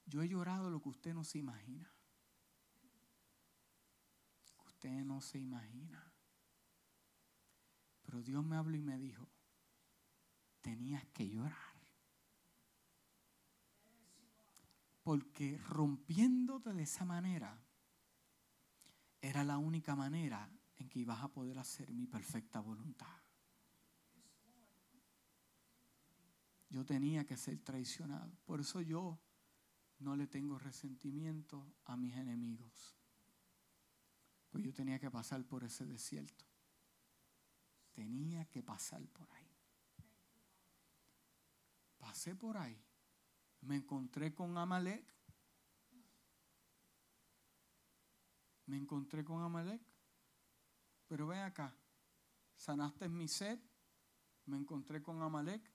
Yo 0.05 0.23
he 0.23 0.29
llorado 0.29 0.71
lo 0.71 0.81
que 0.81 0.91
usted 0.91 1.13
no 1.13 1.25
se 1.25 1.39
imagina. 1.39 1.93
Usted 4.65 5.05
no 5.05 5.21
se 5.21 5.41
imagina. 5.41 6.09
Pero 8.05 8.23
Dios 8.23 8.45
me 8.45 8.55
habló 8.55 8.77
y 8.77 8.83
me 8.83 8.97
dijo, 8.97 9.27
tenías 10.67 11.07
que 11.15 11.29
llorar. 11.29 11.77
Porque 15.05 15.57
rompiéndote 15.59 16.73
de 16.73 16.83
esa 16.83 17.05
manera, 17.05 17.57
era 19.21 19.45
la 19.45 19.59
única 19.59 19.95
manera 19.95 20.51
en 20.75 20.89
que 20.89 20.99
ibas 20.99 21.23
a 21.23 21.29
poder 21.29 21.61
hacer 21.61 21.93
mi 21.93 22.09
perfecta 22.09 22.59
voluntad. 22.59 23.17
Yo 26.69 26.85
tenía 26.85 27.25
que 27.25 27.37
ser 27.37 27.61
traicionado. 27.61 28.37
Por 28.45 28.59
eso 28.59 28.81
yo 28.81 29.21
no 30.01 30.17
le 30.17 30.27
tengo 30.27 30.59
resentimiento 30.59 31.77
a 31.85 31.97
mis 31.97 32.17
enemigos. 32.17 32.99
Pues 34.51 34.65
yo 34.65 34.75
tenía 34.75 34.99
que 34.99 35.13
pasar 35.13 35.45
por 35.45 35.63
ese 35.63 35.87
desierto. 35.87 36.45
Tenía 37.93 38.47
que 38.47 38.65
pasar 38.65 39.07
por 39.11 39.31
ahí. 39.31 39.36
Pasé 42.07 42.37
por 42.37 42.57
ahí, 42.57 42.81
me 43.63 43.75
encontré 43.75 44.33
con 44.33 44.57
Amalek. 44.57 45.13
Me 48.67 48.77
encontré 48.77 49.25
con 49.25 49.43
Amalek. 49.43 49.83
Pero 51.09 51.27
ven 51.27 51.41
acá, 51.41 51.77
sanaste 52.55 53.09
mi 53.09 53.27
sed, 53.27 53.59
me 54.45 54.57
encontré 54.57 55.03
con 55.03 55.21
Amalek. 55.21 55.69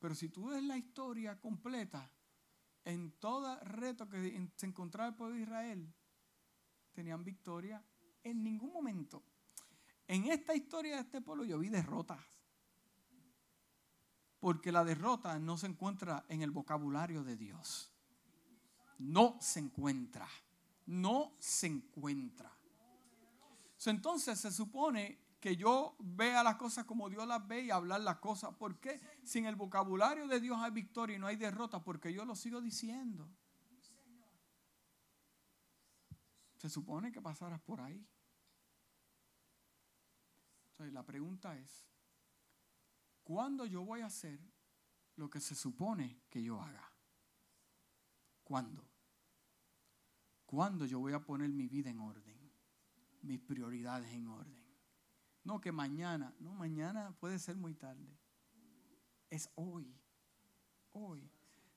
Pero 0.00 0.16
si 0.16 0.28
tú 0.30 0.48
ves 0.48 0.64
la 0.64 0.76
historia 0.76 1.40
completa, 1.40 2.10
en 2.84 3.12
todo 3.20 3.56
reto 3.60 4.08
que 4.08 4.50
se 4.56 4.66
encontraba 4.66 5.10
el 5.10 5.14
pueblo 5.14 5.36
de 5.36 5.42
Israel, 5.42 5.94
tenían 6.92 7.22
victoria 7.22 7.84
en 8.24 8.42
ningún 8.42 8.72
momento. 8.72 9.22
En 10.08 10.24
esta 10.24 10.56
historia 10.56 10.96
de 10.96 11.02
este 11.02 11.20
pueblo 11.20 11.44
yo 11.44 11.60
vi 11.60 11.68
derrotas. 11.68 12.20
Porque 14.40 14.70
la 14.72 14.84
derrota 14.84 15.38
no 15.38 15.56
se 15.56 15.66
encuentra 15.66 16.24
en 16.28 16.42
el 16.42 16.50
vocabulario 16.50 17.24
de 17.24 17.36
Dios. 17.36 17.92
No 18.98 19.36
se 19.40 19.60
encuentra. 19.60 20.28
No 20.86 21.32
se 21.38 21.66
encuentra. 21.66 22.52
Entonces 23.86 24.38
se 24.40 24.52
supone 24.52 25.18
que 25.40 25.56
yo 25.56 25.96
vea 26.00 26.42
las 26.42 26.56
cosas 26.56 26.84
como 26.84 27.08
Dios 27.08 27.26
las 27.26 27.46
ve 27.46 27.62
y 27.62 27.70
hablar 27.70 28.00
las 28.00 28.18
cosas. 28.18 28.54
¿Por 28.54 28.78
qué? 28.80 29.00
Si 29.22 29.38
en 29.38 29.46
el 29.46 29.56
vocabulario 29.56 30.26
de 30.26 30.40
Dios 30.40 30.58
hay 30.60 30.72
victoria 30.72 31.16
y 31.16 31.18
no 31.18 31.26
hay 31.26 31.36
derrota, 31.36 31.82
porque 31.82 32.12
yo 32.12 32.24
lo 32.24 32.34
sigo 32.34 32.60
diciendo. 32.60 33.28
Se 36.56 36.68
supone 36.68 37.12
que 37.12 37.22
pasaras 37.22 37.60
por 37.60 37.80
ahí. 37.80 38.04
Entonces 40.70 40.92
la 40.92 41.04
pregunta 41.04 41.56
es, 41.56 41.86
¿cuándo 43.28 43.66
yo 43.66 43.84
voy 43.84 44.00
a 44.00 44.06
hacer 44.06 44.40
lo 45.16 45.28
que 45.28 45.38
se 45.38 45.54
supone 45.54 46.22
que 46.30 46.42
yo 46.42 46.62
haga? 46.62 46.90
¿Cuándo? 48.42 48.88
¿Cuándo 50.46 50.86
yo 50.86 50.98
voy 50.98 51.12
a 51.12 51.22
poner 51.22 51.50
mi 51.50 51.68
vida 51.68 51.90
en 51.90 51.98
orden? 51.98 52.50
Mis 53.20 53.38
prioridades 53.38 54.10
en 54.14 54.28
orden. 54.28 54.64
No 55.44 55.60
que 55.60 55.72
mañana, 55.72 56.34
no, 56.40 56.54
mañana 56.54 57.14
puede 57.20 57.38
ser 57.38 57.58
muy 57.58 57.74
tarde. 57.74 58.18
Es 59.28 59.50
hoy, 59.56 59.94
hoy. 60.92 61.30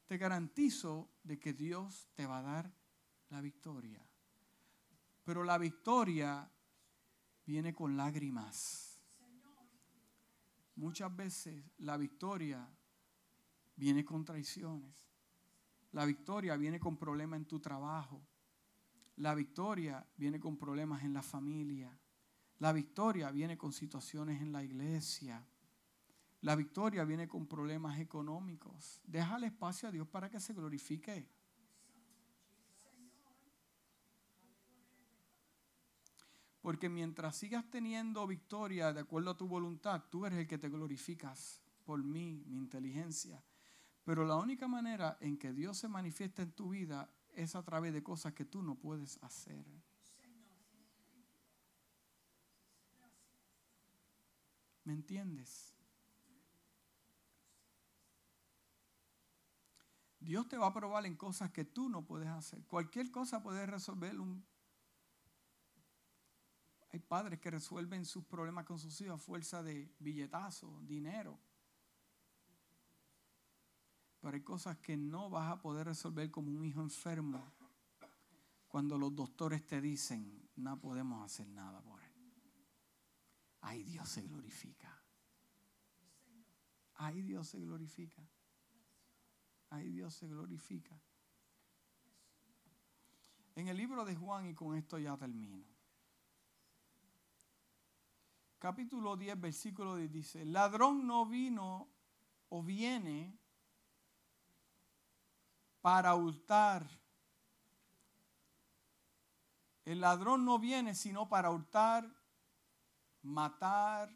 Te 0.08 0.18
garantizo 0.18 1.12
de 1.22 1.38
que 1.38 1.52
Dios 1.52 2.08
te 2.16 2.26
va 2.26 2.40
a 2.40 2.44
dar 2.44 2.74
la 3.28 3.42
victoria. 3.42 4.02
Pero 5.26 5.44
la 5.44 5.58
victoria 5.58 6.50
viene 7.46 7.74
con 7.74 7.98
lágrimas. 7.98 8.91
Muchas 10.76 11.16
veces 11.16 11.64
la 11.78 11.98
victoria 11.98 12.68
viene 13.76 14.06
con 14.06 14.24
traiciones. 14.24 15.08
La 15.92 16.06
victoria 16.06 16.56
viene 16.56 16.80
con 16.80 16.98
problemas 16.98 17.38
en 17.38 17.46
tu 17.46 17.60
trabajo. 17.60 18.22
La 19.18 19.36
victoria 19.36 20.06
viene 20.16 20.40
con 20.40 20.58
problemas 20.58 21.04
en 21.04 21.14
la 21.14 21.22
familia. 21.22 21.98
La 22.60 22.72
victoria 22.72 23.32
viene 23.32 23.58
con 23.58 23.74
situaciones 23.74 24.42
en 24.42 24.52
la 24.52 24.64
iglesia. 24.64 25.46
La 26.42 26.56
victoria 26.56 27.04
viene 27.04 27.28
con 27.28 27.46
problemas 27.48 28.00
económicos. 28.00 29.02
Déjale 29.04 29.48
espacio 29.48 29.90
a 29.90 29.92
Dios 29.92 30.08
para 30.08 30.30
que 30.30 30.40
se 30.40 30.54
glorifique. 30.54 31.28
Porque 36.62 36.90
mientras 36.90 37.36
sigas 37.36 37.70
teniendo 37.70 38.28
victoria 38.28 38.94
de 38.94 39.02
acuerdo 39.02 39.32
a 39.32 39.38
tu 39.38 39.48
voluntad, 39.48 40.04
tú 40.10 40.26
eres 40.26 40.40
el 40.40 40.48
que 40.48 40.60
te 40.60 40.70
glorificas 40.70 41.62
por 41.84 42.04
mí, 42.04 42.44
mi 42.48 42.58
inteligencia. 42.58 43.44
Pero 44.04 44.26
la 44.26 44.36
única 44.36 44.68
manera 44.68 45.18
en 45.22 45.38
que 45.38 45.54
Dios 45.54 45.78
se 45.78 45.88
manifiesta 45.88 46.44
en 46.44 46.52
tu 46.52 46.70
vida 46.70 47.10
es 47.34 47.56
a 47.56 47.64
través 47.64 47.94
de 47.94 48.04
cosas 48.04 48.34
que 48.34 48.46
tú 48.46 48.62
no 48.62 48.76
puedes 48.76 49.18
hacer. 49.24 49.66
¿Me 54.84 54.94
entiendes? 54.94 55.76
Dios 60.20 60.48
te 60.48 60.58
va 60.58 60.68
a 60.68 60.74
probar 60.74 61.06
en 61.08 61.16
cosas 61.16 61.52
que 61.52 61.66
tú 61.66 61.90
no 61.90 62.06
puedes 62.06 62.30
hacer. 62.30 62.64
Cualquier 62.66 63.10
cosa 63.10 63.42
puede 63.42 63.66
resolver 63.66 64.20
un 64.20 64.46
hay 66.94 67.00
padres 67.00 67.40
que 67.40 67.50
resuelven 67.50 68.06
sus 68.06 68.26
problemas 68.26 68.66
con 68.66 68.78
sus 68.78 69.00
hijos 69.00 69.16
a 69.16 69.24
fuerza 69.24 69.64
de 69.64 69.90
billetazo, 70.00 70.82
dinero. 70.84 71.40
Pero 74.20 74.36
hay 74.36 74.42
cosas 74.42 74.78
que 74.78 74.98
no 74.98 75.30
vas 75.30 75.52
a 75.52 75.62
poder 75.62 75.88
resolver 75.88 76.30
como 76.30 76.52
un 76.52 76.66
hijo 76.66 76.82
enfermo 76.82 77.54
cuando 78.68 78.98
los 78.98 79.16
doctores 79.16 79.66
te 79.66 79.80
dicen, 79.80 80.50
no 80.58 80.80
podemos 80.80 81.24
hacer 81.26 81.48
nada 81.48 81.82
por 81.82 82.02
él. 82.02 82.12
Ahí 83.62 83.84
Dios 83.84 84.10
se 84.10 84.22
glorifica. 84.24 85.02
Ahí 86.96 87.22
Dios 87.22 87.48
se 87.48 87.60
glorifica. 87.60 88.22
Ahí 89.70 89.90
Dios 89.90 90.14
se 90.14 90.28
glorifica. 90.28 91.00
En 93.56 93.70
el 93.70 93.78
libro 93.78 94.04
de 94.04 94.16
Juan, 94.16 94.46
y 94.48 94.54
con 94.54 94.76
esto 94.76 95.00
ya 95.00 95.18
termino 95.18 95.71
capítulo 98.62 99.18
10, 99.18 99.42
versículo 99.42 99.96
10 99.96 100.12
dice, 100.12 100.46
ladrón 100.46 101.08
no 101.08 101.26
vino 101.26 101.90
o 102.50 102.62
viene 102.62 103.36
para 105.82 106.14
hurtar. 106.14 106.88
El 109.84 110.00
ladrón 110.00 110.46
no 110.46 110.60
viene 110.60 110.94
sino 110.94 111.28
para 111.28 111.50
hurtar, 111.50 112.08
matar, 113.24 114.16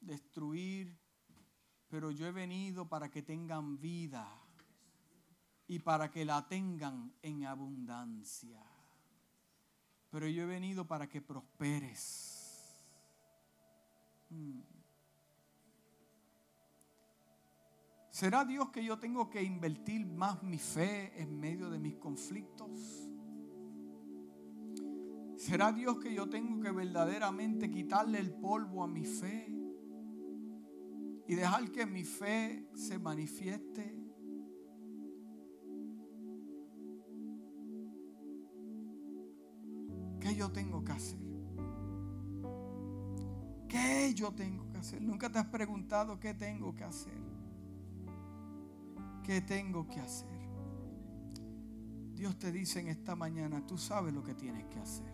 destruir, 0.00 0.98
pero 1.86 2.10
yo 2.10 2.26
he 2.26 2.32
venido 2.32 2.88
para 2.88 3.08
que 3.08 3.22
tengan 3.22 3.80
vida 3.80 4.26
y 5.68 5.78
para 5.78 6.10
que 6.10 6.24
la 6.24 6.48
tengan 6.48 7.14
en 7.22 7.46
abundancia. 7.46 8.60
Pero 10.10 10.26
yo 10.26 10.42
he 10.42 10.46
venido 10.46 10.88
para 10.88 11.08
que 11.08 11.22
prosperes. 11.22 12.33
¿Será 18.14 18.44
Dios 18.44 18.70
que 18.70 18.84
yo 18.84 18.96
tengo 18.96 19.28
que 19.28 19.42
invertir 19.42 20.06
más 20.06 20.40
mi 20.44 20.56
fe 20.56 21.20
en 21.20 21.36
medio 21.40 21.68
de 21.68 21.80
mis 21.80 21.96
conflictos? 21.96 23.10
¿Será 25.36 25.72
Dios 25.72 25.98
que 25.98 26.14
yo 26.14 26.28
tengo 26.28 26.60
que 26.62 26.70
verdaderamente 26.70 27.68
quitarle 27.68 28.20
el 28.20 28.32
polvo 28.32 28.84
a 28.84 28.86
mi 28.86 29.04
fe 29.04 29.52
y 31.26 31.34
dejar 31.34 31.72
que 31.72 31.86
mi 31.86 32.04
fe 32.04 32.68
se 32.74 33.00
manifieste? 33.00 33.98
¿Qué 40.20 40.36
yo 40.36 40.52
tengo 40.52 40.84
que 40.84 40.92
hacer? 40.92 41.33
¿Qué 43.74 44.14
yo 44.14 44.30
tengo 44.30 44.70
que 44.70 44.78
hacer? 44.78 45.02
Nunca 45.02 45.28
te 45.28 45.40
has 45.40 45.46
preguntado 45.46 46.20
qué 46.20 46.32
tengo 46.32 46.76
que 46.76 46.84
hacer. 46.84 47.20
¿Qué 49.24 49.40
tengo 49.40 49.88
que 49.88 49.98
hacer? 49.98 50.28
Dios 52.14 52.38
te 52.38 52.52
dice 52.52 52.78
en 52.78 52.86
esta 52.86 53.16
mañana, 53.16 53.66
tú 53.66 53.76
sabes 53.76 54.14
lo 54.14 54.22
que 54.22 54.36
tienes 54.36 54.64
que 54.66 54.78
hacer. 54.78 55.12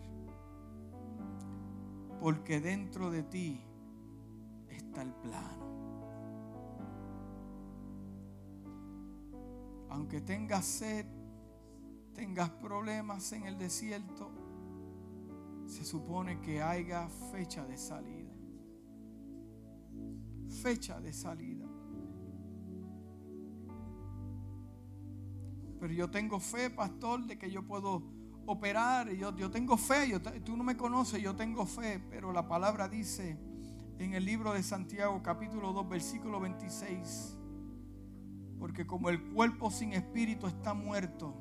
Porque 2.19 2.61
dentro 2.61 3.09
de 3.09 3.23
ti 3.23 3.59
está 4.69 5.01
el 5.01 5.13
plano. 5.15 5.65
Aunque 9.89 10.21
tengas 10.21 10.65
sed, 10.65 11.07
tengas 12.13 12.51
problemas 12.51 13.31
en 13.31 13.47
el 13.47 13.57
desierto, 13.57 14.29
se 15.65 15.83
supone 15.83 16.39
que 16.41 16.61
haya 16.61 17.09
fecha 17.31 17.65
de 17.65 17.75
salida 17.75 18.20
fecha 20.51 20.99
de 20.99 21.13
salida. 21.13 21.65
Pero 25.79 25.93
yo 25.93 26.11
tengo 26.11 26.39
fe, 26.39 26.69
pastor, 26.69 27.25
de 27.25 27.39
que 27.39 27.49
yo 27.49 27.65
puedo 27.65 28.03
operar. 28.45 29.11
Yo, 29.13 29.35
yo 29.35 29.49
tengo 29.49 29.77
fe, 29.77 30.09
yo, 30.09 30.21
tú 30.21 30.55
no 30.55 30.63
me 30.63 30.77
conoces, 30.77 31.21
yo 31.21 31.35
tengo 31.35 31.65
fe. 31.65 31.99
Pero 32.09 32.31
la 32.31 32.47
palabra 32.47 32.87
dice 32.87 33.39
en 33.97 34.13
el 34.13 34.25
libro 34.25 34.53
de 34.53 34.61
Santiago 34.61 35.21
capítulo 35.23 35.73
2 35.73 35.89
versículo 35.89 36.39
26. 36.39 37.37
Porque 38.59 38.85
como 38.85 39.09
el 39.09 39.23
cuerpo 39.31 39.71
sin 39.71 39.93
espíritu 39.93 40.45
está 40.45 40.75
muerto, 40.75 41.35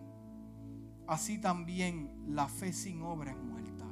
así 1.06 1.38
también 1.38 2.10
la 2.26 2.48
fe 2.48 2.72
sin 2.72 3.02
obra 3.02 3.32
es 3.32 3.36
muerta. 3.36 3.84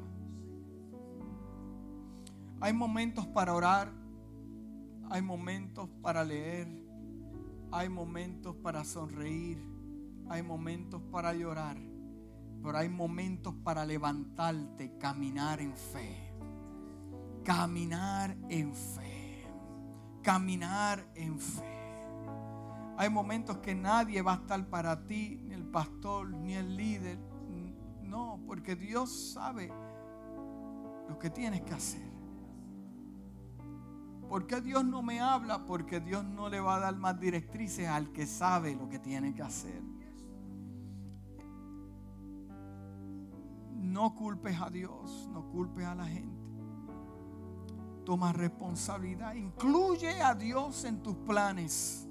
Hay 2.60 2.72
momentos 2.72 3.26
para 3.26 3.52
orar, 3.52 3.92
hay 5.10 5.22
momentos 5.22 5.88
para 6.02 6.24
leer, 6.24 6.68
Hay 7.70 7.90
momentos 7.90 8.56
para 8.56 8.82
sonreír, 8.82 9.58
hay 10.30 10.42
momentos 10.42 11.02
para 11.12 11.34
llorar, 11.34 11.76
pero 12.62 12.78
hay 12.78 12.88
momentos 12.88 13.54
para 13.62 13.84
levantarte, 13.84 14.96
caminar 14.96 15.60
en 15.60 15.76
fe. 15.76 16.32
Caminar 17.44 18.34
en 18.48 18.74
fe. 18.74 19.44
Caminar 20.22 21.06
en 21.14 21.38
fe. 21.38 21.78
Hay 22.96 23.10
momentos 23.10 23.58
que 23.58 23.74
nadie 23.74 24.22
va 24.22 24.32
a 24.32 24.36
estar 24.36 24.66
para 24.68 25.04
ti, 25.06 25.38
ni 25.44 25.54
el 25.54 25.64
pastor, 25.64 26.30
ni 26.30 26.54
el 26.54 26.74
líder. 26.74 27.18
No, 28.02 28.40
porque 28.46 28.76
Dios 28.76 29.32
sabe 29.34 29.70
lo 31.06 31.18
que 31.18 31.28
tienes 31.28 31.60
que 31.60 31.74
hacer. 31.74 32.17
¿Por 34.28 34.46
qué 34.46 34.60
Dios 34.60 34.84
no 34.84 35.02
me 35.02 35.20
habla? 35.20 35.64
Porque 35.64 36.00
Dios 36.00 36.22
no 36.22 36.50
le 36.50 36.60
va 36.60 36.76
a 36.76 36.80
dar 36.80 36.96
más 36.96 37.18
directrices 37.18 37.88
al 37.88 38.12
que 38.12 38.26
sabe 38.26 38.74
lo 38.74 38.88
que 38.88 38.98
tiene 38.98 39.34
que 39.34 39.42
hacer. 39.42 39.82
No 43.74 44.14
culpes 44.14 44.60
a 44.60 44.68
Dios, 44.68 45.28
no 45.32 45.48
culpes 45.48 45.86
a 45.86 45.94
la 45.94 46.06
gente. 46.06 46.36
Toma 48.04 48.32
responsabilidad. 48.32 49.34
Incluye 49.34 50.20
a 50.20 50.34
Dios 50.34 50.84
en 50.84 51.02
tus 51.02 51.16
planes 51.16 52.06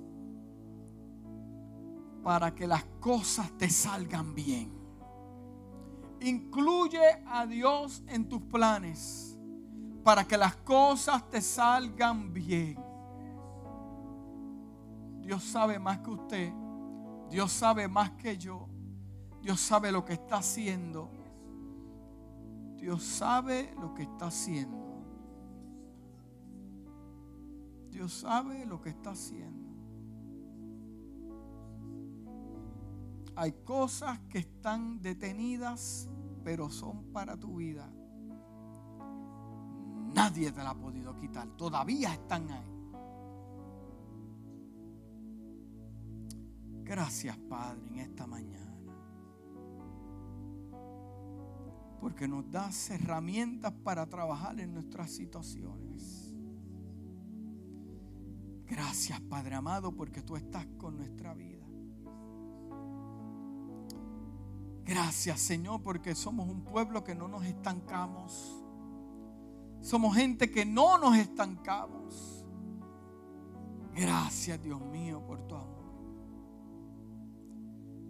para 2.23 2.53
que 2.53 2.65
las 2.65 2.83
cosas 2.99 3.51
te 3.57 3.69
salgan 3.69 4.33
bien. 4.33 4.71
Incluye 6.21 7.23
a 7.27 7.45
Dios 7.45 8.03
en 8.07 8.27
tus 8.27 8.41
planes 8.41 9.36
para 10.07 10.25
que 10.25 10.37
las 10.37 10.55
cosas 10.55 11.29
te 11.29 11.41
salgan 11.41 12.31
bien. 12.33 12.77
Dios 15.19 15.43
sabe 15.43 15.77
más 15.79 15.99
que 15.99 16.09
usted. 16.09 16.53
Dios 17.29 17.51
sabe 17.51 17.89
más 17.89 18.11
que 18.11 18.37
yo. 18.37 18.69
Dios 19.41 19.59
sabe 19.59 19.91
lo 19.91 20.05
que 20.05 20.13
está 20.13 20.37
haciendo. 20.37 21.11
Dios 22.77 23.03
sabe 23.03 23.75
lo 23.81 23.93
que 23.93 24.03
está 24.03 24.27
haciendo. 24.27 25.03
Dios 27.89 28.13
sabe 28.13 28.65
lo 28.65 28.79
que 28.79 28.91
está 28.91 29.09
haciendo. 29.09 29.67
Hay 33.35 33.51
cosas 33.65 34.17
que 34.29 34.37
están 34.37 35.01
detenidas, 35.01 36.09
pero 36.45 36.69
son 36.69 37.11
para 37.11 37.35
tu 37.35 37.57
vida. 37.57 37.91
Nadie 40.17 40.51
te 40.51 40.63
la 40.63 40.71
ha 40.71 40.75
podido 40.75 41.15
quitar. 41.15 41.47
Todavía 41.55 42.11
están 42.11 42.49
ahí. 42.49 42.73
Gracias, 46.83 47.37
Padre, 47.37 47.85
en 47.89 47.99
esta 47.99 48.25
mañana. 48.25 48.81
Porque 52.01 52.27
nos 52.27 52.49
das 52.49 52.89
herramientas 52.89 53.71
para 53.83 54.07
trabajar 54.07 54.59
en 54.59 54.73
nuestras 54.73 55.11
situaciones. 55.11 56.33
Gracias, 58.65 59.21
Padre 59.21 59.53
amado, 59.53 59.95
porque 59.95 60.23
tú 60.23 60.35
estás 60.35 60.65
con 60.79 60.97
nuestra 60.97 61.35
vida. 61.35 61.67
Gracias, 64.83 65.41
Señor, 65.41 65.83
porque 65.83 66.15
somos 66.15 66.49
un 66.49 66.63
pueblo 66.63 67.03
que 67.03 67.13
no 67.13 67.27
nos 67.27 67.45
estancamos 67.45 68.63
somos 69.81 70.15
gente 70.15 70.51
que 70.51 70.65
no 70.65 70.97
nos 70.97 71.17
estancamos. 71.17 72.45
Gracias 73.93 74.61
Dios 74.61 74.79
mío 74.81 75.21
por 75.25 75.39
tu 75.47 75.55
amor. 75.55 75.77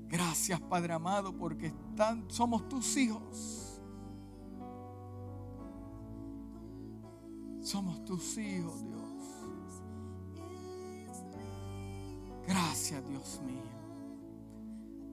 Gracias 0.07 0.59
Padre 0.59 0.93
amado 0.93 1.33
porque 1.33 1.73
somos 2.29 2.67
tus 2.67 2.97
hijos. 2.97 3.81
Somos 7.61 8.03
tus 8.05 8.37
hijos 8.37 8.83
Dios. 8.83 9.07
Gracias 12.47 13.07
Dios 13.07 13.41
mío. 13.45 13.57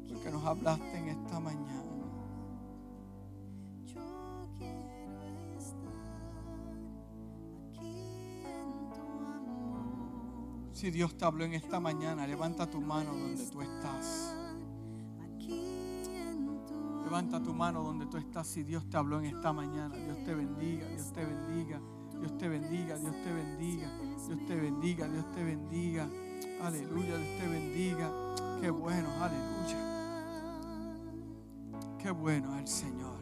Porque 0.09 0.31
nos 0.31 0.45
hablaste 0.45 0.99
en 0.99 1.09
esta 1.09 1.41
mañana. 1.41 1.94
Si 10.85 10.91
Dios 10.91 11.17
te 11.17 11.25
habló 11.25 11.47
en 11.47 11.55
esta 11.55 11.81
mañana, 11.81 12.27
levanta 12.27 12.69
tu 12.69 12.79
mano 12.79 13.15
donde 13.15 13.43
tú 13.47 13.63
estás. 13.63 14.37
Levanta 17.05 17.43
tu 17.43 17.55
mano 17.55 17.83
donde 17.83 18.05
tú 18.05 18.19
estás 18.19 18.47
si 18.47 18.65
Dios 18.65 18.87
te 18.91 18.99
habló 18.99 19.19
en 19.19 19.35
esta 19.35 19.51
mañana. 19.55 19.97
Dios 19.97 20.23
te 20.27 20.35
bendiga, 20.35 20.87
Dios 20.87 21.11
te 21.11 21.25
bendiga, 21.25 21.81
Dios 22.21 22.37
te 22.37 22.49
bendiga, 22.51 22.99
Dios 22.99 23.17
te 23.25 23.33
bendiga, 23.33 23.91
Dios 24.29 24.47
te 24.47 24.57
bendiga, 24.57 25.09
Dios 25.09 25.33
te 25.33 25.43
bendiga. 25.43 26.11
Aleluya, 26.61 27.17
Dios 27.17 27.39
te 27.41 27.49
bendiga. 27.49 28.11
Qué 28.61 28.69
bueno, 28.69 29.09
aleluya. 29.23 29.79
Qué 31.99 32.11
bueno 32.11 32.59
el 32.59 32.69
Señor. 32.69 33.14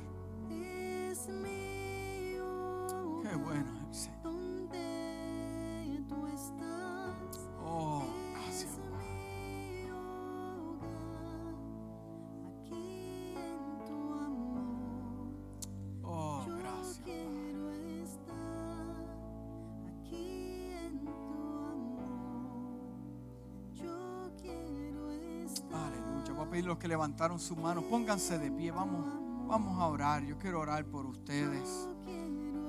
Que 26.83 26.89
levantaron 26.89 27.39
sus 27.39 27.57
manos, 27.57 27.85
pónganse 27.85 28.41
de 28.41 28.51
pie, 28.51 28.73
vamos, 28.73 29.07
vamos 29.47 29.79
a 29.79 29.87
orar. 29.87 30.25
Yo 30.25 30.37
quiero 30.37 30.59
orar 30.59 30.85
por 30.85 31.07
ustedes. 31.07 31.87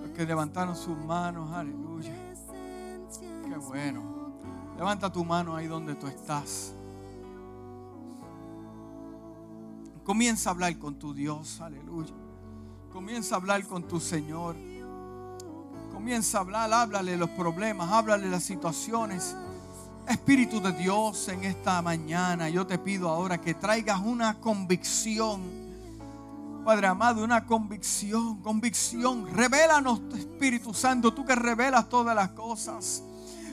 Los 0.03 0.11
que 0.11 0.23
levantaron 0.23 0.75
sus 0.75 0.95
manos, 0.95 1.51
aleluya. 1.51 2.13
Qué 3.19 3.57
bueno. 3.57 4.37
Levanta 4.77 5.11
tu 5.11 5.25
mano 5.25 5.55
ahí 5.55 5.65
donde 5.65 5.95
tú 5.95 6.05
estás. 6.05 6.75
Comienza 10.03 10.51
a 10.51 10.53
hablar 10.53 10.77
con 10.77 10.99
tu 10.99 11.15
Dios, 11.15 11.59
aleluya. 11.59 12.13
Comienza 12.91 13.33
a 13.33 13.37
hablar 13.39 13.65
con 13.65 13.87
tu 13.87 13.99
Señor. 13.99 14.55
Comienza 15.91 16.37
a 16.37 16.41
hablar, 16.41 16.71
háblale 16.71 17.17
los 17.17 17.31
problemas, 17.31 17.89
háblale 17.91 18.29
las 18.29 18.43
situaciones. 18.43 19.35
Espíritu 20.07 20.61
de 20.61 20.73
Dios, 20.73 21.29
en 21.29 21.43
esta 21.45 21.81
mañana 21.81 22.49
yo 22.49 22.67
te 22.67 22.77
pido 22.77 23.09
ahora 23.09 23.39
que 23.39 23.53
traigas 23.53 23.99
una 24.01 24.35
convicción. 24.35 25.41
Padre 26.65 26.87
amado, 26.87 27.23
una 27.23 27.45
convicción, 27.45 28.37
convicción. 28.41 29.27
Revélanos, 29.33 30.01
Espíritu 30.15 30.73
Santo, 30.73 31.13
tú 31.13 31.25
que 31.25 31.35
revelas 31.35 31.89
todas 31.89 32.15
las 32.15 32.29
cosas. 32.29 33.03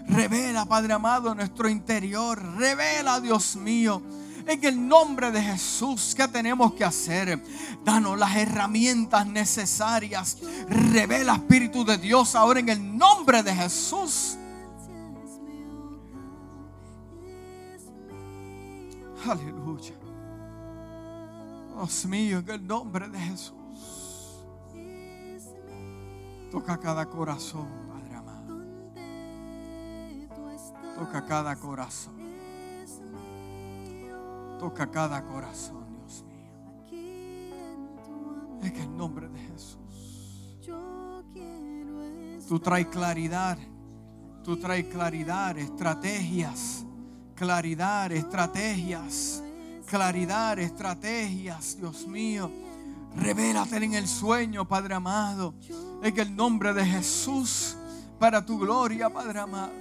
Revela, 0.09 0.65
Padre 0.65 0.93
amado, 0.93 1.35
nuestro 1.35 1.69
interior. 1.69 2.41
Revela, 2.57 3.21
Dios 3.21 3.57
mío. 3.57 4.03
En 4.47 4.65
el 4.65 4.89
nombre 4.89 5.31
de 5.31 5.41
Jesús, 5.43 6.15
¿qué 6.17 6.27
tenemos 6.27 6.73
que 6.73 6.85
hacer? 6.85 7.41
Danos 7.85 8.19
las 8.19 8.35
herramientas 8.37 9.27
necesarias. 9.27 10.39
Revela, 10.69 11.35
Espíritu 11.35 11.85
de 11.85 11.99
Dios, 11.99 12.35
ahora 12.35 12.59
en 12.59 12.69
el 12.69 12.99
nombre 12.99 13.43
de 13.43 13.55
Jesús. 13.55 14.37
Aleluya. 19.27 19.95
Dios 21.75 22.07
mío, 22.07 22.39
en 22.39 22.51
el 22.51 22.67
nombre 22.67 23.09
de 23.09 23.19
Jesús. 23.19 24.45
Toca 26.51 26.79
cada 26.79 27.07
corazón, 27.07 27.69
Padre 27.89 28.17
amado. 28.17 28.65
Toca 30.97 31.25
cada 31.27 31.57
corazón. 31.57 32.19
Toca 34.59 34.91
cada 34.91 35.23
corazón, 35.23 35.87
Dios 35.99 36.25
mío. 36.25 36.51
En 38.63 38.77
el 38.77 38.97
nombre 38.97 39.29
de 39.29 39.39
Jesús. 39.39 40.61
Tú 42.49 42.59
traes 42.59 42.87
claridad. 42.87 43.59
Tú 44.43 44.57
traes 44.57 44.87
claridad, 44.87 45.57
estrategias 45.59 46.87
claridad, 47.41 48.13
estrategias, 48.13 49.43
claridad, 49.87 50.59
estrategias, 50.59 51.75
Dios 51.79 52.07
mío. 52.07 52.51
Revélate 53.17 53.79
en 53.79 53.95
el 53.95 54.07
sueño, 54.07 54.69
Padre 54.69 54.97
amado, 54.97 55.55
en 56.03 56.21
el 56.21 56.37
nombre 56.37 56.75
de 56.75 56.85
Jesús, 56.85 57.79
para 58.19 58.45
tu 58.45 58.59
gloria, 58.59 59.09
Padre 59.09 59.39
amado. 59.41 59.73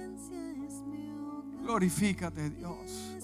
Glorifícate, 1.62 2.48
Dios. 2.48 3.20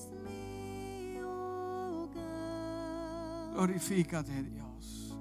Glorifícate, 3.55 4.43
Dios. 4.43 5.17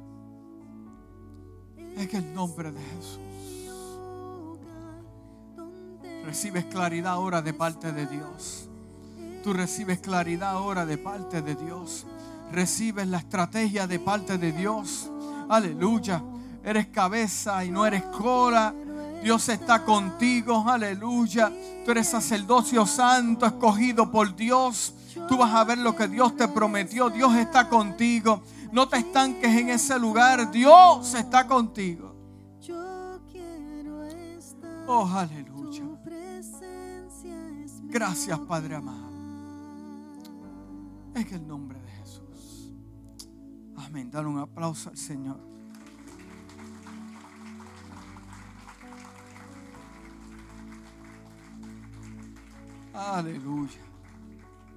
En 1.78 2.16
el 2.18 2.34
nombre 2.34 2.70
de 2.70 2.82
Jesús. 2.82 3.20
Recibes 6.26 6.66
claridad 6.66 7.14
ahora 7.14 7.42
de 7.42 7.54
parte 7.54 7.94
de 7.94 8.08
Dios. 8.08 8.68
Tú 9.46 9.54
recibes 9.54 10.00
claridad 10.00 10.54
ahora 10.54 10.88
de 10.88 10.98
parte 10.98 11.44
de 11.44 11.54
Dios. 11.54 12.08
Recibes 12.52 13.08
la 13.08 13.20
estrategia 13.20 13.86
de 13.86 14.00
parte 14.00 14.40
de 14.40 14.52
Dios. 14.52 15.12
Aleluya. 15.48 16.20
Eres 16.64 16.88
cabeza 16.88 17.64
y 17.64 17.70
no 17.70 17.86
eres 17.86 18.02
cola. 18.06 18.74
Dios 19.22 19.48
está 19.50 19.86
contigo. 19.86 20.68
Aleluya. 20.68 21.52
Tú 21.86 21.92
eres 21.92 22.10
sacerdocio 22.10 22.88
santo, 22.88 23.46
escogido 23.46 24.12
por 24.12 24.36
Dios. 24.36 24.96
Tú 25.30 25.38
vas 25.38 25.54
a 25.54 25.64
ver 25.64 25.78
lo 25.78 25.96
que 25.96 26.08
Dios 26.08 26.36
te 26.36 26.48
prometió. 26.48 27.12
Dios 27.12 27.36
está 27.36 27.70
contigo. 27.70 28.42
No 28.72 28.88
te 28.88 28.98
estanques 28.98 29.56
en 29.56 29.70
ese 29.70 30.00
lugar. 30.00 30.50
Dios 30.50 31.14
está 31.14 31.46
contigo. 31.46 32.16
Oh, 34.88 35.08
aleluya. 35.08 35.84
Gracias, 37.84 38.40
Padre 38.40 38.78
amado. 38.78 39.05
En 41.16 41.34
el 41.34 41.48
nombre 41.48 41.80
de 41.80 41.92
Jesús. 41.92 42.74
Amén. 43.78 44.12
Dale 44.12 44.28
un 44.28 44.38
aplauso 44.38 44.90
al 44.90 44.98
Señor. 44.98 45.40
Aleluya. 52.94 53.95